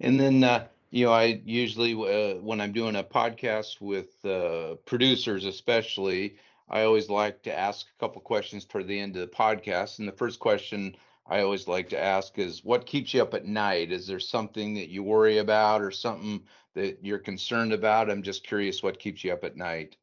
And 0.00 0.18
then, 0.18 0.44
uh, 0.44 0.66
you 0.90 1.06
know, 1.06 1.12
I 1.12 1.40
usually, 1.44 1.92
uh, 1.92 2.40
when 2.40 2.60
I'm 2.60 2.72
doing 2.72 2.96
a 2.96 3.04
podcast 3.04 3.80
with 3.80 4.24
uh, 4.24 4.76
producers, 4.86 5.44
especially, 5.44 6.36
I 6.68 6.82
always 6.82 7.08
like 7.08 7.42
to 7.42 7.56
ask 7.56 7.86
a 7.86 8.00
couple 8.00 8.20
questions 8.22 8.64
toward 8.64 8.88
the 8.88 8.98
end 8.98 9.16
of 9.16 9.22
the 9.22 9.34
podcast. 9.36 9.98
And 9.98 10.08
the 10.08 10.12
first 10.12 10.38
question 10.40 10.96
I 11.28 11.40
always 11.40 11.66
like 11.68 11.88
to 11.90 12.02
ask 12.02 12.38
is, 12.38 12.64
what 12.64 12.86
keeps 12.86 13.12
you 13.14 13.22
up 13.22 13.34
at 13.34 13.46
night? 13.46 13.92
Is 13.92 14.06
there 14.06 14.20
something 14.20 14.74
that 14.74 14.88
you 14.88 15.02
worry 15.02 15.38
about 15.38 15.82
or 15.82 15.90
something 15.90 16.42
that 16.74 16.98
you're 17.02 17.18
concerned 17.18 17.72
about? 17.72 18.10
I'm 18.10 18.22
just 18.22 18.46
curious 18.46 18.82
what 18.82 18.98
keeps 18.98 19.24
you 19.24 19.32
up 19.32 19.44
at 19.44 19.56
night. 19.56 19.96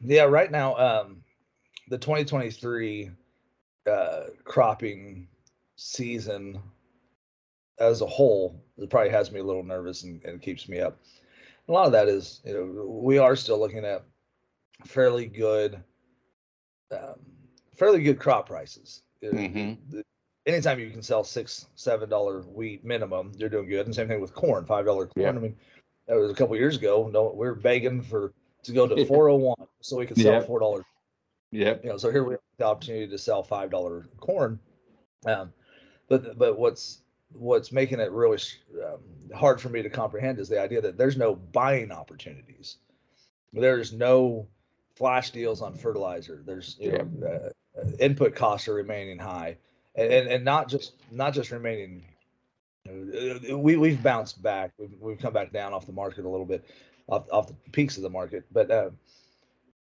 Yeah, 0.00 0.24
right 0.24 0.50
now, 0.50 0.76
um, 0.76 1.22
the 1.88 1.98
2023 1.98 3.10
uh, 3.86 4.24
cropping 4.44 5.28
season 5.76 6.60
as 7.78 8.00
a 8.00 8.06
whole, 8.06 8.62
it 8.78 8.90
probably 8.90 9.10
has 9.10 9.32
me 9.32 9.40
a 9.40 9.44
little 9.44 9.62
nervous 9.64 10.02
and, 10.04 10.22
and 10.24 10.40
keeps 10.42 10.68
me 10.68 10.80
up. 10.80 10.98
A 11.68 11.72
lot 11.72 11.86
of 11.86 11.92
that 11.92 12.08
is, 12.08 12.40
you 12.44 12.52
know, 12.54 12.86
we 12.86 13.18
are 13.18 13.34
still 13.36 13.58
looking 13.58 13.84
at 13.84 14.04
fairly 14.84 15.26
good, 15.26 15.82
um, 16.90 17.18
fairly 17.76 18.02
good 18.02 18.18
crop 18.18 18.46
prices. 18.48 19.02
Uh, 19.22 19.28
Mhm. 19.28 19.78
the- 19.90 20.04
Anytime 20.44 20.80
you 20.80 20.90
can 20.90 21.02
sell 21.02 21.22
six, 21.22 21.68
seven 21.76 22.08
dollar 22.08 22.40
wheat 22.42 22.84
minimum, 22.84 23.30
you're 23.36 23.48
doing 23.48 23.68
good. 23.68 23.86
And 23.86 23.94
same 23.94 24.08
thing 24.08 24.20
with 24.20 24.34
corn, 24.34 24.64
five 24.64 24.84
dollar 24.84 25.06
corn. 25.06 25.22
Yeah. 25.22 25.28
I 25.30 25.38
mean, 25.40 25.56
that 26.08 26.16
was 26.16 26.32
a 26.32 26.34
couple 26.34 26.56
years 26.56 26.76
ago. 26.76 27.08
No, 27.12 27.32
we 27.32 27.46
are 27.46 27.54
begging 27.54 28.02
for 28.02 28.32
to 28.64 28.72
go 28.72 28.88
to 28.88 28.96
401 29.06 29.54
so 29.82 29.96
we 29.98 30.04
could 30.04 30.16
sell 30.18 30.32
Yeah. 30.32 30.42
four 30.42 30.58
dollars 30.58 30.84
Yep. 31.52 31.84
you 31.84 31.90
know, 31.90 31.98
so 31.98 32.10
here 32.10 32.24
we 32.24 32.32
have 32.32 32.40
the 32.58 32.64
opportunity 32.66 33.06
to 33.06 33.18
sell 33.18 33.42
five 33.42 33.70
dollar 33.70 34.08
corn. 34.18 34.58
Um, 35.26 35.52
but 36.08 36.38
but 36.38 36.58
what's 36.58 37.02
what's 37.32 37.72
making 37.72 38.00
it 38.00 38.10
really 38.10 38.38
um, 38.84 38.98
hard 39.34 39.60
for 39.60 39.68
me 39.68 39.82
to 39.82 39.90
comprehend 39.90 40.38
is 40.38 40.48
the 40.48 40.60
idea 40.60 40.80
that 40.80 40.98
there's 40.98 41.16
no 41.16 41.34
buying 41.36 41.92
opportunities. 41.92 42.78
There's 43.52 43.92
no 43.92 44.48
flash 44.96 45.30
deals 45.30 45.60
on 45.60 45.74
fertilizer. 45.76 46.42
There's 46.44 46.76
you 46.80 46.92
know, 46.92 47.50
uh, 47.78 47.90
input 47.98 48.34
costs 48.34 48.66
are 48.68 48.74
remaining 48.74 49.18
high, 49.18 49.58
and 49.94 50.10
and, 50.10 50.28
and 50.28 50.44
not 50.44 50.68
just 50.68 50.94
not 51.10 51.34
just 51.34 51.50
remaining. 51.50 52.02
you 52.86 52.92
know, 52.92 53.54
uh, 53.54 53.58
We 53.58 53.76
we've 53.76 54.02
bounced 54.02 54.42
back. 54.42 54.72
We've, 54.78 54.96
we've 54.98 55.18
come 55.18 55.34
back 55.34 55.52
down 55.52 55.74
off 55.74 55.84
the 55.84 55.92
market 55.92 56.24
a 56.24 56.28
little 56.30 56.46
bit, 56.46 56.64
off 57.08 57.26
off 57.30 57.46
the 57.46 57.54
peaks 57.72 57.98
of 57.98 58.02
the 58.02 58.10
market, 58.10 58.46
but. 58.50 58.70
Uh, 58.70 58.90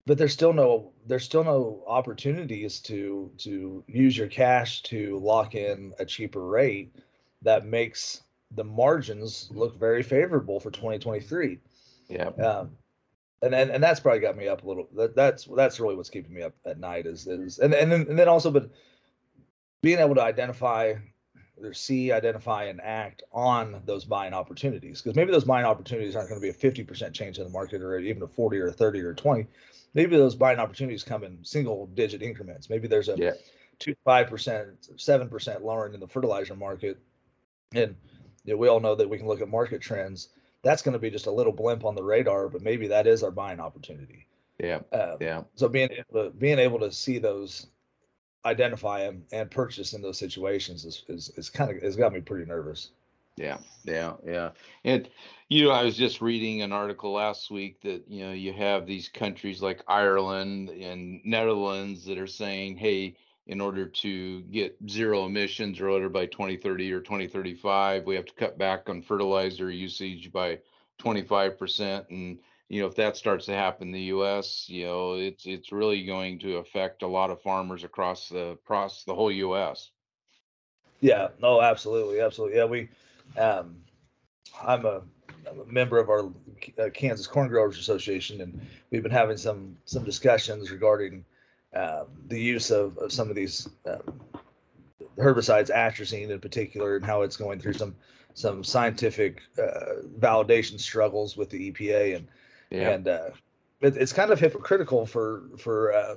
but 0.05 0.17
there's 0.17 0.33
still 0.33 0.53
no 0.53 0.91
there's 1.07 1.23
still 1.23 1.43
no 1.43 1.83
opportunities 1.87 2.79
to 2.79 3.31
to 3.37 3.83
use 3.87 4.17
your 4.17 4.27
cash 4.27 4.81
to 4.83 5.17
lock 5.19 5.55
in 5.55 5.93
a 5.99 6.05
cheaper 6.05 6.45
rate 6.45 6.93
that 7.41 7.65
makes 7.65 8.23
the 8.55 8.63
margins 8.63 9.49
look 9.53 9.77
very 9.79 10.03
favorable 10.03 10.59
for 10.59 10.71
2023 10.71 11.59
Yep. 12.09 12.39
um, 12.39 12.71
and, 13.41 13.55
and 13.55 13.71
and 13.71 13.83
that's 13.83 13.99
probably 13.99 14.19
got 14.19 14.37
me 14.37 14.47
up 14.47 14.63
a 14.63 14.67
little 14.67 14.87
that, 14.95 15.15
that's 15.15 15.45
that's 15.55 15.79
really 15.79 15.95
what's 15.95 16.09
keeping 16.09 16.33
me 16.33 16.41
up 16.41 16.53
at 16.65 16.79
night 16.79 17.05
is 17.05 17.27
is 17.27 17.59
and, 17.59 17.73
and 17.73 17.91
then 17.91 18.05
and 18.09 18.19
then 18.19 18.27
also 18.27 18.51
but 18.51 18.69
being 19.81 19.99
able 19.99 20.15
to 20.15 20.23
identify 20.23 20.93
or 21.61 21.73
see 21.73 22.11
identify 22.11 22.65
and 22.65 22.81
act 22.81 23.23
on 23.31 23.81
those 23.85 24.05
buying 24.05 24.33
opportunities 24.33 25.01
because 25.01 25.15
maybe 25.15 25.31
those 25.31 25.43
buying 25.43 25.65
opportunities 25.65 26.15
aren't 26.15 26.29
going 26.29 26.39
to 26.39 26.43
be 26.43 26.49
a 26.49 26.71
50% 26.71 27.13
change 27.13 27.37
in 27.37 27.43
the 27.43 27.49
market 27.49 27.81
or 27.81 27.99
even 27.99 28.23
a 28.23 28.27
40 28.27 28.57
or 28.59 28.67
a 28.67 28.71
30 28.71 29.01
or 29.01 29.11
a 29.11 29.15
20 29.15 29.45
maybe 29.93 30.17
those 30.17 30.35
buying 30.35 30.59
opportunities 30.59 31.03
come 31.03 31.23
in 31.23 31.37
single 31.43 31.87
digit 31.87 32.21
increments 32.21 32.69
maybe 32.69 32.87
there's 32.87 33.09
a 33.09 33.15
Yeah. 33.17 33.33
two 33.79 33.95
five 34.05 34.27
percent 34.27 34.67
seven 34.97 35.29
percent 35.29 35.63
lowering 35.63 35.93
in 35.93 35.99
the 35.99 36.07
fertilizer 36.07 36.55
market 36.55 36.99
and 37.73 37.95
you 38.45 38.53
know, 38.53 38.57
we 38.57 38.67
all 38.67 38.79
know 38.79 38.95
that 38.95 39.09
we 39.09 39.17
can 39.17 39.27
look 39.27 39.41
at 39.41 39.47
market 39.49 39.81
trends. 39.81 40.29
That's 40.63 40.81
going 40.81 40.93
to 40.93 40.99
be 40.99 41.09
just 41.09 41.27
a 41.27 41.31
little 41.31 41.53
blimp 41.53 41.85
on 41.85 41.95
the 41.95 42.03
radar, 42.03 42.49
but 42.49 42.61
maybe 42.61 42.87
that 42.87 43.07
is 43.07 43.23
our 43.23 43.31
buying 43.31 43.59
opportunity. 43.59 44.27
Yeah. 44.59 44.79
Um, 44.91 45.17
Yeah. 45.19 45.43
So 45.55 45.67
being 45.69 45.89
able 45.91 46.25
to, 46.25 46.29
being 46.31 46.59
able 46.59 46.79
to 46.79 46.91
see 46.91 47.19
those, 47.19 47.67
identify 48.45 48.99
them, 49.05 49.23
and 49.31 49.49
purchase 49.49 49.93
in 49.93 50.01
those 50.01 50.17
situations 50.17 50.85
is 50.85 51.03
is, 51.07 51.29
is 51.37 51.49
kind 51.49 51.71
of 51.71 51.81
has 51.81 51.95
got 51.95 52.13
me 52.13 52.19
pretty 52.21 52.45
nervous. 52.45 52.91
Yeah, 53.35 53.57
yeah, 53.83 54.13
yeah. 54.25 54.51
And 54.83 55.09
you 55.49 55.65
know, 55.65 55.71
I 55.71 55.83
was 55.83 55.97
just 55.97 56.21
reading 56.21 56.61
an 56.61 56.71
article 56.71 57.13
last 57.13 57.49
week 57.49 57.81
that 57.81 58.03
you 58.07 58.25
know 58.25 58.31
you 58.31 58.53
have 58.53 58.85
these 58.85 59.09
countries 59.09 59.61
like 59.61 59.83
Ireland 59.87 60.69
and 60.69 61.19
Netherlands 61.25 62.05
that 62.05 62.19
are 62.19 62.27
saying, 62.27 62.77
hey, 62.77 63.15
in 63.47 63.59
order 63.59 63.87
to 63.87 64.41
get 64.43 64.77
zero 64.87 65.25
emissions 65.25 65.79
or 65.79 65.89
whatever 65.89 66.09
by 66.09 66.27
2030 66.27 66.93
or 66.93 67.01
2035, 67.01 68.05
we 68.05 68.15
have 68.15 68.25
to 68.25 68.33
cut 68.35 68.57
back 68.57 68.87
on 68.87 69.01
fertilizer 69.01 69.69
usage 69.69 70.31
by 70.31 70.59
25%. 71.01 72.09
And 72.09 72.39
you 72.69 72.81
know, 72.81 72.87
if 72.87 72.95
that 72.95 73.17
starts 73.17 73.45
to 73.47 73.53
happen 73.53 73.87
in 73.87 73.93
the 73.93 74.01
U.S., 74.01 74.69
you 74.69 74.85
know, 74.85 75.13
it's 75.13 75.45
it's 75.47 75.71
really 75.71 76.05
going 76.05 76.39
to 76.39 76.57
affect 76.57 77.01
a 77.01 77.07
lot 77.07 77.31
of 77.31 77.41
farmers 77.41 77.83
across 77.83 78.29
the 78.29 78.51
across 78.51 79.03
the 79.03 79.15
whole 79.15 79.31
U.S. 79.31 79.89
Yeah, 81.01 81.29
no, 81.41 81.61
absolutely, 81.61 82.21
absolutely. 82.21 82.57
Yeah, 82.57 82.65
we, 82.65 82.89
um, 83.37 83.77
I'm 84.63 84.85
a, 84.85 85.01
I'm 85.49 85.59
a 85.59 85.65
member 85.65 85.97
of 85.97 86.09
our 86.09 86.25
uh, 86.79 86.89
Kansas 86.93 87.27
Corn 87.27 87.47
Growers 87.47 87.77
Association, 87.77 88.41
and 88.41 88.59
we've 88.91 89.03
been 89.03 89.11
having 89.11 89.37
some 89.37 89.77
some 89.85 90.03
discussions 90.03 90.71
regarding 90.71 91.25
um, 91.75 92.07
the 92.27 92.39
use 92.39 92.71
of, 92.71 92.97
of 92.97 93.11
some 93.11 93.29
of 93.29 93.35
these 93.35 93.67
um, 93.85 94.21
herbicides, 95.17 95.71
atrazine 95.71 96.29
in 96.29 96.39
particular, 96.39 96.95
and 96.95 97.05
how 97.05 97.21
it's 97.21 97.37
going 97.37 97.59
through 97.59 97.73
some 97.73 97.95
some 98.35 98.63
scientific 98.63 99.41
uh, 99.59 100.01
validation 100.19 100.79
struggles 100.79 101.37
with 101.37 101.49
the 101.49 101.71
EPA, 101.71 102.15
and 102.15 102.27
Yeah, 102.69 102.89
and 102.89 103.07
uh, 103.07 103.29
it, 103.81 103.97
it's 103.97 104.13
kind 104.13 104.31
of 104.31 104.39
hypocritical 104.39 105.05
for 105.05 105.43
for 105.57 105.93
uh, 105.93 106.15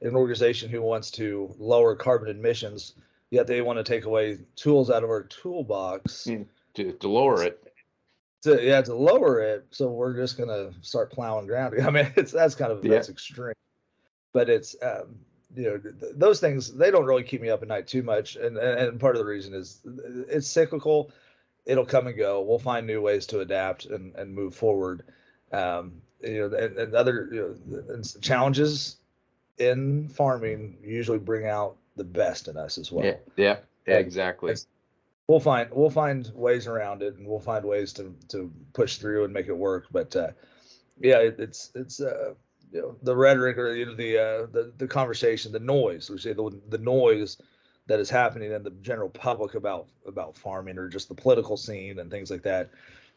an 0.00 0.16
organization 0.16 0.68
who 0.68 0.82
wants 0.82 1.10
to 1.12 1.54
lower 1.58 1.94
carbon 1.94 2.28
emissions, 2.28 2.94
yet 3.32 3.46
they 3.48 3.62
want 3.62 3.78
to 3.78 3.82
take 3.82 4.04
away 4.04 4.38
tools 4.54 4.90
out 4.90 5.02
of 5.02 5.10
our 5.10 5.22
toolbox 5.24 6.24
to 6.24 6.46
to 6.92 7.08
lower 7.08 7.42
it. 7.42 7.72
to 8.42 8.62
yeah 8.64 8.80
to 8.82 8.94
lower 8.94 9.40
it. 9.40 9.66
So 9.70 9.88
we're 9.90 10.14
just 10.14 10.38
gonna 10.38 10.70
start 10.82 11.10
plowing 11.10 11.46
ground. 11.48 11.74
I 11.82 11.90
mean, 11.90 12.12
it's 12.14 12.30
that's 12.30 12.54
kind 12.54 12.70
of 12.70 12.84
Yeah. 12.84 12.92
that's 12.92 13.08
extreme, 13.08 13.54
but 14.32 14.48
it's 14.48 14.76
um, 14.82 15.16
you 15.56 15.64
know 15.64 15.78
th- 15.78 15.98
th- 15.98 16.12
those 16.16 16.38
things 16.40 16.72
they 16.74 16.90
don't 16.92 17.06
really 17.06 17.24
keep 17.24 17.40
me 17.42 17.48
up 17.48 17.62
at 17.62 17.68
night 17.68 17.88
too 17.88 18.02
much, 18.02 18.36
and 18.36 18.56
and 18.58 19.00
part 19.00 19.16
of 19.16 19.20
the 19.20 19.26
reason 19.26 19.54
is 19.54 19.80
it's 20.28 20.46
cyclical. 20.46 21.10
It'll 21.64 21.86
come 21.86 22.08
and 22.08 22.16
go. 22.16 22.42
We'll 22.42 22.58
find 22.58 22.86
new 22.86 23.00
ways 23.00 23.26
to 23.26 23.40
adapt 23.40 23.86
and 23.86 24.14
and 24.14 24.32
move 24.34 24.54
forward. 24.54 25.04
Um, 25.52 26.02
you 26.20 26.48
know, 26.48 26.56
and, 26.56 26.76
and 26.76 26.94
other 26.94 27.28
you 27.32 27.56
know, 27.70 27.94
and 27.94 28.22
challenges 28.22 28.96
in 29.58 30.08
farming 30.08 30.76
usually 30.82 31.18
bring 31.18 31.46
out 31.46 31.76
the 31.96 32.04
best 32.04 32.48
in 32.48 32.56
us 32.56 32.78
as 32.78 32.90
well 32.90 33.04
Yeah, 33.04 33.16
yeah, 33.36 33.56
yeah, 33.86 33.96
exactly. 33.96 34.54
we'll 35.28 35.40
find 35.40 35.68
we'll 35.72 35.90
find 35.90 36.30
ways 36.34 36.66
around 36.66 37.02
it 37.02 37.16
and 37.16 37.26
we'll 37.26 37.40
find 37.40 37.64
ways 37.64 37.92
to 37.94 38.14
to 38.28 38.50
push 38.72 38.98
through 38.98 39.24
and 39.24 39.32
make 39.32 39.46
it 39.48 39.56
work 39.56 39.86
but 39.90 40.14
uh 40.16 40.30
yeah 41.00 41.18
it, 41.18 41.36
it's 41.38 41.70
it's 41.74 42.00
uh 42.00 42.34
you 42.72 42.80
know 42.80 42.96
the 43.02 43.14
rhetoric 43.14 43.58
or 43.58 43.74
you 43.74 43.86
know 43.86 43.94
the 43.94 44.18
uh 44.18 44.46
the, 44.52 44.72
the 44.78 44.86
conversation 44.86 45.52
the 45.52 45.60
noise 45.60 46.10
we 46.10 46.18
say 46.18 46.32
the, 46.32 46.50
the 46.68 46.78
noise 46.78 47.36
that 47.86 47.98
is 48.00 48.08
happening 48.08 48.52
in 48.52 48.62
the 48.62 48.70
general 48.82 49.08
public 49.10 49.54
about 49.54 49.86
about 50.06 50.36
farming 50.36 50.78
or 50.78 50.88
just 50.88 51.08
the 51.08 51.14
political 51.14 51.56
scene 51.56 51.98
and 51.98 52.10
things 52.10 52.30
like 52.30 52.42
that 52.42 52.70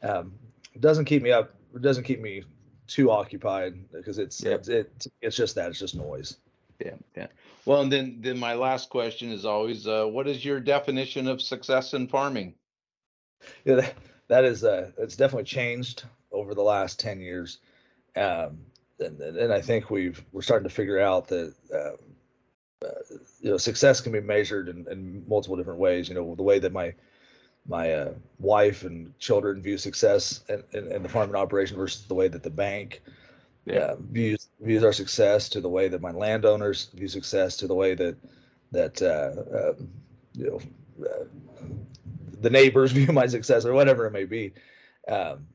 um 0.03 0.33
doesn't 0.79 1.05
keep 1.05 1.21
me 1.21 1.31
up 1.31 1.53
doesn't 1.81 2.03
keep 2.03 2.19
me 2.21 2.43
too 2.87 3.09
occupied 3.09 3.73
because 3.91 4.17
it's 4.19 4.43
Yep. 4.43 4.59
it's 4.59 4.67
it, 4.67 5.07
it's 5.21 5.35
just 5.35 5.55
that 5.55 5.69
it's 5.69 5.79
just 5.79 5.95
noise 5.95 6.37
Yeah, 6.79 6.95
yeah. 7.15 7.27
Well, 7.65 7.81
and 7.81 7.91
then 7.91 8.17
then 8.21 8.37
my 8.37 8.53
last 8.53 8.89
question 8.89 9.31
is 9.31 9.45
always, 9.45 9.87
uh, 9.87 10.05
what 10.05 10.27
is 10.27 10.43
your 10.43 10.59
definition 10.59 11.27
of 11.27 11.41
success 11.41 11.93
in 11.93 12.07
farming? 12.07 12.55
yeah, 13.65 13.75
that, 13.75 13.93
that 14.27 14.45
is 14.45 14.63
uh 14.63 14.91
it's 14.97 15.15
definitely 15.15 15.43
changed 15.43 16.03
over 16.31 16.53
the 16.53 16.61
last 16.61 16.99
10 16.99 17.19
years 17.19 17.59
um 18.15 18.57
and, 18.99 19.19
and 19.19 19.37
and 19.37 19.53
i 19.53 19.61
think 19.61 19.89
we've 19.89 20.23
we're 20.31 20.41
starting 20.41 20.67
to 20.67 20.73
figure 20.73 20.99
out 20.99 21.27
that 21.27 21.53
um, 21.73 21.97
uh, 22.83 23.15
you 23.41 23.49
know 23.49 23.57
success 23.57 24.01
can 24.01 24.11
be 24.11 24.19
measured 24.19 24.69
in, 24.69 24.85
in 24.89 25.23
multiple 25.27 25.55
different 25.55 25.79
ways 25.79 26.09
you 26.09 26.15
know 26.15 26.35
the 26.35 26.43
way 26.43 26.59
that 26.59 26.71
my 26.71 26.93
my 27.67 27.93
uh, 27.93 28.13
wife 28.39 28.83
and 28.83 29.17
children 29.17 29.59
view 29.59 29.77
success 29.77 30.43
in, 30.49 30.63
in, 30.73 30.91
in 30.91 31.03
the 31.03 31.09
farming 31.09 31.35
operation 31.35 31.75
versus 31.75 32.05
the 32.05 32.13
way 32.13 32.27
that 32.27 32.43
the 32.43 32.49
bank 32.49 33.01
Yeah, 33.65 33.79
uh, 33.79 33.95
views 33.99 34.49
views 34.61 34.83
our 34.83 34.93
success 34.93 35.49
to 35.49 35.61
the 35.61 35.69
way 35.69 35.87
that 35.87 36.01
my 36.01 36.11
landowners 36.11 36.85
view 36.93 37.07
success 37.07 37.57
to 37.57 37.67
the 37.67 37.73
way 37.75 37.95
that 37.95 38.15
that 38.71 39.01
uh, 39.01 39.69
um, 39.71 39.89
you 40.33 40.45
know 40.51 41.05
uh, 41.05 41.25
the 42.41 42.49
neighbors 42.49 42.91
view 42.93 43.11
my 43.11 43.27
success 43.27 43.65
or 43.65 43.73
whatever 43.73 44.05
it 44.05 44.11
may 44.11 44.25
be. 44.25 44.53
Um, 45.07 45.47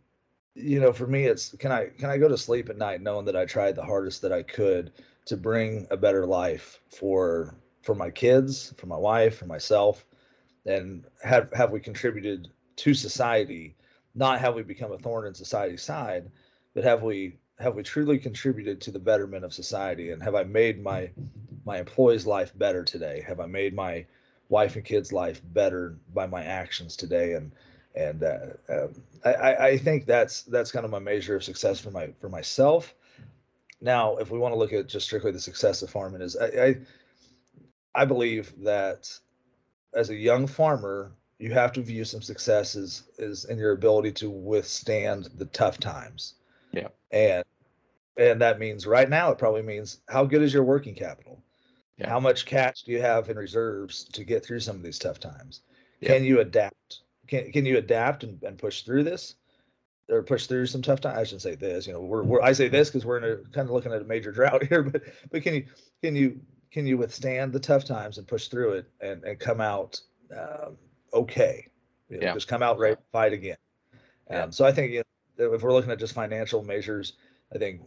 you 0.55 0.81
know, 0.81 0.93
for 0.93 1.07
me, 1.07 1.27
it's 1.27 1.55
can 1.59 1.73
I 1.73 1.87
can 1.99 2.11
I 2.11 2.19
go 2.19 2.29
to 2.29 2.37
sleep 2.39 2.69
at 2.71 2.79
night 2.79 3.03
knowing 3.03 3.25
that 3.27 3.37
I 3.37 3.45
tried 3.47 3.77
the 3.77 3.85
hardest 3.85 4.23
that 4.23 4.33
I 4.33 4.43
could 4.43 4.93
to 5.27 5.37
bring 5.37 5.87
a 5.91 5.97
better 5.97 6.27
life 6.27 6.81
for 6.91 7.55
for 7.83 7.95
my 7.95 8.11
kids, 8.11 8.75
for 8.77 8.87
my 8.87 8.97
wife, 8.97 9.39
for 9.39 9.47
myself, 9.47 10.05
and 10.67 11.05
have 11.23 11.53
have 11.53 11.71
we 11.73 11.81
contributed 11.81 12.49
to 12.77 12.95
society? 12.95 13.77
Not 14.15 14.41
have 14.41 14.55
we 14.55 14.63
become 14.63 14.93
a 14.93 14.99
thorn 14.99 15.27
in 15.27 15.35
society's 15.35 15.83
side, 15.83 16.31
but 16.75 16.85
have 16.85 17.03
we 17.03 17.39
have 17.61 17.75
we 17.75 17.83
truly 17.83 18.19
contributed 18.19 18.81
to 18.81 18.91
the 18.91 18.99
betterment 18.99 19.45
of 19.45 19.53
society? 19.53 20.11
And 20.11 20.23
have 20.23 20.35
i 20.35 20.43
made 20.43 20.83
my 20.83 21.11
my 21.67 21.79
employees 21.79 22.27
life 22.27 22.57
better 22.57 22.83
today? 22.83 23.23
Have 23.27 23.39
i 23.39 23.47
made 23.47 23.75
my 23.75 24.07
wife 24.49 24.77
and 24.77 24.85
kids 24.85 25.13
life 25.13 25.43
better 25.53 25.97
by 26.15 26.27
my 26.27 26.43
actions 26.43 26.97
today? 26.97 27.35
And 27.35 27.53
and 27.95 28.23
uh, 28.23 28.39
um, 28.69 29.03
I, 29.25 29.55
I 29.55 29.77
think 29.77 30.07
that's 30.07 30.43
that's 30.43 30.73
kind 30.73 30.85
of 30.85 30.91
my 30.91 30.99
measure 30.99 31.37
of 31.37 31.45
success 31.45 31.79
for 31.79 31.91
my 31.91 32.09
for 32.21 32.29
myself. 32.29 32.95
Now 33.81 34.17
if 34.17 34.31
we 34.31 34.39
want 34.39 34.55
to 34.55 34.59
look 34.59 34.73
at 34.73 34.89
just 34.89 35.07
strictly 35.07 35.31
the 35.31 35.41
success 35.41 35.83
of 35.83 35.91
farming 35.91 36.23
is 36.23 36.37
i 36.37 36.47
i, 36.47 36.77
I 37.95 38.05
believe 38.07 38.53
that 38.65 39.13
as 39.95 40.09
a 40.11 40.15
young 40.15 40.47
farmer 40.47 41.13
you 41.39 41.53
have 41.53 41.73
to 41.73 41.83
view 41.83 42.05
some 42.05 42.23
successes 42.23 43.05
is 43.19 43.47
in 43.47 43.59
your 43.59 43.73
ability 43.73 44.13
to 44.13 44.31
withstand 44.31 45.29
the 45.37 45.47
tough 45.47 45.79
times 45.79 46.35
Yeah. 46.73 46.89
and 47.11 47.45
and 48.17 48.41
that 48.41 48.59
means 48.59 48.87
right 48.87 49.09
now 49.09 49.31
it 49.31 49.39
probably 49.39 49.63
means 49.63 50.01
how 50.09 50.25
good 50.25 50.43
is 50.43 50.53
your 50.53 50.65
working 50.65 50.95
capital 50.95 51.43
Yeah. 51.97 52.09
how 52.09 52.21
much 52.21 52.47
cash 52.47 52.83
do 52.83 52.93
you 52.93 53.01
have 53.01 53.29
in 53.31 53.37
reserves 53.37 54.05
to 54.05 54.25
get 54.25 54.45
through 54.45 54.61
some 54.61 54.77
of 54.77 54.83
these 54.83 54.99
tough 54.99 55.19
times 55.21 55.63
Yeah. 56.01 56.09
can 56.15 56.25
you 56.25 56.41
adapt 56.41 57.01
can, 57.27 57.51
can 57.53 57.65
you 57.67 57.79
adapt 57.79 58.25
and, 58.25 58.43
and 58.43 58.59
push 58.59 58.83
through 58.83 59.05
this 59.05 59.37
or 60.09 60.23
push 60.23 60.47
through 60.47 60.67
some 60.67 60.83
tough 60.83 61.01
times 61.01 61.19
i 61.19 61.25
shouldn't 61.25 61.43
say 61.43 61.55
this 61.55 61.87
you 61.87 61.93
know 61.93 62.01
we're, 62.01 62.23
we're 62.25 62.43
i 62.43 62.53
say 62.53 62.69
this 62.69 62.89
because 62.89 63.05
we're 63.07 63.19
in 63.19 63.25
a 63.25 63.37
kind 63.51 63.69
of 63.69 63.71
looking 63.71 63.93
at 63.93 64.03
a 64.03 64.05
major 64.05 64.33
drought 64.39 64.65
here 64.65 64.83
but 64.83 65.03
but 65.31 65.43
can 65.43 65.55
you 65.55 65.65
can 66.03 66.15
you 66.17 66.41
can 66.71 66.87
you 66.87 66.97
withstand 66.99 67.53
the 67.53 67.61
tough 67.61 67.85
times 67.85 68.19
and 68.19 68.29
push 68.29 68.47
through 68.49 68.73
it 68.75 68.87
and, 69.01 69.25
and 69.25 69.39
come 69.41 69.61
out 69.61 70.01
um, 70.37 70.77
okay 71.13 71.67
you 72.09 72.19
know, 72.19 72.27
Yeah. 72.27 72.35
just 72.35 72.49
come 72.49 72.63
out 72.63 72.79
right, 72.79 72.99
fight 73.13 73.33
again 73.33 73.57
Yeah. 74.31 74.45
um, 74.45 74.53
so 74.53 74.65
i 74.65 74.73
think 74.73 74.93
you 74.93 74.99
know, 74.99 75.05
if 75.41 75.63
we're 75.63 75.73
looking 75.73 75.91
at 75.91 75.99
just 75.99 76.15
financial 76.15 76.63
measures 76.63 77.15
i 77.55 77.59
think 77.59 77.81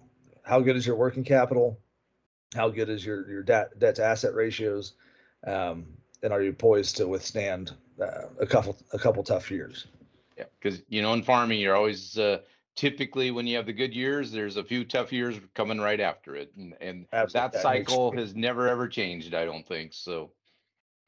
how 0.43 0.59
good 0.59 0.75
is 0.75 0.85
your 0.85 0.95
working 0.95 1.23
capital 1.23 1.79
how 2.55 2.69
good 2.69 2.89
is 2.89 3.05
your 3.05 3.29
your 3.29 3.43
debt 3.43 3.77
debt 3.79 3.95
to 3.95 4.03
asset 4.03 4.33
ratios 4.33 4.93
um, 5.45 5.85
and 6.21 6.31
are 6.31 6.41
you 6.41 6.53
poised 6.53 6.97
to 6.97 7.07
withstand 7.07 7.71
uh, 8.01 8.27
a 8.39 8.45
couple 8.45 8.77
a 8.93 8.99
couple 8.99 9.23
tough 9.23 9.51
years 9.51 9.87
yeah. 10.37 10.45
Because 10.59 10.81
you 10.89 11.01
know, 11.01 11.13
in 11.13 11.23
farming, 11.23 11.59
you're 11.59 11.75
always 11.75 12.17
uh, 12.17 12.39
typically 12.75 13.31
when 13.31 13.45
you 13.45 13.55
have 13.57 13.65
the 13.65 13.73
good 13.73 13.93
years, 13.93 14.31
there's 14.31 14.57
a 14.57 14.63
few 14.63 14.83
tough 14.83 15.13
years 15.13 15.39
coming 15.53 15.79
right 15.79 15.99
after 15.99 16.35
it, 16.35 16.51
and 16.57 16.73
and 16.81 17.05
Absolutely. 17.13 17.39
that 17.39 17.53
That 17.53 17.61
cycle 17.61 18.11
has 18.13 18.35
never 18.35 18.67
ever 18.67 18.87
changed. 18.87 19.33
I 19.33 19.45
don't 19.45 19.67
think 19.67 19.93
so. 19.93 20.31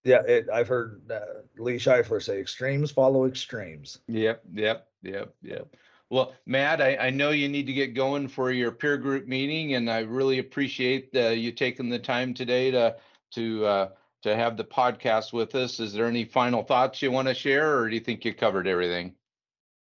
yeah 0.04 0.22
it, 0.28 0.48
i've 0.54 0.68
heard 0.68 1.02
uh, 1.12 1.42
lee 1.58 1.78
scheifler 1.78 2.22
say 2.22 2.40
extremes 2.40 2.92
follow 2.92 3.26
extremes 3.26 4.00
Yep, 4.08 4.44
yep, 4.54 4.88
yep, 5.02 5.34
yep. 5.42 5.76
Well, 6.10 6.34
Matt, 6.46 6.82
I, 6.82 6.98
I 6.98 7.10
know 7.10 7.32
you 7.32 7.50
need 7.50 7.66
to 7.66 7.74
get 7.74 7.96
going 7.96 8.28
for 8.28 8.52
your 8.52 8.72
peer 8.72 8.98
group 8.98 9.28
meeting, 9.28 9.74
and 9.74 9.90
I 9.90 10.00
really 10.00 10.40
appreciate 10.40 11.10
uh, 11.16 11.30
you 11.30 11.52
taking 11.52 11.90
the 11.90 12.00
time 12.00 12.34
today 12.34 12.72
to 12.72 12.96
to 13.32 13.66
uh, 13.66 13.90
to 14.22 14.36
have 14.36 14.56
the 14.56 14.64
podcast 14.64 15.34
with 15.34 15.56
us. 15.56 15.80
Is 15.80 15.94
there 15.94 16.06
any 16.06 16.24
final 16.24 16.64
thoughts 16.64 17.02
you 17.02 17.12
want 17.12 17.28
to 17.28 17.34
share, 17.34 17.78
or 17.78 17.90
do 17.90 17.96
you 17.96 18.02
think 18.02 18.24
you 18.24 18.34
covered 18.34 18.68
everything? 18.68 19.16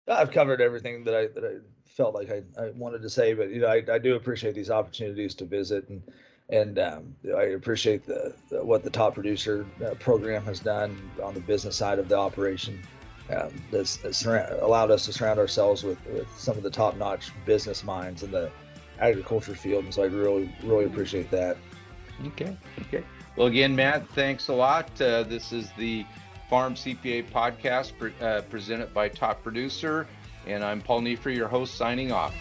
I've 0.07 0.31
covered 0.31 0.61
everything 0.61 1.03
that 1.03 1.15
I 1.15 1.27
that 1.27 1.43
I 1.43 1.55
felt 1.85 2.15
like 2.15 2.29
I, 2.31 2.41
I 2.61 2.71
wanted 2.71 3.01
to 3.03 3.09
say, 3.09 3.33
but 3.33 3.49
you 3.49 3.61
know, 3.61 3.67
I, 3.67 3.83
I 3.91 3.99
do 3.99 4.15
appreciate 4.15 4.55
these 4.55 4.69
opportunities 4.69 5.35
to 5.35 5.45
visit 5.45 5.87
and 5.89 6.01
and 6.49 6.77
um, 6.77 7.15
I 7.35 7.43
appreciate 7.43 8.05
the, 8.05 8.35
the 8.49 8.63
what 8.63 8.83
the 8.83 8.89
top 8.89 9.15
producer 9.15 9.65
uh, 9.83 9.95
program 9.95 10.43
has 10.45 10.59
done 10.59 11.09
on 11.23 11.33
the 11.33 11.39
business 11.39 11.75
side 11.75 11.97
of 11.97 12.07
the 12.07 12.17
operation. 12.17 12.79
Um, 13.29 13.51
that's, 13.71 13.97
surra- 13.97 14.61
allowed 14.61 14.91
us 14.91 15.05
to 15.05 15.13
surround 15.13 15.39
ourselves 15.39 15.83
with, 15.83 15.97
with 16.07 16.27
some 16.37 16.57
of 16.57 16.63
the 16.63 16.69
top-notch 16.69 17.31
business 17.45 17.83
minds 17.83 18.23
in 18.23 18.31
the 18.31 18.51
agriculture 18.99 19.55
field. 19.55 19.85
And 19.85 19.93
so 19.93 20.03
I 20.03 20.07
really, 20.07 20.53
really 20.63 20.85
appreciate 20.85 21.31
that. 21.31 21.57
Okay. 22.27 22.55
Okay. 22.81 23.03
Well, 23.35 23.47
again, 23.47 23.75
Matt, 23.75 24.07
thanks 24.09 24.47
a 24.47 24.53
lot. 24.53 24.89
Uh, 25.01 25.23
this 25.23 25.51
is 25.51 25.71
the 25.77 26.05
Farm 26.49 26.75
CPA 26.75 27.29
podcast 27.31 27.97
pre- 27.97 28.13
uh, 28.21 28.41
presented 28.43 28.93
by 28.93 29.09
Top 29.09 29.43
Producer, 29.43 30.07
and 30.45 30.63
I'm 30.63 30.79
Paul 30.79 31.01
Neiffer, 31.01 31.35
your 31.35 31.47
host, 31.47 31.75
signing 31.75 32.11
off. 32.11 32.33